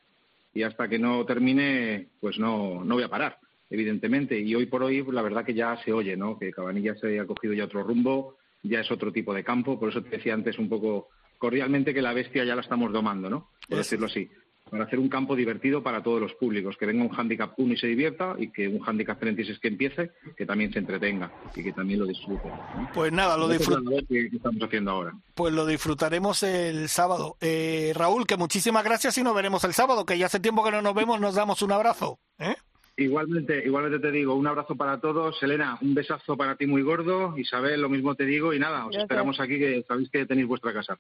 y 0.53 0.63
hasta 0.63 0.88
que 0.88 0.97
no 0.97 1.25
termine, 1.25 2.07
pues 2.21 2.39
no, 2.39 2.86
no 2.86 2.95
voy 2.95 3.03
a 3.03 3.09
parar, 3.09 3.38
evidentemente. 3.69 4.39
Y 4.39 4.55
hoy 4.55 4.67
por 4.67 4.82
hoy, 4.84 5.03
la 5.11 5.21
verdad 5.21 5.43
que 5.43 5.53
ya 5.53 5.75
se 5.84 5.91
oye, 5.91 6.15
¿no? 6.15 6.39
Que 6.39 6.51
Cabanillas 6.51 7.01
se 7.01 7.19
ha 7.19 7.25
cogido 7.25 7.53
ya 7.53 7.65
otro 7.65 7.84
rumbo, 7.84 8.38
ya 8.63 8.80
es 8.80 8.89
otro 8.91 9.11
tipo 9.11 9.34
de 9.34 9.43
campo, 9.43 9.78
por 9.78 9.89
eso 9.89 10.01
te 10.01 10.09
decía 10.09 10.34
antes 10.34 10.57
un 10.57 10.69
poco 10.69 11.09
cordialmente 11.38 11.93
que 11.93 12.01
la 12.01 12.13
bestia 12.13 12.45
ya 12.45 12.55
la 12.55 12.61
estamos 12.61 12.93
domando, 12.93 13.30
¿no? 13.30 13.49
Por 13.67 13.80
decirlo 13.80 14.05
así 14.05 14.30
para 14.70 14.86
hacer 14.86 14.99
un 14.99 15.09
campo 15.09 15.36
divertido 15.36 15.84
para 15.84 16.01
todos 16.01 16.22
los 16.22 16.34
públicos, 16.36 16.76
que 16.78 16.86
venga 16.86 17.03
un 17.03 17.15
handicap 17.15 17.53
1 17.57 17.74
y 17.74 17.78
se 17.78 17.88
divierta 17.88 18.36
y 18.38 18.51
que 18.51 18.68
un 18.68 18.82
handicap 18.86 19.20
36 19.20 19.59
que 19.59 19.68
empiece, 19.68 20.11
que 20.36 20.45
también 20.45 20.72
se 20.72 20.80
entretenga 20.80 21.32
y 21.55 21.63
que 21.63 21.74
también 21.74 21.99
lo 21.99 22.05
disfrute. 22.05 22.47
¿no? 22.47 22.89
Pues 22.93 23.11
nada, 23.11 23.38
lo 23.38 23.47
disfrutaremos. 23.47 24.03
¿Qué 24.07 24.30
estamos 24.32 24.61
haciendo 24.61 24.91
ahora? 24.91 25.13
Pues 25.34 25.53
lo 25.53 25.65
disfrutaremos 25.65 26.43
el 26.43 26.89
sábado. 26.89 27.38
Eh, 27.41 27.93
Raúl, 27.95 28.26
que 28.28 28.38
muchísimas 28.38 28.84
gracias 28.84 29.18
y 29.18 29.24
nos 29.24 29.36
veremos 29.36 29.63
el 29.63 29.74
sábado, 29.74 30.05
que 30.05 30.18
ya 30.18 30.28
hace 30.28 30.39
tiempo 30.39 30.63
que 30.63 30.72
no 30.72 30.82
nos 30.82 30.93
vemos, 30.93 31.20
nos 31.20 31.36
damos 31.36 31.61
un 31.61 31.72
abrazo. 31.72 32.20
¿eh? 32.39 32.55
Igualmente, 32.99 33.61
igualmente 33.63 33.99
te 33.99 34.11
digo, 34.11 34.34
un 34.34 34.47
abrazo 34.47 34.76
para 34.76 34.99
todos. 34.99 35.41
Elena, 35.43 35.78
un 35.82 35.93
besazo 35.93 36.36
para 36.36 36.55
ti 36.55 36.65
muy 36.65 36.82
gordo. 36.82 37.38
Isabel, 37.38 37.80
lo 37.80 37.89
mismo 37.89 38.15
te 38.15 38.26
digo. 38.26 38.55
Y 38.55 38.59
nada, 38.59 38.80
os 38.80 38.86
gracias. 38.86 39.03
esperamos 39.03 39.39
aquí, 39.39 39.59
que 39.59 39.86
sabéis 39.88 40.09
que 40.09 40.26
tenéis 40.26 40.47
vuestra 40.47 40.74
casa. 40.74 40.97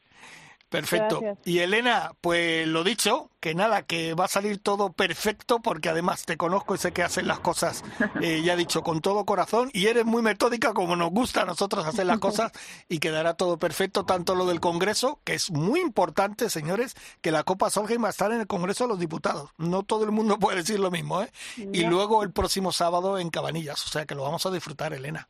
Perfecto. 0.69 1.21
Gracias. 1.21 1.47
Y 1.47 1.59
Elena, 1.59 2.11
pues 2.19 2.67
lo 2.67 2.83
dicho, 2.83 3.29
que 3.39 3.55
nada, 3.55 3.83
que 3.83 4.13
va 4.13 4.25
a 4.25 4.27
salir 4.27 4.59
todo 4.59 4.91
perfecto 4.91 5.59
porque 5.61 5.89
además 5.89 6.25
te 6.25 6.35
conozco 6.35 6.75
y 6.75 6.77
sé 6.77 6.91
que 6.91 7.03
haces 7.03 7.23
las 7.23 7.39
cosas, 7.39 7.83
eh, 8.21 8.41
ya 8.43 8.53
he 8.53 8.57
dicho, 8.57 8.81
con 8.81 9.01
todo 9.01 9.25
corazón 9.25 9.69
y 9.73 9.87
eres 9.87 10.05
muy 10.05 10.21
metódica 10.21 10.73
como 10.73 10.95
nos 10.95 11.11
gusta 11.11 11.43
a 11.43 11.45
nosotros 11.45 11.85
hacer 11.85 12.05
las 12.05 12.19
cosas 12.19 12.51
y 12.89 12.99
quedará 12.99 13.35
todo 13.35 13.57
perfecto, 13.57 14.05
tanto 14.05 14.35
lo 14.35 14.45
del 14.45 14.59
Congreso, 14.59 15.21
que 15.23 15.35
es 15.35 15.51
muy 15.51 15.79
importante, 15.79 16.49
señores, 16.49 16.95
que 17.21 17.31
la 17.31 17.43
Copa 17.43 17.69
Solheim 17.69 18.03
va 18.03 18.07
a 18.07 18.11
estar 18.11 18.31
en 18.31 18.41
el 18.41 18.47
Congreso 18.47 18.83
de 18.83 18.89
los 18.89 18.99
Diputados. 18.99 19.51
No 19.57 19.83
todo 19.83 20.03
el 20.03 20.11
mundo 20.11 20.37
puede 20.39 20.57
decir 20.57 20.79
lo 20.79 20.91
mismo, 20.91 21.21
¿eh? 21.21 21.31
Y 21.55 21.85
luego 21.85 22.23
el 22.23 22.31
próximo 22.31 22.71
sábado 22.71 23.17
en 23.19 23.29
Cabanillas, 23.29 23.85
o 23.85 23.89
sea 23.89 24.05
que 24.05 24.15
lo 24.15 24.23
vamos 24.23 24.45
a 24.45 24.51
disfrutar, 24.51 24.93
Elena. 24.93 25.29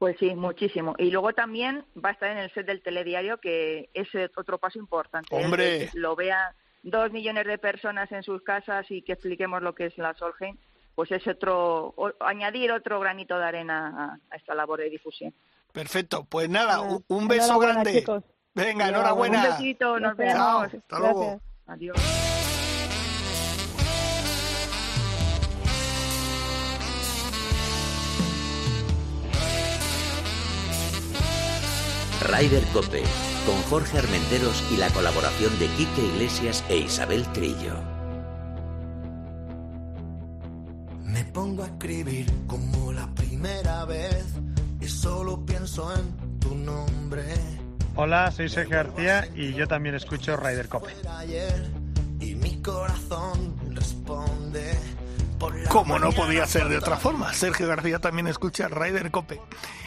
Pues 0.00 0.16
sí, 0.18 0.34
muchísimo. 0.34 0.94
Y 0.96 1.10
luego 1.10 1.34
también 1.34 1.84
va 2.02 2.08
a 2.08 2.12
estar 2.12 2.30
en 2.30 2.38
el 2.38 2.50
set 2.54 2.64
del 2.66 2.82
telediario, 2.82 3.36
que 3.36 3.90
es 3.92 4.08
otro 4.34 4.56
paso 4.56 4.78
importante. 4.78 5.28
¡Hombre! 5.36 5.90
Que 5.92 5.98
lo 5.98 6.16
vean 6.16 6.54
dos 6.82 7.12
millones 7.12 7.46
de 7.46 7.58
personas 7.58 8.10
en 8.10 8.22
sus 8.22 8.40
casas 8.40 8.90
y 8.90 9.02
que 9.02 9.12
expliquemos 9.12 9.60
lo 9.60 9.74
que 9.74 9.84
es 9.84 9.98
la 9.98 10.14
Solheim, 10.14 10.56
pues 10.94 11.12
es 11.12 11.26
otro, 11.26 11.92
o, 11.98 12.10
añadir 12.20 12.72
otro 12.72 12.98
granito 12.98 13.38
de 13.38 13.44
arena 13.44 14.18
a, 14.30 14.34
a, 14.34 14.36
esta 14.38 14.54
labor 14.54 14.80
de 14.80 14.88
difusión. 14.88 15.34
Perfecto. 15.70 16.24
Pues 16.24 16.48
nada, 16.48 16.80
un, 16.80 17.04
un 17.08 17.28
beso 17.28 17.58
grande. 17.58 17.98
Chicos. 17.98 18.24
Venga, 18.54 18.88
enhorabuena. 18.88 19.42
Un 19.42 19.50
besito, 19.50 20.00
nos 20.00 20.16
vemos. 20.16 20.34
Chao, 20.34 20.60
hasta 20.60 20.98
luego. 20.98 21.40
Adiós. 21.66 22.49
Rider 32.30 32.62
Cope, 32.72 33.02
con 33.44 33.56
Jorge 33.68 33.98
Armenteros 33.98 34.62
y 34.70 34.76
la 34.76 34.88
colaboración 34.90 35.58
de 35.58 35.66
Quique 35.68 36.02
Iglesias 36.14 36.64
e 36.68 36.76
Isabel 36.78 37.26
Trillo. 37.32 37.74
Me 41.02 41.24
pongo 41.24 41.64
a 41.64 41.66
escribir 41.66 42.26
como 42.46 42.92
la 42.92 43.12
primera 43.14 43.84
vez 43.84 44.24
y 44.80 44.86
solo 44.86 45.44
pienso 45.44 45.92
en 45.92 46.38
tu 46.38 46.54
nombre. 46.54 47.24
Hola, 47.96 48.30
soy 48.30 48.48
Sergio 48.48 48.76
García 48.76 49.28
y 49.34 49.52
yo 49.54 49.66
también 49.66 49.96
escucho 49.96 50.36
Rider 50.36 50.68
Cope. 50.68 50.94
Y 52.20 52.34
mi 52.36 52.62
corazón 52.62 53.56
responde. 53.74 54.78
Como 55.70 55.98
no 55.98 56.10
podía 56.10 56.46
ser 56.46 56.68
de 56.68 56.76
otra 56.76 56.96
forma, 56.96 57.32
Sergio 57.32 57.66
García 57.66 57.98
también 57.98 58.26
escucha 58.26 58.68
Rider 58.68 59.10
Cope. 59.10 59.40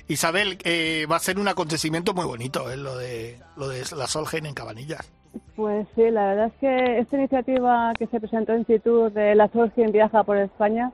Isabel, 0.08 0.58
eh, 0.64 1.06
va 1.12 1.18
a 1.18 1.20
ser 1.20 1.38
un 1.38 1.48
acontecimiento 1.48 2.14
muy 2.14 2.26
bonito, 2.26 2.72
¿eh? 2.72 2.78
lo 2.78 2.98
de 2.98 3.38
lo 3.56 3.68
de 3.68 3.84
la 3.96 4.08
Solheim 4.08 4.46
en 4.46 4.54
Cabanillas. 4.54 5.12
Pues 5.56 5.88
sí, 5.96 6.10
la 6.10 6.28
verdad 6.28 6.48
es 6.48 6.54
que 6.60 7.00
esta 7.00 7.18
iniciativa 7.18 7.94
que 7.98 8.08
se 8.08 8.20
presentó 8.20 8.54
en 8.54 8.66
Fitur 8.66 9.12
de 9.14 9.36
la 9.36 9.48
Solheim 9.50 9.92
Viaja 9.92 10.24
por 10.24 10.38
España 10.38 10.92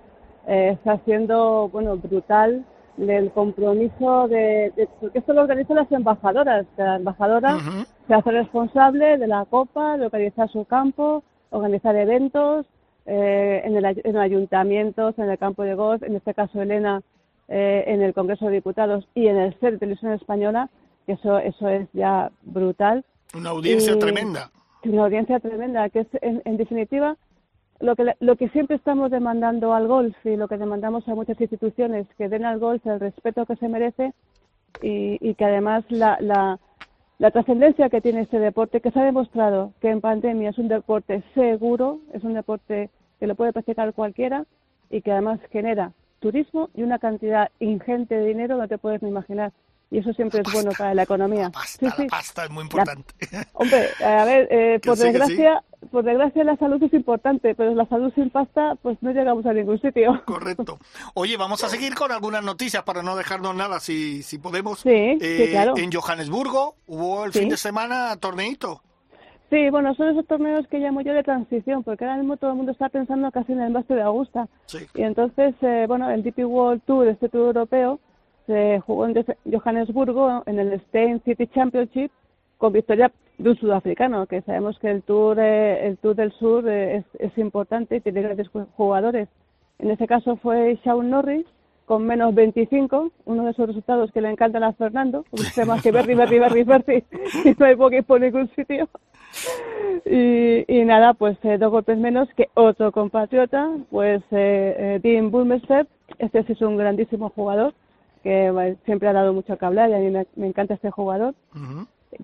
eh, 0.47 0.71
está 0.73 0.99
siendo 1.05 1.69
bueno 1.69 1.95
brutal 1.97 2.65
del 2.97 3.31
compromiso 3.31 4.27
de, 4.27 4.89
porque 4.99 5.19
esto 5.19 5.31
lo 5.31 5.41
organizan 5.41 5.77
las 5.77 5.91
embajadoras, 5.91 6.65
la 6.75 6.97
embajadora 6.97 7.57
se 8.07 8.13
hace 8.13 8.31
responsable 8.31 9.17
de 9.17 9.27
la 9.27 9.45
copa, 9.45 9.97
de 9.97 10.05
organizar 10.05 10.49
su 10.51 10.65
campo, 10.65 11.23
organizar 11.49 11.95
eventos 11.95 12.65
eh, 13.11 13.61
en, 13.65 13.75
el, 13.75 14.01
en 14.03 14.17
ayuntamientos, 14.17 15.17
en 15.17 15.31
el 15.31 15.37
campo 15.39 15.63
de 15.63 15.73
golf, 15.73 16.03
en 16.03 16.15
este 16.15 16.35
caso 16.35 16.61
Elena 16.61 17.01
eh, 17.47 17.83
en 17.87 18.03
el 18.03 18.13
Congreso 18.13 18.45
de 18.45 18.51
Diputados 18.51 19.07
y 19.15 19.25
en 19.25 19.37
el 19.37 19.55
CER 19.55 19.73
de 19.73 19.79
Televisión 19.79 20.11
Española, 20.11 20.69
que 21.07 21.13
eso, 21.13 21.39
eso 21.39 21.67
es 21.69 21.87
ya 21.93 22.29
brutal. 22.43 23.03
Una 23.33 23.49
audiencia 23.49 23.97
tremenda. 23.97 24.51
Una 24.83 25.05
audiencia 25.05 25.39
tremenda, 25.39 25.89
que 25.89 26.01
es, 26.01 26.07
en, 26.21 26.57
definitiva, 26.57 27.17
lo 27.79 27.95
que, 27.95 28.13
lo 28.19 28.35
que 28.35 28.49
siempre 28.49 28.75
estamos 28.75 29.09
demandando 29.09 29.73
al 29.73 29.87
golf 29.87 30.15
y 30.23 30.35
lo 30.35 30.47
que 30.47 30.57
demandamos 30.57 31.07
a 31.07 31.15
muchas 31.15 31.41
instituciones, 31.41 32.05
que 32.15 32.29
den 32.29 32.45
al 32.45 32.59
golf 32.59 32.85
el 32.85 32.99
respeto 32.99 33.47
que 33.47 33.55
se 33.55 33.67
merece 33.67 34.13
y, 34.83 35.17
y 35.19 35.33
que 35.33 35.45
además 35.45 35.83
la, 35.89 36.17
la, 36.21 36.59
la 37.17 37.31
trascendencia 37.31 37.89
que 37.89 38.01
tiene 38.01 38.21
este 38.21 38.37
deporte, 38.37 38.81
que 38.81 38.91
se 38.91 38.99
ha 38.99 39.03
demostrado 39.03 39.73
que 39.81 39.89
en 39.89 40.01
pandemia 40.01 40.51
es 40.51 40.59
un 40.59 40.67
deporte 40.67 41.23
seguro, 41.33 42.01
es 42.13 42.23
un 42.23 42.35
deporte 42.35 42.91
que 43.19 43.27
lo 43.27 43.35
puede 43.35 43.53
practicar 43.53 43.93
cualquiera 43.93 44.45
y 44.89 45.01
que 45.01 45.11
además 45.11 45.39
genera 45.51 45.91
turismo 46.19 46.69
y 46.75 46.83
una 46.83 46.99
cantidad 46.99 47.49
ingente 47.59 48.15
de 48.15 48.25
dinero 48.27 48.57
no 48.57 48.67
te 48.67 48.77
puedes 48.77 49.01
ni 49.01 49.09
imaginar. 49.09 49.51
Y 49.91 49.97
eso 49.97 50.13
siempre 50.13 50.43
es 50.45 50.53
bueno 50.53 50.69
para 50.77 50.93
la 50.93 51.01
economía. 51.01 51.43
La 51.43 51.49
pasta, 51.49 51.95
la 51.97 52.07
pasta 52.07 52.43
es 52.43 52.51
muy 52.51 52.61
importante. 52.61 53.11
Hombre, 53.53 53.87
a 54.05 54.23
ver, 54.23 54.47
eh, 54.51 54.79
por 54.85 54.95
desgracia, 54.95 55.63
por 55.89 56.03
desgracia 56.03 56.43
la 56.43 56.55
salud 56.57 56.83
es 56.83 56.93
importante, 56.93 57.55
pero 57.55 57.73
la 57.73 57.87
salud 57.87 58.11
sin 58.13 58.29
pasta, 58.29 58.75
pues 58.83 58.99
no 59.01 59.11
llegamos 59.11 59.47
a 59.47 59.53
ningún 59.53 59.81
sitio. 59.81 60.21
Correcto. 60.27 60.77
Oye, 61.15 61.37
vamos 61.37 61.63
a 61.63 61.69
seguir 61.69 61.95
con 61.95 62.11
algunas 62.11 62.43
noticias 62.43 62.83
para 62.83 63.01
no 63.01 63.15
dejarnos 63.15 63.55
nada, 63.55 63.79
si, 63.79 64.21
si 64.21 64.37
podemos. 64.37 64.81
Sí, 64.81 64.89
Eh, 64.91 65.47
claro. 65.49 65.75
En 65.75 65.91
Johannesburgo 65.91 66.75
hubo 66.85 67.25
el 67.25 67.33
fin 67.33 67.49
de 67.49 67.57
semana 67.57 68.15
torneito. 68.17 68.83
Sí, 69.49 69.69
bueno, 69.71 69.95
son 69.95 70.09
esos 70.09 70.27
torneos 70.27 70.67
que 70.67 70.77
llamo 70.79 71.01
yo 71.01 71.13
de 71.13 71.23
transición, 71.23 71.83
porque 71.83 72.05
ahora 72.05 72.17
mismo 72.17 72.37
todo 72.37 72.51
el 72.51 72.57
mundo 72.57 72.71
está 72.71 72.89
pensando 72.89 73.31
casi 73.31 73.51
en 73.53 73.61
el 73.61 73.71
Master 73.73 73.97
de 73.97 74.03
Augusta. 74.03 74.47
Sí. 74.67 74.79
Y 74.93 75.01
entonces, 75.01 75.55
eh, 75.61 75.85
bueno, 75.87 76.09
el 76.11 76.21
DP 76.21 76.45
World 76.45 76.81
Tour, 76.85 77.07
este 77.07 77.29
tour 77.29 77.47
europeo, 77.47 77.99
se 78.45 78.79
jugó 78.85 79.07
en 79.07 79.15
Johannesburgo 79.51 80.43
en 80.45 80.59
el 80.59 80.79
Stein 80.81 81.21
City 81.23 81.47
Championship 81.47 82.11
con 82.57 82.73
victoria 82.73 83.11
de 83.37 83.49
un 83.51 83.55
sudafricano, 83.57 84.25
que 84.27 84.41
sabemos 84.41 84.77
que 84.79 84.91
el 84.91 85.01
Tour, 85.03 85.37
eh, 85.39 85.87
el 85.87 85.97
tour 85.97 86.15
del 86.15 86.31
Sur 86.33 86.67
eh, 86.67 86.97
es, 86.97 87.05
es 87.19 87.37
importante 87.37 87.95
y 87.95 88.01
tiene 88.01 88.21
grandes 88.21 88.51
ju- 88.51 88.67
jugadores. 88.75 89.29
En 89.79 89.89
este 89.91 90.07
caso 90.07 90.35
fue 90.35 90.77
Shaun 90.83 91.09
Norris 91.09 91.45
con 91.85 92.05
menos 92.05 92.35
25, 92.35 93.11
uno 93.25 93.45
de 93.45 93.51
esos 93.51 93.65
resultados 93.67 94.11
que 94.11 94.21
le 94.21 94.29
encantan 94.29 94.63
a 94.63 94.73
Fernando, 94.73 95.25
un 95.31 95.39
tema 95.55 95.81
que 95.81 95.91
Berry, 95.91 96.13
Berry, 96.15 96.37
Berry, 96.39 96.63
Berry, 96.63 97.03
y 97.45 97.55
no 97.57 97.65
hay 97.65 98.01
por 98.03 98.19
ningún 98.21 98.47
sitio. 98.55 98.87
Y, 100.05 100.65
y 100.67 100.85
nada, 100.85 101.13
pues 101.13 101.37
eh, 101.43 101.57
dos 101.57 101.71
golpes 101.71 101.97
menos 101.97 102.29
que 102.35 102.49
otro 102.55 102.91
compatriota, 102.91 103.69
pues 103.91 104.21
eh, 104.31 104.75
eh, 104.77 104.99
Dean 105.03 105.29
Bulmester, 105.29 105.87
este 106.17 106.43
sí 106.43 106.53
es 106.53 106.61
un 106.61 106.77
grandísimo 106.77 107.29
jugador, 107.29 107.73
que 108.23 108.49
bueno, 108.49 108.75
siempre 108.85 109.09
ha 109.09 109.13
dado 109.13 109.33
mucho 109.33 109.57
que 109.57 109.65
hablar 109.65 109.89
y 109.89 109.93
a 109.93 109.97
mí 109.99 110.09
me, 110.09 110.25
me 110.35 110.47
encanta 110.47 110.73
este 110.75 110.89
jugador, 110.89 111.35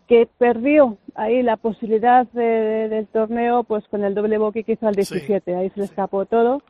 que 0.08 0.28
perdió 0.38 0.98
ahí 1.16 1.44
la 1.44 1.58
posibilidad 1.58 2.26
de- 2.32 2.42
de- 2.44 2.90
del 2.90 3.08
torneo 3.08 3.64
pues 3.64 3.88
con 3.90 4.04
el 4.04 4.16
doble 4.16 4.38
bogey 4.40 4.64
que 4.64 4.72
hizo 4.74 4.88
al 4.88 4.96
17, 4.96 5.56
ahí 5.56 5.70
se 5.72 5.80
le 5.82 5.86
escapó 5.86 6.26
todo. 6.26 6.62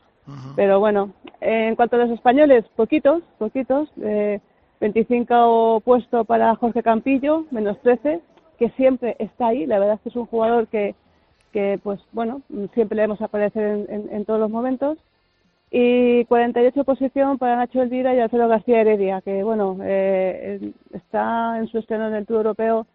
Pero 0.56 0.80
bueno, 0.80 1.12
en 1.40 1.76
cuanto 1.76 1.96
a 1.96 2.00
los 2.00 2.10
españoles, 2.10 2.64
poquitos, 2.74 3.22
poquitos. 3.38 3.88
Eh, 4.02 4.40
25 4.80 5.80
puesto 5.84 6.24
para 6.24 6.54
Jorge 6.56 6.82
Campillo, 6.82 7.44
menos 7.50 7.80
13, 7.80 8.20
que 8.58 8.70
siempre 8.70 9.16
está 9.18 9.48
ahí. 9.48 9.66
La 9.66 9.78
verdad 9.78 9.94
es 9.96 10.00
que 10.02 10.08
es 10.10 10.16
un 10.16 10.26
jugador 10.26 10.66
que, 10.68 10.94
que 11.52 11.78
pues 11.82 12.00
bueno, 12.12 12.42
siempre 12.74 12.96
le 12.96 13.02
vemos 13.02 13.20
aparecer 13.22 13.62
en, 13.64 13.86
en- 13.88 14.08
en 14.14 14.24
todos 14.24 14.40
los 14.40 14.50
momentos. 14.50 14.98
Y 15.70 16.24
48 16.26 16.84
posición 16.84 17.38
para 17.38 17.56
Nacho 17.56 17.82
Elvira 17.82 18.14
y 18.14 18.20
Alfredo 18.20 18.48
García 18.48 18.80
Heredia, 18.80 19.20
que 19.20 19.42
bueno, 19.42 19.76
eh, 19.82 20.72
está 20.92 21.58
en 21.58 21.66
su 21.66 21.78
estreno 21.78 22.06
en 22.08 22.14
el 22.14 22.24
Tour 22.26 22.38
Europeo. 22.38 22.86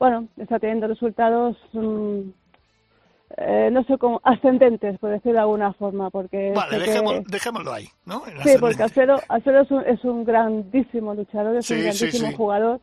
Bueno, 0.00 0.26
está 0.36 0.58
teniendo 0.58 0.88
resultados 0.88 1.56
mm, 1.72 2.20
eh, 3.36 3.68
no 3.72 3.84
sé 3.84 3.98
cómo, 3.98 4.20
ascendentes, 4.24 4.98
por 4.98 5.10
decirlo 5.10 5.34
de 5.34 5.40
alguna 5.40 5.72
forma, 5.74 6.10
porque... 6.10 6.52
Vale, 6.56 6.78
que- 6.78 6.86
dejémoslo, 6.90 7.22
dejémoslo 7.28 7.72
ahí, 7.72 7.86
¿no? 8.06 8.22
Sí, 8.42 8.50
porque. 8.58 8.82
Alfredo, 8.82 9.20
Alfredo 9.28 9.60
es, 9.62 9.70
un, 9.70 9.84
es 9.86 10.04
un 10.04 10.24
grandísimo 10.24 11.14
luchador, 11.14 11.56
es 11.56 11.70
un 11.70 11.76
sí, 11.76 11.82
grandísimo 11.82 12.28
sí. 12.28 12.34
jugador. 12.34 12.80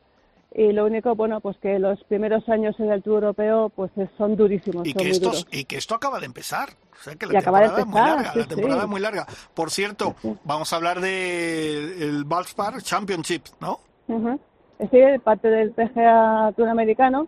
Y 0.57 0.71
lo 0.71 0.85
único, 0.85 1.15
bueno, 1.15 1.41
pues 1.41 1.57
que 1.57 1.77
los 1.79 2.01
primeros 2.05 2.47
años 2.47 2.79
en 2.79 2.89
el 2.89 3.03
Tour 3.03 3.23
Europeo 3.23 3.69
pues 3.75 3.91
es- 3.97 4.09
son 4.17 4.37
durísimos, 4.37 4.87
Y 4.87 4.91
son 4.93 5.03
que, 5.03 5.11
duros. 5.19 5.45
y 5.51 5.65
que 5.65 5.75
esto 5.75 5.95
acaba 5.95 6.17
de 6.21 6.27
empezar. 6.27 6.69
O 6.97 7.03
sea 7.03 7.15
que 7.15 7.25
la 7.25 7.33
Y 7.33 7.35
acaba 7.35 7.59
de 7.59 7.67
temporada 7.69 7.81
es 7.81 7.85
muy 7.87 7.99
empezar, 7.99 8.15
larga. 8.15 8.31
sí, 8.33 8.39
la 8.39 8.45
temporada 8.47 8.79
sí. 8.79 8.85
es 8.85 8.89
muy 8.89 9.01
larga. 9.01 9.27
Por 9.53 9.69
cierto, 9.71 10.15
vamos 10.45 10.71
a 10.71 10.75
hablar 10.77 11.01
del 11.01 12.01
el 12.01 12.23
Valspar 12.23 12.81
Championship, 12.81 13.43
¿no? 13.59 13.79
Ujú. 14.07 14.39
Sí, 14.91 14.99
parte 15.23 15.49
del 15.49 15.71
PGA 15.71 16.53
Tour 16.55 16.69
americano, 16.69 17.27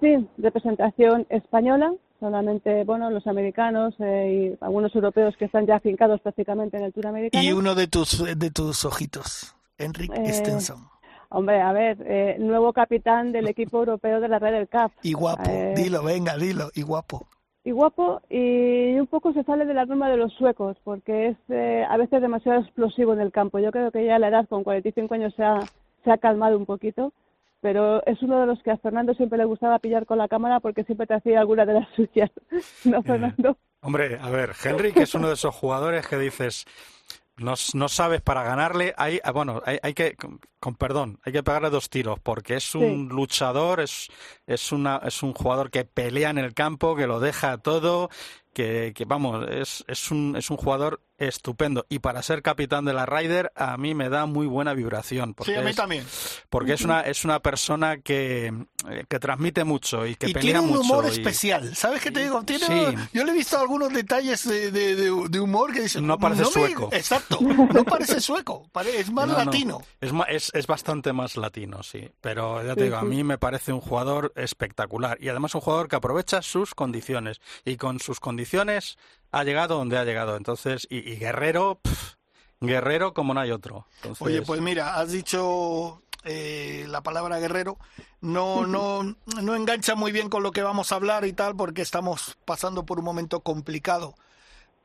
sí, 0.00 0.28
representación 0.38 1.26
española, 1.28 1.92
solamente, 2.18 2.82
bueno, 2.84 3.08
los 3.10 3.26
americanos 3.28 3.94
eh, 4.00 4.54
y 4.58 4.64
algunos 4.64 4.92
europeos 4.96 5.36
que 5.36 5.44
están 5.44 5.64
ya 5.66 5.76
afincados 5.76 6.20
prácticamente 6.22 6.76
en 6.76 6.84
el 6.84 6.92
Tour 6.92 7.06
americano. 7.06 7.44
Y 7.44 7.52
uno 7.52 7.74
de 7.76 7.86
tus, 7.86 8.24
de 8.36 8.50
tus 8.50 8.84
ojitos, 8.84 9.54
Enric 9.78 10.10
Eh, 10.12 10.32
Stenson. 10.32 10.88
Hombre, 11.34 11.60
a 11.60 11.72
ver, 11.72 11.96
eh, 12.06 12.36
nuevo 12.38 12.72
capitán 12.72 13.32
del 13.32 13.48
equipo 13.48 13.78
europeo 13.78 14.20
de 14.20 14.28
la 14.28 14.38
Ryder 14.38 14.68
Cup. 14.68 14.92
Y 15.02 15.14
guapo, 15.14 15.42
Eh, 15.50 15.74
dilo, 15.76 16.02
venga, 16.04 16.36
dilo, 16.36 16.70
y 16.74 16.82
guapo. 16.82 17.26
y 17.64 17.70
guapo 17.72 18.20
y 18.30 18.98
un 18.98 19.06
poco 19.08 19.32
se 19.32 19.42
sale 19.42 19.64
de 19.64 19.74
la 19.74 19.84
norma 19.86 20.08
de 20.10 20.16
los 20.18 20.32
suecos 20.34 20.76
porque 20.84 21.28
es 21.28 21.36
eh, 21.48 21.84
a 21.88 21.96
veces 21.96 22.20
demasiado 22.22 22.60
explosivo 22.60 23.14
en 23.14 23.20
el 23.20 23.32
campo. 23.32 23.58
Yo 23.58 23.72
creo 23.72 23.90
que 23.90 24.04
ya 24.04 24.16
a 24.16 24.18
la 24.18 24.28
edad 24.28 24.46
con 24.48 24.62
45 24.64 25.14
años 25.14 25.34
se 25.34 25.42
ha, 25.42 25.58
se 26.04 26.10
ha 26.12 26.18
calmado 26.18 26.56
un 26.56 26.66
poquito, 26.66 27.12
pero 27.60 28.04
es 28.06 28.22
uno 28.22 28.38
de 28.40 28.46
los 28.46 28.62
que 28.62 28.70
a 28.70 28.76
Fernando 28.76 29.14
siempre 29.14 29.38
le 29.38 29.44
gustaba 29.46 29.78
pillar 29.80 30.04
con 30.06 30.18
la 30.18 30.28
cámara 30.28 30.60
porque 30.60 30.84
siempre 30.84 31.06
te 31.06 31.14
hacía 31.14 31.40
alguna 31.40 31.64
de 31.66 31.72
las 31.74 31.88
suyas. 31.96 32.30
¿No, 32.84 33.02
Fernando? 33.02 33.56
Hombre, 33.80 34.18
a 34.20 34.30
ver, 34.30 34.50
Henrik 34.62 34.98
es 34.98 35.14
uno 35.14 35.28
de 35.28 35.34
esos 35.34 35.54
jugadores 35.54 36.06
que 36.06 36.16
dices, 36.18 36.64
no, 37.38 37.54
no 37.74 37.88
sabes 37.88 38.20
para 38.20 38.42
ganarle, 38.42 38.94
hay, 38.96 39.20
ah, 39.24 39.32
bueno, 39.32 39.60
hay, 39.66 39.78
hay 39.82 39.92
que, 39.94 40.16
con, 40.64 40.76
perdón, 40.76 41.20
hay 41.24 41.32
que 41.34 41.42
pegarle 41.42 41.68
dos 41.68 41.90
tiros, 41.90 42.18
porque 42.22 42.56
es 42.56 42.74
un 42.74 43.08
luchador, 43.10 43.80
es, 43.80 44.08
es, 44.46 44.72
una, 44.72 44.96
es 45.04 45.22
un 45.22 45.34
jugador 45.34 45.70
que 45.70 45.84
pelea 45.84 46.30
en 46.30 46.38
el 46.38 46.54
campo, 46.54 46.96
que 46.96 47.06
lo 47.06 47.20
deja 47.20 47.58
todo, 47.58 48.08
que, 48.54 48.92
que 48.94 49.04
vamos, 49.04 49.46
es, 49.50 49.84
es, 49.88 50.10
un, 50.10 50.36
es 50.38 50.48
un 50.48 50.56
jugador 50.56 51.02
estupendo. 51.18 51.86
Y 51.88 52.00
para 52.00 52.22
ser 52.22 52.40
capitán 52.42 52.84
de 52.84 52.92
la 52.92 53.04
Ryder, 53.06 53.52
a 53.56 53.76
mí 53.76 53.94
me 53.94 54.08
da 54.08 54.26
muy 54.26 54.46
buena 54.46 54.74
vibración. 54.74 55.34
Porque 55.34 55.52
Sí, 55.52 55.58
a 55.58 55.62
mí 55.62 55.70
es- 55.70 55.76
también. 55.76 56.04
Porque 56.50 56.72
es 56.74 56.82
una, 56.82 57.00
es 57.02 57.24
una 57.24 57.40
persona 57.40 57.98
que, 57.98 58.46
eh, 58.88 59.04
que 59.08 59.18
transmite 59.20 59.64
mucho 59.64 60.06
y 60.06 60.14
que 60.16 60.28
y 60.30 60.32
pelea 60.34 60.42
tiene 60.42 60.60
un 60.60 60.68
mucho. 60.68 60.80
humor 60.82 61.04
y- 61.06 61.10
especial. 61.10 61.74
¿Sabes 61.74 62.00
qué 62.02 62.10
te 62.12 62.22
digo? 62.22 62.42
Tiene, 62.44 62.66
Sí. 62.66 62.96
Yo 63.12 63.24
le 63.24 63.32
he 63.32 63.34
visto 63.34 63.58
algunos 63.58 63.92
detalles 63.92 64.46
de, 64.46 64.70
de- 64.70 64.94
de- 64.96 65.28
de 65.28 65.40
humor 65.40 65.72
que 65.72 65.82
dicen. 65.82 66.06
No 66.06 66.18
parece 66.18 66.42
me- 66.42 66.48
sueco". 66.50 66.88
Exacto, 66.92 67.38
no 67.40 67.84
parece 67.84 68.20
sueco, 68.20 68.68
pare- 68.72 68.98
es 69.00 69.10
más 69.10 69.26
No, 69.26 69.32
no. 69.38 69.44
latino. 69.44 69.82
Es, 70.00 70.12
es, 70.28 70.53
es 70.54 70.68
bastante 70.68 71.12
más 71.12 71.36
latino, 71.36 71.82
sí. 71.82 72.08
Pero 72.20 72.64
ya 72.64 72.74
te 72.76 72.84
digo, 72.84 72.96
a 72.96 73.02
mí 73.02 73.24
me 73.24 73.38
parece 73.38 73.72
un 73.72 73.80
jugador 73.80 74.32
espectacular. 74.36 75.18
Y 75.20 75.28
además 75.28 75.54
un 75.54 75.60
jugador 75.60 75.88
que 75.88 75.96
aprovecha 75.96 76.42
sus 76.42 76.74
condiciones. 76.74 77.40
Y 77.64 77.76
con 77.76 77.98
sus 77.98 78.20
condiciones 78.20 78.96
ha 79.32 79.42
llegado 79.42 79.76
donde 79.76 79.98
ha 79.98 80.04
llegado. 80.04 80.36
Entonces, 80.36 80.86
y, 80.88 80.98
y 80.98 81.16
Guerrero, 81.16 81.80
Guerrero 82.60 83.14
como 83.14 83.34
no 83.34 83.40
hay 83.40 83.50
otro. 83.50 83.86
Entonces, 83.96 84.24
Oye, 84.24 84.42
pues 84.42 84.60
mira, 84.60 84.94
has 84.96 85.10
dicho 85.10 86.02
eh, 86.22 86.86
la 86.88 87.02
palabra 87.02 87.38
guerrero 87.38 87.78
no, 88.20 88.66
no, 88.66 89.02
no 89.42 89.54
engancha 89.54 89.94
muy 89.94 90.12
bien 90.12 90.30
con 90.30 90.42
lo 90.42 90.52
que 90.52 90.62
vamos 90.62 90.92
a 90.92 90.94
hablar 90.94 91.26
y 91.26 91.32
tal, 91.32 91.56
porque 91.56 91.82
estamos 91.82 92.38
pasando 92.44 92.86
por 92.86 93.00
un 93.00 93.04
momento 93.04 93.40
complicado 93.40 94.14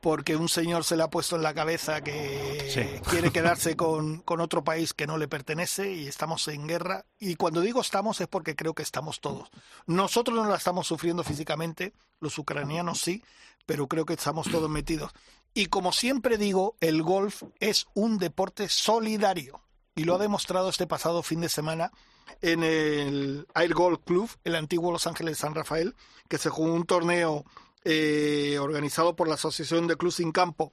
porque 0.00 0.36
un 0.36 0.48
señor 0.48 0.84
se 0.84 0.96
le 0.96 1.02
ha 1.02 1.10
puesto 1.10 1.36
en 1.36 1.42
la 1.42 1.54
cabeza 1.54 2.02
que 2.02 3.00
quiere 3.08 3.30
quedarse 3.30 3.76
con, 3.76 4.20
con, 4.20 4.40
otro 4.40 4.64
país 4.64 4.94
que 4.94 5.06
no 5.06 5.18
le 5.18 5.28
pertenece 5.28 5.92
y 5.92 6.06
estamos 6.06 6.48
en 6.48 6.66
guerra. 6.66 7.04
Y 7.18 7.36
cuando 7.36 7.60
digo 7.60 7.80
estamos 7.80 8.20
es 8.20 8.26
porque 8.26 8.56
creo 8.56 8.74
que 8.74 8.82
estamos 8.82 9.20
todos. 9.20 9.50
Nosotros 9.86 10.36
no 10.36 10.48
la 10.48 10.56
estamos 10.56 10.86
sufriendo 10.86 11.22
físicamente, 11.22 11.92
los 12.18 12.38
ucranianos 12.38 13.00
sí, 13.00 13.22
pero 13.66 13.86
creo 13.86 14.06
que 14.06 14.14
estamos 14.14 14.50
todos 14.50 14.70
metidos. 14.70 15.12
Y 15.52 15.66
como 15.66 15.92
siempre 15.92 16.38
digo, 16.38 16.76
el 16.80 17.02
golf 17.02 17.42
es 17.58 17.86
un 17.94 18.18
deporte 18.18 18.68
solidario. 18.68 19.62
Y 19.94 20.04
lo 20.04 20.14
ha 20.14 20.18
demostrado 20.18 20.70
este 20.70 20.86
pasado 20.86 21.22
fin 21.22 21.40
de 21.40 21.48
semana 21.48 21.90
en 22.40 22.62
el 22.62 23.46
Air 23.54 23.74
Golf 23.74 24.00
Club, 24.04 24.30
el 24.44 24.54
antiguo 24.54 24.92
Los 24.92 25.06
Ángeles 25.06 25.38
San 25.38 25.54
Rafael, 25.54 25.94
que 26.28 26.38
se 26.38 26.48
jugó 26.48 26.72
un 26.72 26.86
torneo 26.86 27.44
eh, 27.84 28.58
organizado 28.60 29.16
por 29.16 29.28
la 29.28 29.34
Asociación 29.34 29.86
de 29.86 29.96
Club 29.96 30.12
Sin 30.12 30.32
Campo 30.32 30.70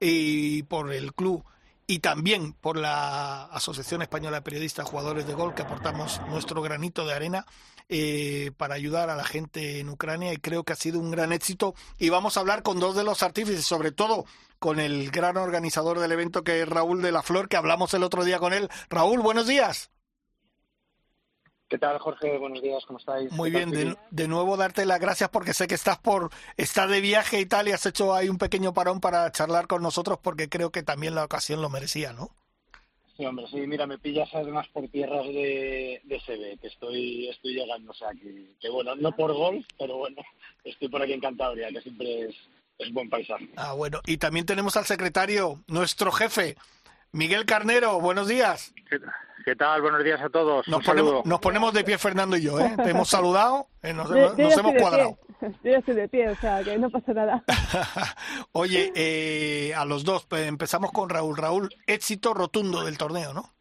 y 0.00 0.64
por 0.64 0.92
el 0.92 1.14
club 1.14 1.44
y 1.86 1.98
también 1.98 2.52
por 2.54 2.76
la 2.76 3.44
Asociación 3.44 4.02
Española 4.02 4.38
de 4.38 4.42
Periodistas 4.42 4.88
Jugadores 4.88 5.26
de 5.26 5.34
Gol, 5.34 5.54
que 5.54 5.62
aportamos 5.62 6.20
nuestro 6.28 6.62
granito 6.62 7.06
de 7.06 7.14
arena 7.14 7.46
eh, 7.88 8.52
para 8.56 8.74
ayudar 8.74 9.10
a 9.10 9.16
la 9.16 9.24
gente 9.24 9.80
en 9.80 9.88
Ucrania 9.90 10.32
y 10.32 10.38
creo 10.38 10.64
que 10.64 10.72
ha 10.72 10.76
sido 10.76 10.98
un 10.98 11.10
gran 11.10 11.32
éxito. 11.32 11.74
Y 11.98 12.08
vamos 12.08 12.36
a 12.36 12.40
hablar 12.40 12.62
con 12.62 12.80
dos 12.80 12.96
de 12.96 13.04
los 13.04 13.22
artífices, 13.22 13.64
sobre 13.64 13.92
todo 13.92 14.24
con 14.58 14.80
el 14.80 15.10
gran 15.10 15.36
organizador 15.36 15.98
del 15.98 16.12
evento 16.12 16.44
que 16.44 16.62
es 16.62 16.68
Raúl 16.68 17.02
de 17.02 17.12
la 17.12 17.22
Flor, 17.22 17.48
que 17.48 17.56
hablamos 17.56 17.92
el 17.94 18.04
otro 18.04 18.24
día 18.24 18.38
con 18.38 18.52
él. 18.52 18.68
Raúl, 18.88 19.20
buenos 19.20 19.46
días. 19.46 19.91
¿Qué 21.72 21.78
tal, 21.78 21.98
Jorge? 22.00 22.36
Buenos 22.36 22.60
días, 22.60 22.84
¿cómo 22.84 22.98
estáis? 22.98 23.32
Muy 23.32 23.50
bien, 23.50 23.96
de, 24.10 24.28
nuevo 24.28 24.58
darte 24.58 24.84
las 24.84 25.00
gracias 25.00 25.30
porque 25.30 25.54
sé 25.54 25.66
que 25.66 25.74
estás 25.74 25.96
por 25.96 26.28
estar 26.58 26.86
de 26.86 27.00
viaje 27.00 27.40
y 27.40 27.46
tal 27.46 27.66
y 27.66 27.72
has 27.72 27.86
hecho 27.86 28.14
ahí 28.14 28.28
un 28.28 28.36
pequeño 28.36 28.74
parón 28.74 29.00
para 29.00 29.32
charlar 29.32 29.66
con 29.68 29.80
nosotros 29.82 30.18
porque 30.22 30.50
creo 30.50 30.70
que 30.70 30.82
también 30.82 31.14
la 31.14 31.24
ocasión 31.24 31.62
lo 31.62 31.70
merecía, 31.70 32.12
¿no? 32.12 32.28
Sí, 33.16 33.24
hombre, 33.24 33.46
sí, 33.50 33.56
mira, 33.66 33.86
me 33.86 33.96
pillas 33.96 34.28
además 34.34 34.68
por 34.68 34.86
tierras 34.88 35.24
de, 35.24 36.02
de 36.04 36.20
SB, 36.20 36.60
que 36.60 36.66
estoy, 36.66 37.28
estoy 37.30 37.54
llegando, 37.54 37.92
o 37.92 37.94
sea, 37.94 38.10
que, 38.10 38.68
bueno, 38.68 38.94
no 38.94 39.16
por 39.16 39.32
golf, 39.32 39.64
pero 39.78 39.96
bueno, 39.96 40.20
estoy 40.64 40.88
por 40.88 41.00
aquí 41.00 41.14
en 41.14 41.20
Cantabria, 41.20 41.70
que 41.70 41.80
siempre 41.80 42.26
es, 42.26 42.36
es 42.76 42.92
buen 42.92 43.08
paisaje. 43.08 43.48
Ah, 43.56 43.72
bueno, 43.72 44.02
y 44.04 44.18
también 44.18 44.44
tenemos 44.44 44.76
al 44.76 44.84
secretario, 44.84 45.64
nuestro 45.68 46.12
jefe, 46.12 46.54
Miguel 47.12 47.44
Carnero, 47.44 48.00
buenos 48.00 48.26
días. 48.26 48.74
¿Qué 49.44 49.54
tal? 49.54 49.82
Buenos 49.82 50.02
días 50.02 50.20
a 50.22 50.30
todos. 50.30 50.66
Nos, 50.66 50.82
ponemos, 50.82 51.26
nos 51.26 51.40
ponemos, 51.40 51.74
de 51.74 51.84
pie 51.84 51.98
Fernando 51.98 52.38
y 52.38 52.42
yo, 52.42 52.58
¿eh? 52.58 52.74
Te 52.82 52.90
hemos 52.90 53.08
saludado, 53.08 53.66
eh, 53.82 53.92
nos, 53.92 54.10
hemos, 54.10 54.72
cuadrado. 54.78 55.18
Yo 55.62 55.72
estoy 55.72 55.94
de 55.94 56.08
pie, 56.08 56.30
o 56.30 56.36
sea, 56.36 56.64
que 56.64 56.78
no 56.78 56.88
pasa 56.88 57.12
nada. 57.12 57.44
Oye, 58.52 58.92
eh, 58.94 59.74
a 59.74 59.84
los 59.84 60.04
dos, 60.04 60.24
pues, 60.24 60.48
empezamos 60.48 60.90
con 60.90 61.10
Raúl. 61.10 61.36
Raúl, 61.36 61.68
éxito 61.86 62.32
rotundo 62.32 62.82
del 62.82 62.96
torneo, 62.96 63.34
¿no? 63.34 63.52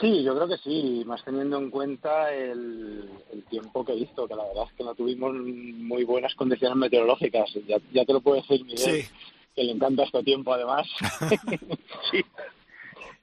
Sí, 0.00 0.24
yo 0.24 0.34
creo 0.34 0.48
que 0.48 0.56
sí, 0.56 1.04
más 1.06 1.24
teniendo 1.24 1.56
en 1.58 1.70
cuenta 1.70 2.32
el, 2.32 3.08
tiempo 3.48 3.84
que 3.84 3.92
he 3.92 3.96
visto, 3.96 4.26
que 4.26 4.34
la 4.34 4.44
verdad 4.44 4.64
es 4.68 4.72
que 4.72 4.82
no 4.82 4.94
tuvimos 4.96 5.32
muy 5.34 6.02
buenas 6.02 6.34
condiciones 6.34 6.76
meteorológicas. 6.76 7.48
Ya, 7.68 7.76
ya 7.92 8.04
te 8.04 8.12
lo 8.12 8.20
puedo 8.20 8.42
decir, 8.42 8.64
Miguel. 8.64 8.78
Sí 8.78 9.08
que 9.54 9.64
le 9.64 9.72
encanta 9.72 10.04
este 10.04 10.22
tiempo 10.22 10.52
además. 10.52 10.86
sí. 12.10 12.24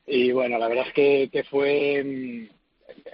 Y 0.07 0.32
bueno, 0.32 0.57
la 0.57 0.67
verdad 0.67 0.88
es 0.88 0.93
que, 0.93 1.29
que 1.32 1.43
fue 1.43 2.03
mm, 2.03 2.49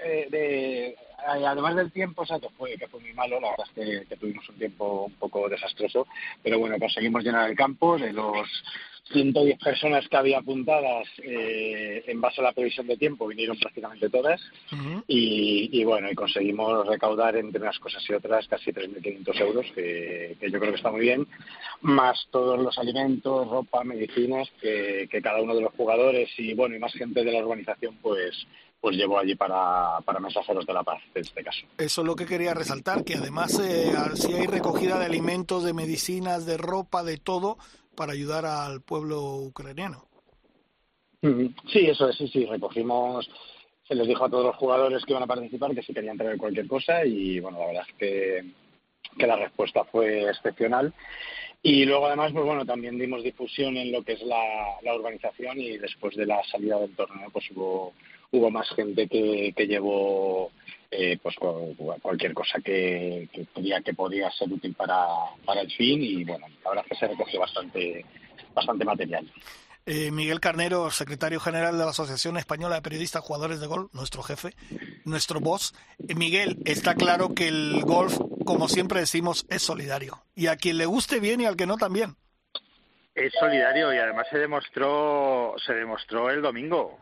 eh, 0.03 0.27
de, 0.29 0.95
además 1.25 1.75
del 1.75 1.91
tiempo, 1.91 2.21
o 2.21 2.25
sea, 2.25 2.39
que 2.39 2.49
fue, 2.49 2.77
que 2.77 2.87
fue 2.87 2.99
muy 2.99 3.13
malo, 3.13 3.39
la 3.39 3.51
verdad 3.51 3.67
es 3.67 3.73
que, 3.73 4.05
que, 4.07 4.17
tuvimos 4.17 4.47
un 4.49 4.57
tiempo 4.57 5.05
un 5.05 5.13
poco 5.13 5.49
desastroso, 5.49 6.07
pero 6.43 6.59
bueno, 6.59 6.77
conseguimos 6.79 7.23
llenar 7.23 7.49
el 7.49 7.55
campo 7.55 7.97
de 7.97 8.13
los 8.13 8.47
110 9.11 9.57
personas 9.59 10.07
que 10.07 10.17
había 10.17 10.39
apuntadas 10.39 11.07
eh, 11.23 12.03
en 12.07 12.19
base 12.19 12.41
a 12.41 12.45
la 12.45 12.51
previsión 12.51 12.87
de 12.87 12.97
tiempo 12.97 13.27
vinieron 13.27 13.57
prácticamente 13.57 14.09
todas 14.09 14.41
y, 15.07 15.83
bueno, 15.83 16.09
y 16.11 16.15
conseguimos 16.15 16.85
recaudar 16.85 17.37
entre 17.37 17.61
unas 17.61 17.79
cosas 17.79 18.03
y 18.09 18.13
otras 18.13 18.47
casi 18.47 18.71
3.500 18.71 19.39
euros, 19.41 19.65
que, 19.73 20.35
yo 20.41 20.59
creo 20.59 20.71
que 20.71 20.77
está 20.77 20.91
muy 20.91 21.01
bien, 21.01 21.27
más 21.81 22.27
todos 22.31 22.59
los 22.59 22.77
alimentos, 22.77 23.47
ropa, 23.47 23.83
medicinas 23.83 24.49
que, 24.61 25.07
cada 25.23 25.41
uno 25.41 25.55
de 25.55 25.61
los 25.61 25.73
jugadores 25.73 26.29
y 26.37 26.53
bueno, 26.53 26.75
y 26.75 26.79
más 26.79 26.93
gente 26.93 27.23
de 27.23 27.31
la 27.31 27.39
organización 27.39 27.97
pues 28.01 28.35
pues 28.79 28.95
llevó 28.95 29.19
allí 29.19 29.35
para, 29.35 29.99
para 30.05 30.19
mensajeros 30.19 30.65
de 30.65 30.73
la 30.73 30.83
paz 30.83 31.01
en 31.15 31.21
este 31.21 31.43
caso. 31.43 31.65
Eso 31.77 32.01
es 32.01 32.07
lo 32.07 32.15
que 32.15 32.25
quería 32.25 32.53
resaltar, 32.53 33.03
que 33.03 33.15
además 33.15 33.59
eh, 33.59 33.91
si 34.15 34.33
hay 34.33 34.45
recogida 34.45 34.99
de 34.99 35.05
alimentos, 35.05 35.63
de 35.63 35.73
medicinas, 35.73 36.45
de 36.45 36.57
ropa, 36.57 37.03
de 37.03 37.17
todo, 37.17 37.57
para 37.95 38.13
ayudar 38.13 38.45
al 38.45 38.81
pueblo 38.81 39.37
ucraniano. 39.37 40.05
Sí, 41.21 41.87
eso 41.87 42.09
es, 42.09 42.15
sí, 42.15 42.27
sí, 42.27 42.45
recogimos, 42.45 43.27
se 43.87 43.95
les 43.95 44.07
dijo 44.07 44.25
a 44.25 44.29
todos 44.29 44.45
los 44.45 44.55
jugadores 44.55 45.03
que 45.03 45.13
iban 45.13 45.23
a 45.23 45.27
participar 45.27 45.73
que 45.73 45.81
si 45.81 45.93
querían 45.93 46.17
traer 46.17 46.37
cualquier 46.37 46.67
cosa 46.67 47.03
y 47.05 47.39
bueno, 47.39 47.59
la 47.59 47.65
verdad 47.67 47.83
es 47.87 47.95
que, 47.95 48.45
que 49.17 49.27
la 49.27 49.35
respuesta 49.35 49.83
fue 49.85 50.29
excepcional. 50.29 50.93
Y 51.63 51.85
luego 51.85 52.05
además, 52.05 52.31
pues 52.33 52.45
bueno, 52.45 52.65
también 52.65 52.99
dimos 52.99 53.23
difusión 53.23 53.75
en 53.77 53.91
lo 53.91 54.03
que 54.03 54.13
es 54.13 54.21
la, 54.21 54.77
la 54.83 54.95
urbanización 54.95 55.59
y 55.59 55.79
después 55.79 56.15
de 56.15 56.27
la 56.27 56.41
salida 56.43 56.79
del 56.79 56.95
torneo 56.95 57.29
pues 57.31 57.49
hubo, 57.51 57.93
hubo 58.31 58.51
más 58.51 58.69
gente 58.69 59.07
que, 59.07 59.53
que 59.55 59.67
llevó 59.67 60.51
eh, 60.91 61.17
pues 61.21 61.35
cualquier 62.01 62.33
cosa 62.33 62.59
que, 62.59 63.29
que, 63.31 63.45
que 63.83 63.93
podía 63.93 64.31
ser 64.31 64.51
útil 64.51 64.73
para, 64.73 65.05
para 65.45 65.61
el 65.61 65.71
fin 65.71 66.01
y 66.01 66.23
bueno, 66.23 66.47
la 66.63 66.69
verdad 66.69 66.85
es 66.85 66.91
que 66.91 67.05
se 67.05 67.11
recogió 67.11 67.39
bastante, 67.39 68.05
bastante 68.53 68.85
material. 68.85 69.31
Eh, 69.85 70.11
Miguel 70.11 70.41
Carnero, 70.41 70.91
secretario 70.91 71.39
general 71.39 71.77
de 71.77 71.85
la 71.85 71.91
Asociación 71.91 72.35
Española 72.35 72.75
de 72.75 72.81
Periodistas 72.81 73.23
Jugadores 73.23 73.61
de 73.61 73.67
Golf, 73.67 73.93
nuestro 73.93 74.21
jefe, 74.21 74.53
nuestro 75.05 75.39
boss. 75.39 75.73
Eh, 76.09 76.13
Miguel, 76.13 76.57
está 76.65 76.93
claro 76.95 77.33
que 77.33 77.47
el 77.47 77.81
golf, 77.85 78.17
como 78.45 78.67
siempre 78.67 78.99
decimos, 78.99 79.45
es 79.49 79.61
solidario. 79.61 80.25
Y 80.35 80.47
a 80.47 80.57
quien 80.57 80.77
le 80.77 80.85
guste 80.85 81.21
bien 81.21 81.39
y 81.39 81.45
al 81.45 81.55
que 81.55 81.65
no 81.65 81.77
también. 81.77 82.17
Es 83.15 83.31
solidario 83.39 83.93
y 83.93 83.97
además 83.97 84.27
se 84.29 84.39
demostró, 84.39 85.55
se 85.65 85.73
demostró 85.73 86.29
el 86.29 86.41
domingo 86.41 86.99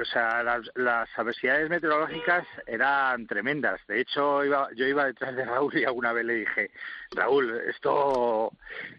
o 0.00 0.04
sea, 0.06 0.42
las, 0.42 0.70
las, 0.74 1.08
adversidades 1.18 1.68
meteorológicas 1.68 2.46
eran 2.66 3.26
tremendas. 3.26 3.80
De 3.86 4.00
hecho, 4.00 4.44
iba, 4.44 4.68
yo 4.74 4.86
iba 4.86 5.04
detrás 5.04 5.36
de 5.36 5.44
Raúl 5.44 5.76
y 5.76 5.84
alguna 5.84 6.12
vez 6.12 6.24
le 6.24 6.34
dije, 6.34 6.70
Raúl, 7.10 7.60
esto, 7.68 8.52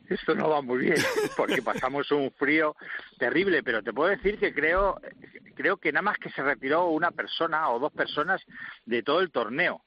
esto 0.07 0.35
no 0.35 0.49
va 0.49 0.61
muy 0.61 0.79
bien, 0.79 0.97
porque 1.37 1.61
pasamos 1.61 2.11
un 2.11 2.31
frío 2.31 2.75
terrible, 3.17 3.63
pero 3.63 3.81
te 3.81 3.93
puedo 3.93 4.09
decir 4.09 4.37
que 4.37 4.53
creo, 4.53 4.99
creo 5.55 5.77
que 5.77 5.91
nada 5.91 6.03
más 6.03 6.17
que 6.19 6.29
se 6.29 6.43
retiró 6.43 6.87
una 6.87 7.11
persona 7.11 7.69
o 7.69 7.79
dos 7.79 7.91
personas 7.91 8.41
de 8.85 9.01
todo 9.01 9.21
el 9.21 9.31
torneo 9.31 9.81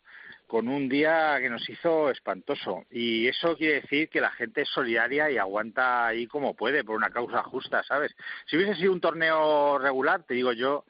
con 0.47 0.69
un 0.69 0.89
día 0.89 1.39
que 1.41 1.51
nos 1.51 1.69
hizo 1.69 2.11
espantoso. 2.11 2.85
Y 2.91 3.27
eso 3.27 3.57
quiere 3.57 3.81
decir 3.81 4.09
que 4.09 4.21
la 4.21 4.31
gente 4.31 4.63
es 4.63 4.69
solidaria 4.69 5.31
y 5.31 5.39
aguanta 5.39 6.07
ahí 6.07 6.27
como 6.27 6.55
puede, 6.55 6.85
por 6.85 6.97
una 6.97 7.11
causa 7.11 7.43
justa, 7.43 7.83
¿sabes? 7.83 8.15
Si 8.47 8.57
hubiese 8.57 8.77
sido 8.77 8.93
un 8.93 9.01
torneo 9.01 9.79
regular, 9.79 10.23
te 10.23 10.35
digo 10.35 10.53
yo 10.53 10.85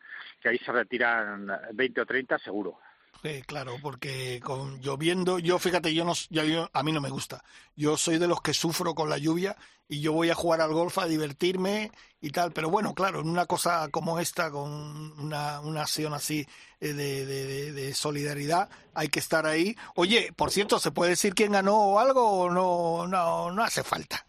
que 0.47 0.51
ahí 0.51 0.59
se 0.59 0.71
retiran 0.71 1.51
20 1.73 2.01
o 2.01 2.07
30 2.07 2.39
seguro. 2.39 2.79
Sí, 3.21 3.43
claro, 3.43 3.79
porque 3.83 4.41
con 4.45 4.81
lloviendo, 4.81 5.41
yo 5.41 5.59
fíjate, 5.59 5.93
yo 5.93 6.05
no, 6.05 6.13
yo, 6.31 6.71
a 6.73 6.83
mí 6.85 6.93
no 6.93 7.01
me 7.01 7.11
gusta. 7.11 7.43
Yo 7.75 7.97
soy 7.97 8.19
de 8.19 8.29
los 8.29 8.41
que 8.41 8.55
sufro 8.55 8.95
con 8.95 9.11
la 9.11 9.19
lluvia 9.19 9.57
y 9.89 10.01
yo 10.01 10.13
voy 10.13 10.31
a 10.31 10.37
jugar 10.37 10.61
al 10.61 10.73
golf 10.73 10.99
a 10.99 11.07
divertirme 11.07 11.91
y 12.21 12.31
tal. 12.31 12.53
Pero 12.53 12.71
bueno, 12.71 12.95
claro, 12.95 13.21
en 13.21 13.29
una 13.29 13.47
cosa 13.47 13.89
como 13.91 14.21
esta, 14.21 14.53
con 14.53 14.71
una, 15.19 15.59
una 15.61 15.83
acción 15.83 16.15
así 16.15 16.47
eh, 16.79 16.93
de, 16.93 17.27
de, 17.27 17.73
de, 17.73 17.95
solidaridad, 17.95 18.69
hay 18.95 19.09
que 19.09 19.19
estar 19.19 19.47
ahí. 19.47 19.75
Oye, 19.97 20.33
por 20.37 20.53
cierto, 20.53 20.79
¿se 20.79 20.93
puede 20.93 21.11
decir 21.11 21.35
quién 21.35 21.53
ganó 21.53 21.77
o 21.77 21.99
algo 21.99 22.23
o 22.23 22.51
no, 22.51 23.09
no, 23.09 23.51
no 23.51 23.65
hace 23.65 23.83
falta? 23.83 24.25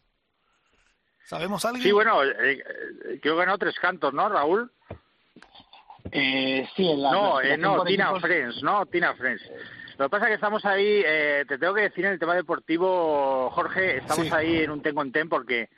¿Sabemos 1.26 1.64
algo? 1.66 1.84
Sí, 1.84 1.92
bueno, 1.92 2.24
eh, 2.24 2.32
eh, 2.40 3.20
creo 3.22 3.36
que 3.36 3.46
ganó 3.46 3.60
tres 3.60 3.78
cantos, 3.80 4.12
¿no, 4.14 4.28
Raúl? 4.30 4.72
Eh, 6.12 6.68
sí, 6.76 6.90
en 6.90 7.02
la 7.02 7.12
no, 7.12 7.42
eh, 7.42 7.58
no, 7.58 7.84
Tina 7.84 8.20
Friends, 8.20 8.64
no, 8.64 8.86
Tina 8.86 9.14
Friends. 9.16 9.44
Lo 9.98 10.06
que 10.06 10.10
pasa 10.10 10.26
es 10.26 10.30
que 10.30 10.36
estamos 10.36 10.64
ahí, 10.66 11.02
eh, 11.06 11.46
te 11.48 11.58
tengo 11.58 11.74
que 11.74 11.82
decir 11.82 12.06
en 12.06 12.14
el 12.14 12.20
tema 12.20 12.36
deportivo, 12.36 13.50
Jorge, 13.52 13.98
estamos 13.98 14.32
ahí 14.32 14.58
en 14.58 14.72
un 14.72 14.82
tengo 14.82 15.02
en 15.02 15.12
ten 15.12 15.28
porque 15.28 15.70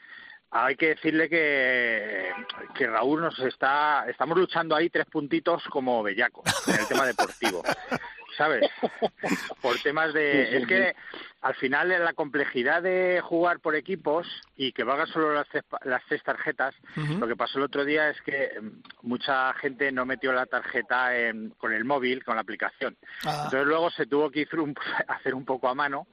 hay 0.52 0.76
que 0.76 0.90
decirle 0.90 1.30
que, 1.30 2.30
que 2.76 2.88
Raúl 2.88 3.22
nos 3.22 3.40
está, 3.40 4.06
estamos 4.10 4.38
luchando 4.38 4.76
ahí 4.76 4.90
tres 4.90 5.06
puntitos 5.06 5.64
como 5.70 6.04
bellacos 6.04 6.44
en 6.68 6.80
el 6.80 6.88
tema 6.88 7.06
deportivo. 7.06 7.64
¿sabes? 8.40 8.72
por 9.62 9.78
temas 9.80 10.14
de... 10.14 10.58
es 10.58 10.66
que 10.66 10.96
al 11.42 11.56
final 11.56 11.90
la 11.90 12.14
complejidad 12.14 12.82
de 12.82 13.20
jugar 13.22 13.60
por 13.60 13.76
equipos 13.76 14.28
y 14.56 14.72
que 14.72 14.86
valgan 14.86 15.08
solo 15.08 15.34
las, 15.34 15.48
las 15.84 16.02
tres 16.08 16.24
tarjetas, 16.24 16.74
lo 16.96 17.28
que 17.28 17.36
pasó 17.36 17.58
el 17.58 17.66
otro 17.66 17.84
día 17.84 18.10
es 18.10 18.22
que 18.22 18.50
mm, 18.62 19.08
mucha 19.08 19.54
gente 19.56 19.92
no 19.92 20.06
metió 20.06 20.32
la 20.32 20.46
tarjeta 20.46 21.18
en, 21.18 21.50
con 21.52 21.74
el 21.74 21.84
móvil, 21.84 22.24
con 22.24 22.36
la 22.36 22.42
aplicación. 22.42 22.96
Ah. 23.26 23.44
Entonces 23.46 23.68
luego 23.68 23.90
se 23.92 24.06
tuvo 24.06 24.32
que 24.32 24.48
hacer 25.08 25.36
un 25.36 25.46
poco 25.46 25.68
a 25.68 25.76
mano. 25.76 26.08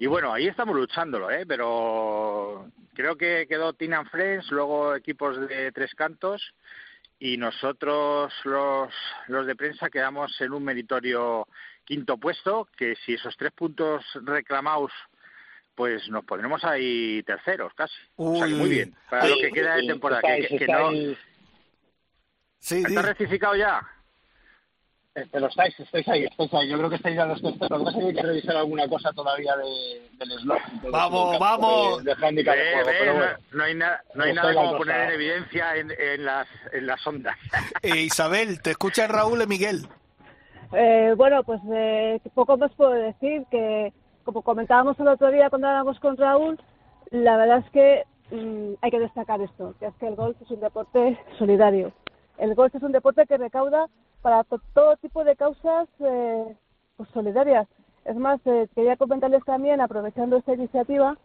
Y 0.00 0.06
bueno, 0.06 0.32
ahí 0.32 0.48
estamos 0.48 0.74
luchándolo, 0.74 1.30
¿eh? 1.30 1.44
Pero 1.46 2.68
creo 2.94 3.16
que 3.16 3.46
quedó 3.48 3.68
and 3.68 4.10
Friends, 4.10 4.50
luego 4.50 4.96
equipos 4.96 5.48
de 5.48 5.70
tres 5.70 5.94
cantos 5.94 6.54
y 7.18 7.36
nosotros 7.36 8.32
los, 8.44 8.92
los 9.26 9.46
de 9.46 9.56
prensa 9.56 9.90
quedamos 9.90 10.40
en 10.40 10.52
un 10.52 10.64
meritorio 10.64 11.46
quinto 11.84 12.16
puesto, 12.18 12.68
que 12.76 12.94
si 13.04 13.14
esos 13.14 13.36
tres 13.36 13.52
puntos 13.52 14.04
reclamados 14.22 14.92
pues 15.74 16.08
nos 16.08 16.24
pondremos 16.24 16.64
ahí 16.64 17.22
terceros 17.22 17.72
casi. 17.74 17.94
o 18.16 18.36
sea 18.36 18.48
que 18.48 18.54
muy 18.54 18.68
bien, 18.68 18.96
para 19.08 19.28
lo 19.28 19.36
que 19.36 19.52
queda 19.52 19.76
de 19.76 19.86
temporada. 19.86 20.20
que, 20.22 20.66
no... 20.66 20.90
Sí, 22.58 22.82
¿Está 22.84 23.02
rectificado 23.02 23.54
ya? 23.54 23.80
Pero 25.30 25.46
estáis, 25.46 25.78
estáis 25.80 26.08
ahí, 26.08 26.24
estáis 26.24 26.54
ahí. 26.54 26.68
Yo 26.68 26.78
creo 26.78 26.90
que 26.90 26.96
estáis 26.96 27.16
ya 27.16 27.26
los 27.26 27.40
terceros. 27.40 27.70
Lo 27.70 27.78
que 27.78 27.84
pasa 27.84 27.98
es 27.98 28.04
que 28.04 28.08
hay 28.08 28.14
que 28.14 28.22
revisar 28.22 28.56
alguna 28.56 28.88
cosa 28.88 29.12
todavía 29.12 29.56
de, 29.56 30.08
del 30.18 30.38
slot. 30.40 30.58
Vamos, 30.90 31.38
vamos. 31.38 32.04
De, 32.04 32.14
de 32.14 32.26
handicap 32.26 32.54
juego, 32.54 32.86
pero 32.86 33.12
no, 33.12 33.18
bueno. 33.18 33.36
no 33.52 33.64
hay, 33.64 33.74
na, 33.74 34.00
no 34.14 34.24
hay 34.24 34.34
nada 34.34 34.54
como 34.54 34.78
poner 34.78 35.00
en 35.00 35.10
evidencia 35.14 35.76
en, 35.76 35.90
en, 35.90 36.24
las, 36.24 36.48
en 36.72 36.86
las 36.86 37.06
ondas. 37.06 37.36
Eh, 37.82 38.02
Isabel, 38.02 38.60
te 38.60 38.70
escucha 38.70 39.06
Raúl 39.06 39.42
y 39.42 39.46
Miguel. 39.46 39.86
Eh, 40.72 41.14
bueno, 41.16 41.42
pues 41.44 41.60
eh, 41.72 42.20
poco 42.34 42.56
más 42.56 42.72
puedo 42.74 42.90
decir 42.90 43.44
que, 43.50 43.92
como 44.24 44.42
comentábamos 44.42 44.98
el 45.00 45.08
otro 45.08 45.30
día 45.30 45.48
cuando 45.48 45.68
hablábamos 45.68 45.98
con 46.00 46.16
Raúl, 46.16 46.58
la 47.10 47.36
verdad 47.36 47.64
es 47.64 47.70
que 47.70 48.04
mm, 48.36 48.74
hay 48.82 48.90
que 48.90 49.00
destacar 49.00 49.40
esto, 49.40 49.74
que 49.78 49.86
es 49.86 49.94
que 49.94 50.08
el 50.08 50.16
golf 50.16 50.36
es 50.42 50.50
un 50.50 50.60
deporte 50.60 51.18
solidario. 51.38 51.92
El 52.36 52.54
golf 52.54 52.74
es 52.74 52.82
un 52.82 52.92
deporte 52.92 53.26
que 53.26 53.38
recauda 53.38 53.86
para 54.22 54.44
to- 54.44 54.60
todo 54.74 54.96
tipo 54.96 55.24
de 55.24 55.36
causas 55.36 55.88
eh, 56.00 56.56
pues 56.96 57.08
solidarias. 57.10 57.66
Es 58.04 58.16
más, 58.16 58.40
eh, 58.46 58.68
quería 58.74 58.96
comentarles 58.96 59.44
también, 59.44 59.80
aprovechando 59.80 60.36
esta 60.36 60.54
iniciativa, 60.54 61.16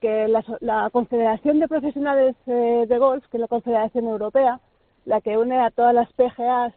que 0.00 0.28
la, 0.28 0.44
la 0.60 0.90
Confederación 0.90 1.58
de 1.58 1.68
Profesionales 1.68 2.36
eh, 2.46 2.84
de 2.88 2.98
Golf, 2.98 3.24
que 3.28 3.38
es 3.38 3.40
la 3.40 3.48
Confederación 3.48 4.06
Europea, 4.06 4.60
la 5.06 5.20
que 5.20 5.38
une 5.38 5.58
a 5.58 5.70
todas 5.70 5.94
las 5.94 6.12
PGAs 6.12 6.74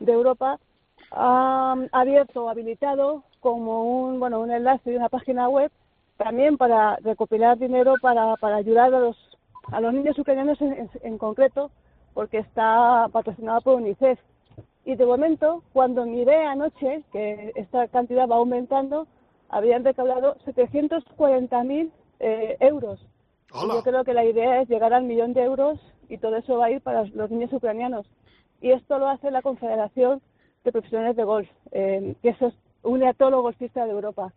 de 0.00 0.12
Europa, 0.12 0.58
ha 1.12 1.76
abierto 1.92 2.44
o 2.44 2.48
habilitado 2.48 3.22
como 3.40 3.84
un 3.84 4.18
bueno 4.18 4.40
un 4.40 4.50
enlace 4.50 4.90
de 4.90 4.96
una 4.96 5.08
página 5.08 5.48
web 5.48 5.70
también 6.16 6.56
para 6.56 6.96
recopilar 6.96 7.58
dinero 7.58 7.94
para, 8.02 8.34
para 8.36 8.56
ayudar 8.56 8.92
a 8.92 8.98
los 8.98 9.16
a 9.70 9.80
los 9.80 9.92
niños 9.94 10.18
ucranianos 10.18 10.60
en, 10.60 10.72
en- 10.72 10.90
en 11.02 11.18
concreto 11.18 11.70
porque 12.12 12.38
está 12.38 13.06
patrocinado 13.12 13.60
por 13.60 13.74
UNICEF 13.76 14.18
y 14.86 14.94
de 14.94 15.04
momento 15.04 15.62
cuando 15.74 16.06
miré 16.06 16.44
anoche 16.46 17.02
que 17.12 17.52
esta 17.56 17.88
cantidad 17.88 18.26
va 18.28 18.36
aumentando 18.36 19.06
habían 19.50 19.84
recaudado 19.84 20.36
740.000 20.46 21.90
eh, 22.20 22.56
euros 22.60 23.04
yo 23.74 23.82
creo 23.82 24.04
que 24.04 24.14
la 24.14 24.24
idea 24.24 24.60
es 24.62 24.68
llegar 24.68 24.92
al 24.94 25.04
millón 25.04 25.32
de 25.34 25.42
euros 25.42 25.78
y 26.08 26.18
todo 26.18 26.36
eso 26.36 26.56
va 26.58 26.66
a 26.66 26.70
ir 26.70 26.80
para 26.80 27.04
los 27.04 27.30
niños 27.30 27.52
ucranianos 27.52 28.06
y 28.60 28.70
esto 28.70 28.98
lo 28.98 29.08
hace 29.08 29.30
la 29.30 29.42
Confederación 29.42 30.22
de 30.64 30.72
Profesionales 30.72 31.14
de 31.16 31.24
Golf, 31.24 31.48
eh, 31.72 32.14
que 32.22 32.30
es- 32.30 32.54
une 32.82 33.06
a 33.08 33.12
todos 33.14 33.30
los 33.32 33.42
golfistas 33.42 33.86
de 33.86 33.92
Europa. 33.92 34.32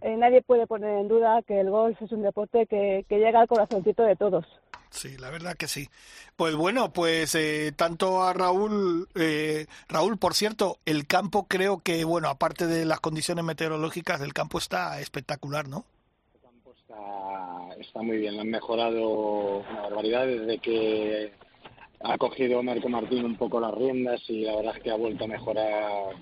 Eh, 0.00 0.16
nadie 0.16 0.42
puede 0.42 0.66
poner 0.66 0.98
en 0.98 1.08
duda 1.08 1.42
que 1.42 1.58
el 1.60 1.70
golf 1.70 2.00
es 2.00 2.12
un 2.12 2.22
deporte 2.22 2.66
que, 2.66 3.04
que 3.08 3.18
llega 3.18 3.40
al 3.40 3.48
corazoncito 3.48 4.04
de 4.04 4.14
todos. 4.16 4.46
Sí, 4.90 5.16
la 5.18 5.30
verdad 5.30 5.56
que 5.56 5.68
sí. 5.68 5.88
Pues 6.36 6.54
bueno, 6.54 6.92
pues 6.92 7.34
eh, 7.34 7.72
tanto 7.76 8.22
a 8.22 8.32
Raúl, 8.32 9.08
eh, 9.14 9.66
Raúl, 9.88 10.18
por 10.18 10.34
cierto, 10.34 10.78
el 10.86 11.06
campo 11.06 11.46
creo 11.48 11.80
que, 11.80 12.04
bueno, 12.04 12.28
aparte 12.28 12.66
de 12.66 12.84
las 12.84 13.00
condiciones 13.00 13.44
meteorológicas, 13.44 14.20
el 14.20 14.32
campo 14.32 14.58
está 14.58 15.00
espectacular, 15.00 15.68
¿no? 15.68 15.84
Está, 16.80 17.74
está 17.78 18.02
muy 18.02 18.16
bien, 18.16 18.36
lo 18.36 18.42
han 18.42 18.50
mejorado 18.50 19.58
una 19.58 19.82
barbaridad 19.82 20.26
desde 20.26 20.58
que 20.58 21.32
ha 22.00 22.16
cogido 22.16 22.62
Marco 22.62 22.88
Martín 22.88 23.24
un 23.24 23.36
poco 23.36 23.60
las 23.60 23.74
riendas 23.74 24.20
y 24.28 24.42
la 24.42 24.56
verdad 24.56 24.76
es 24.76 24.82
que 24.82 24.90
ha 24.90 24.96
vuelto 24.96 25.24
a 25.24 25.28
mejorar. 25.28 26.14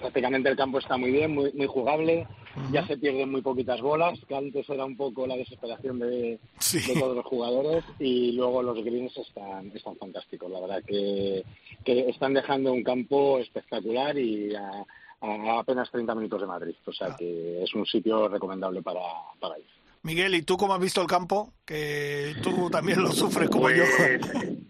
Prácticamente 0.00 0.48
el 0.48 0.56
campo 0.56 0.78
está 0.78 0.96
muy 0.96 1.12
bien, 1.12 1.34
muy, 1.34 1.52
muy 1.52 1.66
jugable. 1.66 2.26
Ya 2.72 2.86
se 2.86 2.96
pierden 2.96 3.30
muy 3.30 3.42
poquitas 3.42 3.80
bolas, 3.80 4.18
que 4.26 4.34
antes 4.34 4.68
era 4.68 4.84
un 4.84 4.96
poco 4.96 5.26
la 5.26 5.36
desesperación 5.36 5.98
de, 5.98 6.38
de 6.72 7.00
todos 7.00 7.16
los 7.16 7.24
jugadores. 7.24 7.84
Y 7.98 8.32
luego 8.32 8.62
los 8.62 8.82
greens 8.84 9.16
están, 9.16 9.70
están 9.74 9.96
fantásticos. 9.96 10.50
La 10.50 10.60
verdad 10.60 10.82
que, 10.84 11.44
que 11.84 12.08
están 12.08 12.34
dejando 12.34 12.72
un 12.72 12.82
campo 12.82 13.38
espectacular 13.38 14.18
y 14.18 14.54
a, 14.54 14.84
a 15.20 15.58
apenas 15.58 15.90
30 15.90 16.14
minutos 16.14 16.40
de 16.40 16.46
Madrid. 16.46 16.74
O 16.84 16.92
sea 16.92 17.14
que 17.16 17.62
es 17.62 17.74
un 17.74 17.86
sitio 17.86 18.28
recomendable 18.28 18.82
para, 18.82 19.00
para 19.38 19.58
ir. 19.58 19.66
Miguel, 20.02 20.34
¿y 20.34 20.42
tú 20.42 20.56
cómo 20.56 20.74
has 20.74 20.80
visto 20.80 21.02
el 21.02 21.06
campo? 21.06 21.52
Que 21.64 22.34
tú 22.42 22.70
también 22.70 23.02
lo 23.02 23.12
sufres 23.12 23.50
como 23.50 23.70
yo. 23.70 23.84
Pues, 23.98 24.20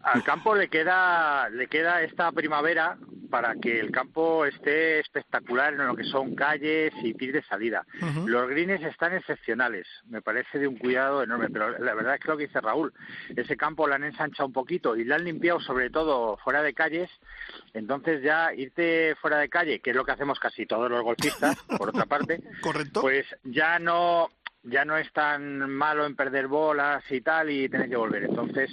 al 0.02 0.24
campo 0.24 0.54
le 0.54 0.68
queda 0.68 1.48
le 1.50 1.68
queda 1.68 2.02
esta 2.02 2.32
primavera 2.32 2.98
para 3.30 3.54
que 3.54 3.78
el 3.78 3.90
campo 3.90 4.44
esté 4.44 4.98
espectacular 4.98 5.72
en 5.72 5.86
lo 5.86 5.96
que 5.96 6.04
son 6.04 6.34
calles 6.34 6.92
y 7.02 7.14
tirs 7.14 7.34
de 7.34 7.42
salida. 7.44 7.86
Los 8.26 8.48
greens 8.48 8.82
están 8.82 9.14
excepcionales, 9.14 9.86
me 10.08 10.20
parece 10.20 10.58
de 10.58 10.66
un 10.66 10.76
cuidado 10.76 11.22
enorme, 11.22 11.48
pero 11.50 11.78
la 11.78 11.94
verdad 11.94 12.14
es 12.14 12.20
que 12.20 12.28
lo 12.28 12.36
que 12.36 12.46
dice 12.46 12.60
Raúl, 12.60 12.92
ese 13.36 13.56
campo 13.56 13.86
lo 13.86 13.94
han 13.94 14.04
ensanchado 14.04 14.46
un 14.46 14.52
poquito 14.52 14.96
y 14.96 15.04
lo 15.04 15.14
han 15.14 15.24
limpiado 15.24 15.60
sobre 15.60 15.90
todo 15.90 16.36
fuera 16.38 16.62
de 16.62 16.74
calles, 16.74 17.10
entonces 17.72 18.22
ya 18.22 18.52
irte 18.52 19.14
fuera 19.20 19.38
de 19.38 19.48
calle, 19.48 19.80
que 19.80 19.90
es 19.90 19.96
lo 19.96 20.04
que 20.04 20.12
hacemos 20.12 20.38
casi 20.38 20.66
todos 20.66 20.90
los 20.90 21.02
golfistas, 21.02 21.56
por 21.78 21.90
otra 21.90 22.06
parte, 22.06 22.42
Correcto. 22.60 23.00
pues 23.00 23.24
ya 23.44 23.78
no 23.78 24.28
ya 24.62 24.84
no 24.84 24.96
es 24.96 25.10
tan 25.12 25.70
malo 25.70 26.04
en 26.04 26.14
perder 26.14 26.46
bolas 26.46 27.02
y 27.10 27.20
tal 27.22 27.50
y 27.50 27.68
tener 27.68 27.88
que 27.88 27.96
volver. 27.96 28.24
Entonces, 28.24 28.70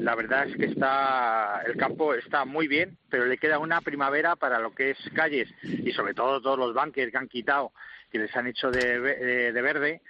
la 0.00 0.14
verdad 0.14 0.48
es 0.48 0.56
que 0.56 0.66
está 0.66 1.62
el 1.66 1.76
campo 1.76 2.14
está 2.14 2.44
muy 2.44 2.66
bien, 2.68 2.98
pero 3.08 3.26
le 3.26 3.38
queda 3.38 3.58
una 3.58 3.80
primavera 3.80 4.36
para 4.36 4.58
lo 4.58 4.74
que 4.74 4.90
es 4.90 4.98
calles 5.14 5.48
y 5.62 5.92
sobre 5.92 6.14
todo 6.14 6.40
todos 6.40 6.58
los 6.58 6.74
bunkers 6.74 7.10
que 7.12 7.18
han 7.18 7.28
quitado, 7.28 7.72
que 8.10 8.18
les 8.18 8.34
han 8.36 8.46
hecho 8.46 8.70
de, 8.70 8.98
ve- 8.98 9.52
de 9.52 9.62
verde, 9.62 10.02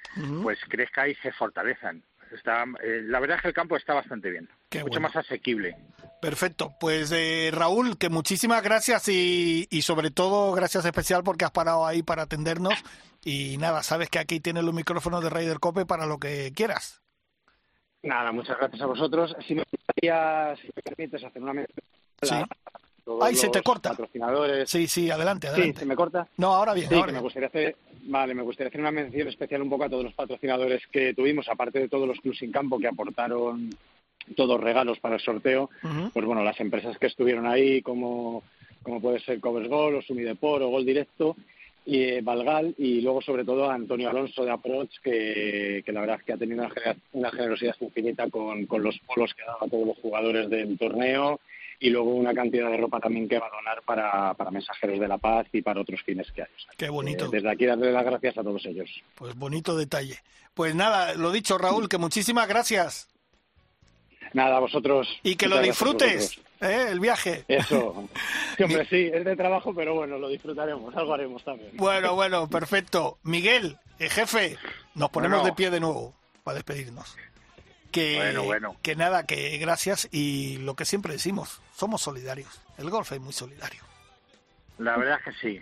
pues 0.43 0.59
crezca 0.68 1.09
y 1.09 1.14
se 1.16 1.32
fortalezan. 1.32 2.03
Está, 2.32 2.62
eh, 2.84 3.03
la 3.05 3.18
verdad 3.18 3.38
es 3.38 3.43
que 3.43 3.49
el 3.49 3.55
campo 3.55 3.76
está 3.76 3.93
bastante 3.93 4.30
bien, 4.30 4.49
Qué 4.68 4.78
mucho 4.80 4.93
bueno. 5.01 5.09
más 5.09 5.16
asequible. 5.16 5.76
Perfecto. 6.22 6.74
Pues 6.78 7.11
eh, 7.12 7.51
Raúl, 7.53 7.99
que 7.99 8.09
muchísimas 8.09 8.62
gracias 8.62 9.09
y, 9.09 9.66
y 9.70 9.82
sobre 9.82 10.11
todo 10.12 10.53
gracias 10.53 10.84
especial 10.84 11.24
porque 11.24 11.45
has 11.45 11.51
parado 11.51 11.84
ahí 11.86 12.03
para 12.05 12.22
atendernos. 12.22 12.74
Y 13.24 13.57
nada, 13.59 13.82
sabes 13.82 14.11
que 14.11 14.18
aquí 14.20 14.38
tienes 14.38 14.62
los 14.62 14.74
micrófonos 14.74 15.24
de 15.24 15.30
Raider 15.30 15.59
Cope 15.59 15.86
para 15.86 16.07
lo 16.07 16.18
que 16.18 16.53
quieras. 16.55 17.00
Nada, 18.03 18.33
muchas 18.33 18.57
gracias 18.59 18.81
a 18.81 18.87
vosotros. 18.87 19.37
Si 19.47 19.55
me 19.55 19.65
gustaría, 19.71 20.55
si 20.57 20.69
me 20.75 20.83
permites, 20.83 21.23
hacer 21.25 21.43
una 21.43 21.53
mención 21.53 21.79
Sí. 22.23 22.35
Ay, 23.23 23.35
se 23.35 23.49
te 23.49 23.63
corta. 23.63 23.91
Patrocinadores. 23.91 24.69
Sí, 24.71 24.87
sí, 24.87 25.11
adelante, 25.11 25.49
Sí, 25.49 25.55
adelante. 25.55 25.81
¿se 25.81 25.87
me 25.87 25.97
corta? 25.97 26.29
No, 26.37 26.55
ahora 26.55 26.75
bien, 26.75 26.89
Sí, 26.89 26.95
ahora 26.95 27.07
que 27.09 27.13
me 27.15 27.21
gustaría 27.21 27.49
hacer, 27.49 27.77
vale, 28.05 28.35
me 28.35 28.43
gustaría 28.43 28.69
hacer 28.69 28.81
una 28.81 28.91
mención 28.93 29.27
especial 29.27 29.63
un 29.63 29.71
poco 29.71 29.85
a 29.85 29.89
todos 29.89 30.05
los 30.05 30.15
patrocinadores 30.15 30.87
que 30.93 31.15
tuvimos, 31.15 31.49
aparte 31.49 31.79
de 31.81 31.89
todos 31.89 32.07
los 32.07 32.21
clubs 32.21 32.39
sin 32.39 32.53
campo 32.53 32.79
que 32.79 32.87
aportaron 32.89 33.71
todos 34.37 34.61
regalos 34.61 35.01
para 35.01 35.17
el 35.17 35.21
sorteo. 35.21 35.71
Pues 36.13 36.25
bueno, 36.27 36.45
las 36.45 36.61
empresas 36.61 36.97
que 36.99 37.07
estuvieron 37.07 37.47
ahí, 37.47 37.81
como, 37.83 38.45
como 38.83 39.01
puede 39.01 39.19
ser 39.21 39.41
Covers 39.41 39.69
Gol 39.69 39.97
o 39.97 40.03
Sumidepor 40.03 40.63
o 40.63 40.69
Gol 40.69 40.85
Directo, 40.85 41.37
y 41.91 42.05
eh, 42.05 42.20
Valgal, 42.22 42.72
y 42.78 43.01
luego 43.01 43.20
sobre 43.20 43.45
todo 43.45 43.68
a 43.68 43.74
Antonio 43.74 44.09
Alonso 44.09 44.45
de 44.45 44.53
Approach, 44.53 45.01
que, 45.03 45.82
que 45.84 45.91
la 45.93 46.03
verdad 46.03 46.18
es 46.20 46.24
que 46.24 46.32
ha 46.34 46.36
tenido 46.36 46.62
una, 46.64 46.72
una 47.14 47.30
generosidad 47.32 47.74
infinita 47.80 48.30
con, 48.30 48.66
con 48.66 48.80
los 48.80 48.97
polos 49.01 49.34
que 49.34 49.43
ha 49.43 49.47
dado 49.47 49.64
a 49.64 49.68
todos 49.68 49.86
los 49.88 49.97
jugadores 49.99 50.49
del 50.49 50.78
torneo 50.78 51.41
y 51.80 51.91
luego 51.91 52.14
una 52.14 52.32
cantidad 52.32 52.70
de 52.70 52.76
ropa 52.76 53.01
también 53.01 53.28
que 53.28 53.41
va 53.41 53.49
a 53.49 53.57
donar 53.57 53.82
para, 53.84 54.34
para 54.34 54.53
mensajeros 54.53 55.01
de 55.01 55.09
la 55.09 55.18
paz 55.18 55.49
y 55.53 55.62
para 55.62 55.80
otros 55.80 56.01
fines 56.03 56.30
que 56.30 56.43
hay. 56.43 56.49
O 56.57 56.61
sea, 56.61 56.72
Qué 56.76 56.88
bonito. 56.88 57.24
eh, 57.24 57.28
desde 57.32 57.51
aquí 57.51 57.66
darle 57.66 57.91
las 57.91 58.05
gracias 58.05 58.38
a 58.38 58.45
todos 58.45 58.64
ellos. 58.66 58.88
Pues 59.16 59.34
bonito 59.34 59.76
detalle. 59.76 60.18
Pues 60.55 60.76
nada, 60.76 61.14
lo 61.14 61.32
dicho, 61.32 61.59
Raúl, 61.59 61.88
que 61.88 61.99
muchísimas 61.99 62.47
gracias. 62.47 63.09
Nada, 64.32 64.59
a 64.59 64.61
vosotros. 64.61 65.09
Y 65.24 65.34
que 65.34 65.47
muchas 65.49 65.61
lo 65.61 65.66
disfrutes. 65.66 66.41
¿Eh? 66.61 66.87
el 66.91 67.01
viaje. 67.01 67.45
Eso. 67.49 68.09
Sí, 68.57 68.65
hombre, 68.65 68.87
sí, 68.91 69.11
es 69.11 69.25
de 69.25 69.37
trabajo, 69.37 69.75
pero 69.75 69.95
bueno, 69.95 70.19
lo 70.19 70.29
disfrutaremos, 70.29 70.95
algo 70.95 71.15
haremos 71.15 71.43
también. 71.43 71.71
Bueno, 71.79 72.15
bueno, 72.17 72.47
perfecto. 72.49 73.19
Miguel, 73.23 73.79
eh, 73.99 74.11
jefe, 74.11 74.59
nos 74.95 75.09
ponemos 75.09 75.39
Bueno. 75.39 75.51
de 75.51 75.57
pie 75.57 75.71
de 75.71 75.81
nuevo 75.81 76.15
para 76.45 76.57
despedirnos. 76.57 77.17
Que, 77.91 78.17
Bueno, 78.17 78.43
bueno. 78.45 78.77
que 78.83 78.97
nada, 78.97 79.25
que 79.25 79.57
gracias 79.59 80.09
y 80.13 80.59
lo 80.59 80.75
que 80.77 80.85
siempre 80.85 81.15
decimos, 81.15 81.63
somos 81.75 82.03
solidarios. 82.03 82.61
El 82.77 82.91
golf 82.91 83.11
es 83.13 83.21
muy 83.21 83.33
solidario. 83.33 83.83
La 84.79 84.97
verdad 84.99 85.19
es 85.27 85.35
que 85.35 85.41
sí. 85.41 85.61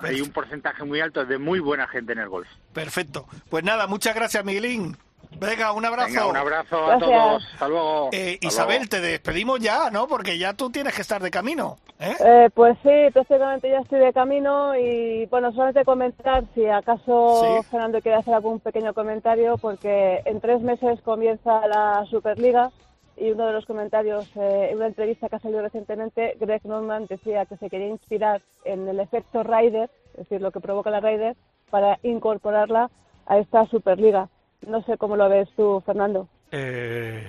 hay 0.00 0.20
un 0.20 0.30
porcentaje 0.30 0.84
muy 0.84 1.00
alto 1.00 1.24
de 1.26 1.36
muy 1.38 1.58
buena 1.58 1.88
gente 1.88 2.12
en 2.12 2.20
el 2.20 2.28
golf. 2.28 2.48
Perfecto. 2.72 3.26
Pues 3.48 3.64
nada, 3.64 3.88
muchas 3.88 4.14
gracias, 4.14 4.44
Miguelín. 4.44 4.96
Venga, 5.38 5.72
un 5.72 5.84
abrazo. 5.84 6.08
Venga, 6.08 6.26
un 6.26 6.36
abrazo 6.36 6.90
a 6.90 6.98
todos. 6.98 7.44
Hasta 7.52 7.68
luego. 7.68 8.10
Eh, 8.12 8.38
Isabel, 8.42 8.88
te 8.88 9.00
despedimos 9.00 9.58
ya, 9.58 9.90
¿no? 9.90 10.06
Porque 10.06 10.38
ya 10.38 10.52
tú 10.52 10.70
tienes 10.70 10.94
que 10.94 11.00
estar 11.00 11.22
de 11.22 11.30
camino. 11.30 11.78
¿eh? 11.98 12.14
Eh, 12.20 12.50
pues 12.52 12.76
sí, 12.82 12.90
prácticamente 13.12 13.70
ya 13.70 13.78
estoy 13.78 14.00
de 14.00 14.12
camino 14.12 14.76
y 14.76 15.26
bueno, 15.26 15.50
solamente 15.52 15.84
comentar 15.84 16.44
si 16.54 16.66
acaso 16.66 17.62
Fernando 17.70 18.00
quiere 18.00 18.18
hacer 18.18 18.34
algún 18.34 18.60
pequeño 18.60 18.92
comentario 18.92 19.56
porque 19.56 20.20
en 20.24 20.40
tres 20.40 20.60
meses 20.60 21.00
comienza 21.02 21.66
la 21.66 22.04
Superliga 22.10 22.70
y 23.16 23.30
uno 23.30 23.46
de 23.46 23.52
los 23.52 23.66
comentarios 23.66 24.30
en 24.34 24.76
una 24.76 24.86
entrevista 24.86 25.28
que 25.28 25.36
ha 25.36 25.40
salido 25.40 25.60
recientemente, 25.60 26.36
Greg 26.40 26.64
Norman 26.64 27.06
decía 27.06 27.44
que 27.44 27.58
se 27.58 27.68
quería 27.68 27.88
inspirar 27.88 28.40
en 28.64 28.88
el 28.88 28.98
efecto 28.98 29.42
Ryder, 29.42 29.90
es 30.12 30.18
decir, 30.20 30.40
lo 30.40 30.50
que 30.50 30.60
provoca 30.60 30.90
la 30.90 31.00
Ryder, 31.00 31.36
para 31.70 31.98
incorporarla 32.02 32.90
a 33.26 33.38
esta 33.38 33.66
Superliga. 33.66 34.28
No 34.66 34.82
sé 34.84 34.96
cómo 34.98 35.16
lo 35.16 35.28
ves 35.28 35.48
tú, 35.56 35.82
Fernando. 35.84 36.28
Eh... 36.52 37.28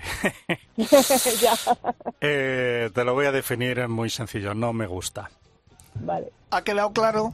eh, 2.21 2.89
te 2.93 3.03
lo 3.03 3.13
voy 3.13 3.25
a 3.25 3.32
definir 3.32 3.88
muy 3.88 4.09
sencillo. 4.09 4.53
No 4.53 4.73
me 4.73 4.88
gusta. 4.88 5.29
Vale. 5.95 6.32
¿Ha 6.51 6.63
quedado 6.63 6.91
claro? 6.91 7.34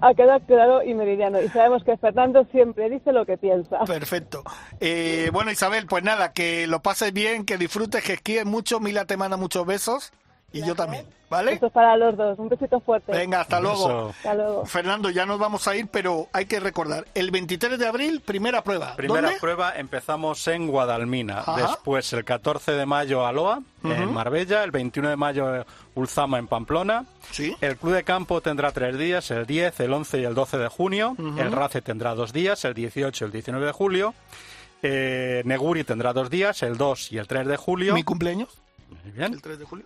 Ha 0.00 0.14
quedado 0.14 0.40
claro 0.46 0.82
y 0.84 0.94
meridiano. 0.94 1.40
Y 1.40 1.48
sabemos 1.48 1.82
que 1.82 1.96
Fernando 1.96 2.46
siempre 2.52 2.88
dice 2.88 3.12
lo 3.12 3.26
que 3.26 3.36
piensa. 3.36 3.80
Perfecto. 3.84 4.44
Eh, 4.80 5.30
bueno, 5.32 5.50
Isabel, 5.50 5.86
pues 5.86 6.04
nada, 6.04 6.32
que 6.32 6.66
lo 6.66 6.80
pases 6.82 7.12
bien, 7.12 7.44
que 7.44 7.56
disfrutes, 7.56 8.04
que 8.04 8.14
esquíes 8.14 8.44
mucho. 8.44 8.78
Mila 8.80 9.06
te 9.06 9.16
manda 9.16 9.36
muchos 9.36 9.66
besos. 9.66 10.12
Y 10.50 10.64
yo 10.64 10.74
también, 10.74 11.04
¿vale? 11.28 11.52
Esto 11.52 11.66
es 11.66 11.72
para 11.72 11.94
los 11.98 12.16
dos. 12.16 12.38
Un 12.38 12.48
besito 12.48 12.80
fuerte. 12.80 13.12
Venga, 13.12 13.42
hasta 13.42 13.60
luego. 13.60 14.08
Hasta 14.08 14.34
luego. 14.34 14.64
Fernando, 14.64 15.10
ya 15.10 15.26
nos 15.26 15.38
vamos 15.38 15.68
a 15.68 15.76
ir, 15.76 15.88
pero 15.88 16.28
hay 16.32 16.46
que 16.46 16.58
recordar, 16.58 17.06
el 17.14 17.30
23 17.30 17.78
de 17.78 17.86
abril, 17.86 18.22
primera 18.22 18.64
prueba. 18.64 18.96
Primera 18.96 19.32
prueba, 19.38 19.74
empezamos 19.76 20.48
en 20.48 20.68
Guadalmina. 20.68 21.44
Después, 21.54 22.10
el 22.14 22.24
14 22.24 22.72
de 22.72 22.86
mayo, 22.86 23.26
Aloa, 23.26 23.60
en 23.84 24.12
Marbella. 24.12 24.64
El 24.64 24.70
21 24.70 25.10
de 25.10 25.16
mayo, 25.16 25.66
Ulzama, 25.94 26.38
en 26.38 26.46
Pamplona. 26.46 27.04
¿Sí? 27.30 27.54
El 27.60 27.76
Club 27.76 27.92
de 27.92 28.04
Campo 28.04 28.40
tendrá 28.40 28.72
tres 28.72 28.96
días, 28.96 29.30
el 29.30 29.44
10, 29.44 29.80
el 29.80 29.92
11 29.92 30.20
y 30.20 30.24
el 30.24 30.34
12 30.34 30.56
de 30.56 30.68
junio. 30.68 31.14
El 31.36 31.52
RACE 31.52 31.82
tendrá 31.82 32.14
dos 32.14 32.32
días, 32.32 32.64
el 32.64 32.72
18 32.72 33.24
y 33.24 33.26
el 33.26 33.32
19 33.32 33.66
de 33.66 33.72
julio. 33.72 34.14
Eh, 34.82 35.42
Neguri 35.44 35.84
tendrá 35.84 36.14
dos 36.14 36.30
días, 36.30 36.62
el 36.62 36.78
2 36.78 37.12
y 37.12 37.18
el 37.18 37.26
3 37.26 37.46
de 37.46 37.56
julio. 37.58 37.94
¿Mi 37.94 38.04
cumpleaños? 38.04 38.48
Muy 39.04 39.12
bien. 39.12 39.34
El 39.34 39.42
3 39.42 39.58
de 39.58 39.64
julio. 39.66 39.84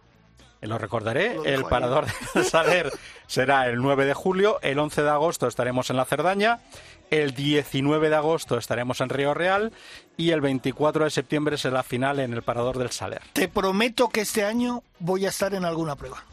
Lo 0.63 0.79
recordaré, 0.79 1.37
el 1.45 1.65
parador 1.65 2.07
de 2.35 2.45
Saler 2.45 2.93
será 3.27 3.67
el 3.67 3.79
9 3.83 4.05
de 4.05 4.15
julio, 4.15 4.61
el 4.63 4.79
11 4.79 5.03
de 5.03 5.11
agosto 5.11 5.49
estaremos 5.49 5.91
en 5.91 5.97
la 5.97 6.05
Cerdaña, 6.05 6.61
el 7.11 7.35
19 7.35 8.09
de 8.09 8.15
agosto 8.15 8.57
estaremos 8.57 9.01
en 9.01 9.09
Río 9.09 9.35
Real 9.35 9.73
y 10.17 10.31
el 10.31 10.41
24 10.41 11.05
de 11.05 11.11
septiembre 11.11 11.59
será 11.59 11.75
la 11.75 11.83
final 11.83 12.21
en 12.21 12.33
el 12.33 12.43
parador 12.43 12.79
del 12.79 12.91
Saler. 12.91 13.23
Te 13.33 13.49
prometo 13.49 14.09
que 14.09 14.21
este 14.21 14.45
año 14.45 14.85
voy 15.01 15.27
a 15.27 15.31
estar 15.31 15.53
en 15.53 15.65
alguna 15.65 15.97
prueba. 15.97 16.25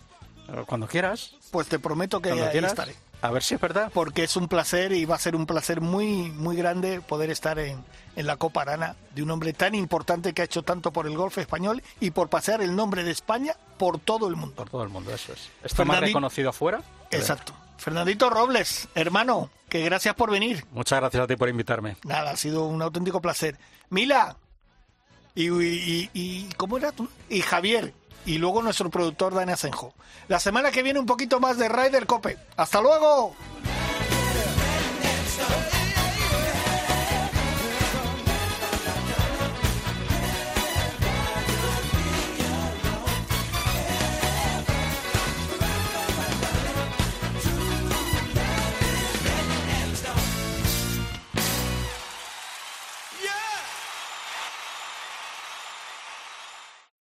Cuando 0.67 0.87
quieras. 0.87 1.35
Pues 1.51 1.67
te 1.67 1.79
prometo 1.79 2.21
que 2.21 2.31
ahí 2.31 2.57
estaré. 2.57 2.95
A 3.21 3.31
ver 3.31 3.43
si 3.43 3.55
es 3.55 3.61
verdad. 3.61 3.91
Porque 3.93 4.23
es 4.23 4.35
un 4.37 4.47
placer 4.47 4.91
y 4.91 5.05
va 5.05 5.15
a 5.15 5.19
ser 5.19 5.35
un 5.35 5.45
placer 5.45 5.81
muy, 5.81 6.31
muy 6.31 6.55
grande 6.55 7.01
poder 7.01 7.29
estar 7.29 7.59
en, 7.59 7.83
en 8.15 8.25
la 8.25 8.37
Copa 8.37 8.61
Arana 8.61 8.95
de 9.13 9.23
un 9.23 9.31
hombre 9.31 9.53
tan 9.53 9.75
importante 9.75 10.33
que 10.33 10.41
ha 10.41 10.45
hecho 10.45 10.63
tanto 10.63 10.91
por 10.91 11.05
el 11.05 11.17
golf 11.17 11.37
español 11.37 11.83
y 11.99 12.11
por 12.11 12.29
pasear 12.29 12.61
el 12.61 12.75
nombre 12.75 13.03
de 13.03 13.11
España 13.11 13.53
por 13.77 13.99
todo 13.99 14.27
el 14.27 14.35
mundo. 14.35 14.55
Por 14.55 14.69
todo 14.69 14.83
el 14.83 14.89
mundo, 14.89 15.13
eso 15.13 15.33
es. 15.33 15.49
¿Está 15.63 15.83
más 15.85 15.99
reconocido 15.99 16.53
fuera? 16.53 16.81
Exacto. 17.11 17.53
Fernandito 17.77 18.29
Robles, 18.29 18.89
hermano, 18.93 19.49
que 19.69 19.81
gracias 19.83 20.13
por 20.15 20.31
venir. 20.31 20.65
Muchas 20.71 20.99
gracias 20.99 21.23
a 21.23 21.27
ti 21.27 21.35
por 21.37 21.47
invitarme. 21.47 21.95
Nada, 22.03 22.31
ha 22.31 22.35
sido 22.35 22.65
un 22.65 22.81
auténtico 22.81 23.21
placer. 23.21 23.57
Mila, 23.89 24.35
y, 25.33 25.49
y, 25.49 26.09
y 26.13 26.49
¿cómo 26.57 26.77
era 26.77 26.91
tú? 26.91 27.07
Y 27.29 27.41
Javier, 27.41 27.93
y 28.25 28.37
luego 28.37 28.61
nuestro 28.61 28.89
productor 28.89 29.33
Dani 29.33 29.51
Asenjo. 29.51 29.93
La 30.27 30.39
semana 30.39 30.71
que 30.71 30.83
viene 30.83 30.99
un 30.99 31.05
poquito 31.05 31.39
más 31.39 31.57
de 31.57 31.69
Ryder 31.69 32.05
Cope. 32.05 32.37
¡Hasta 32.55 32.81
luego! 32.81 33.35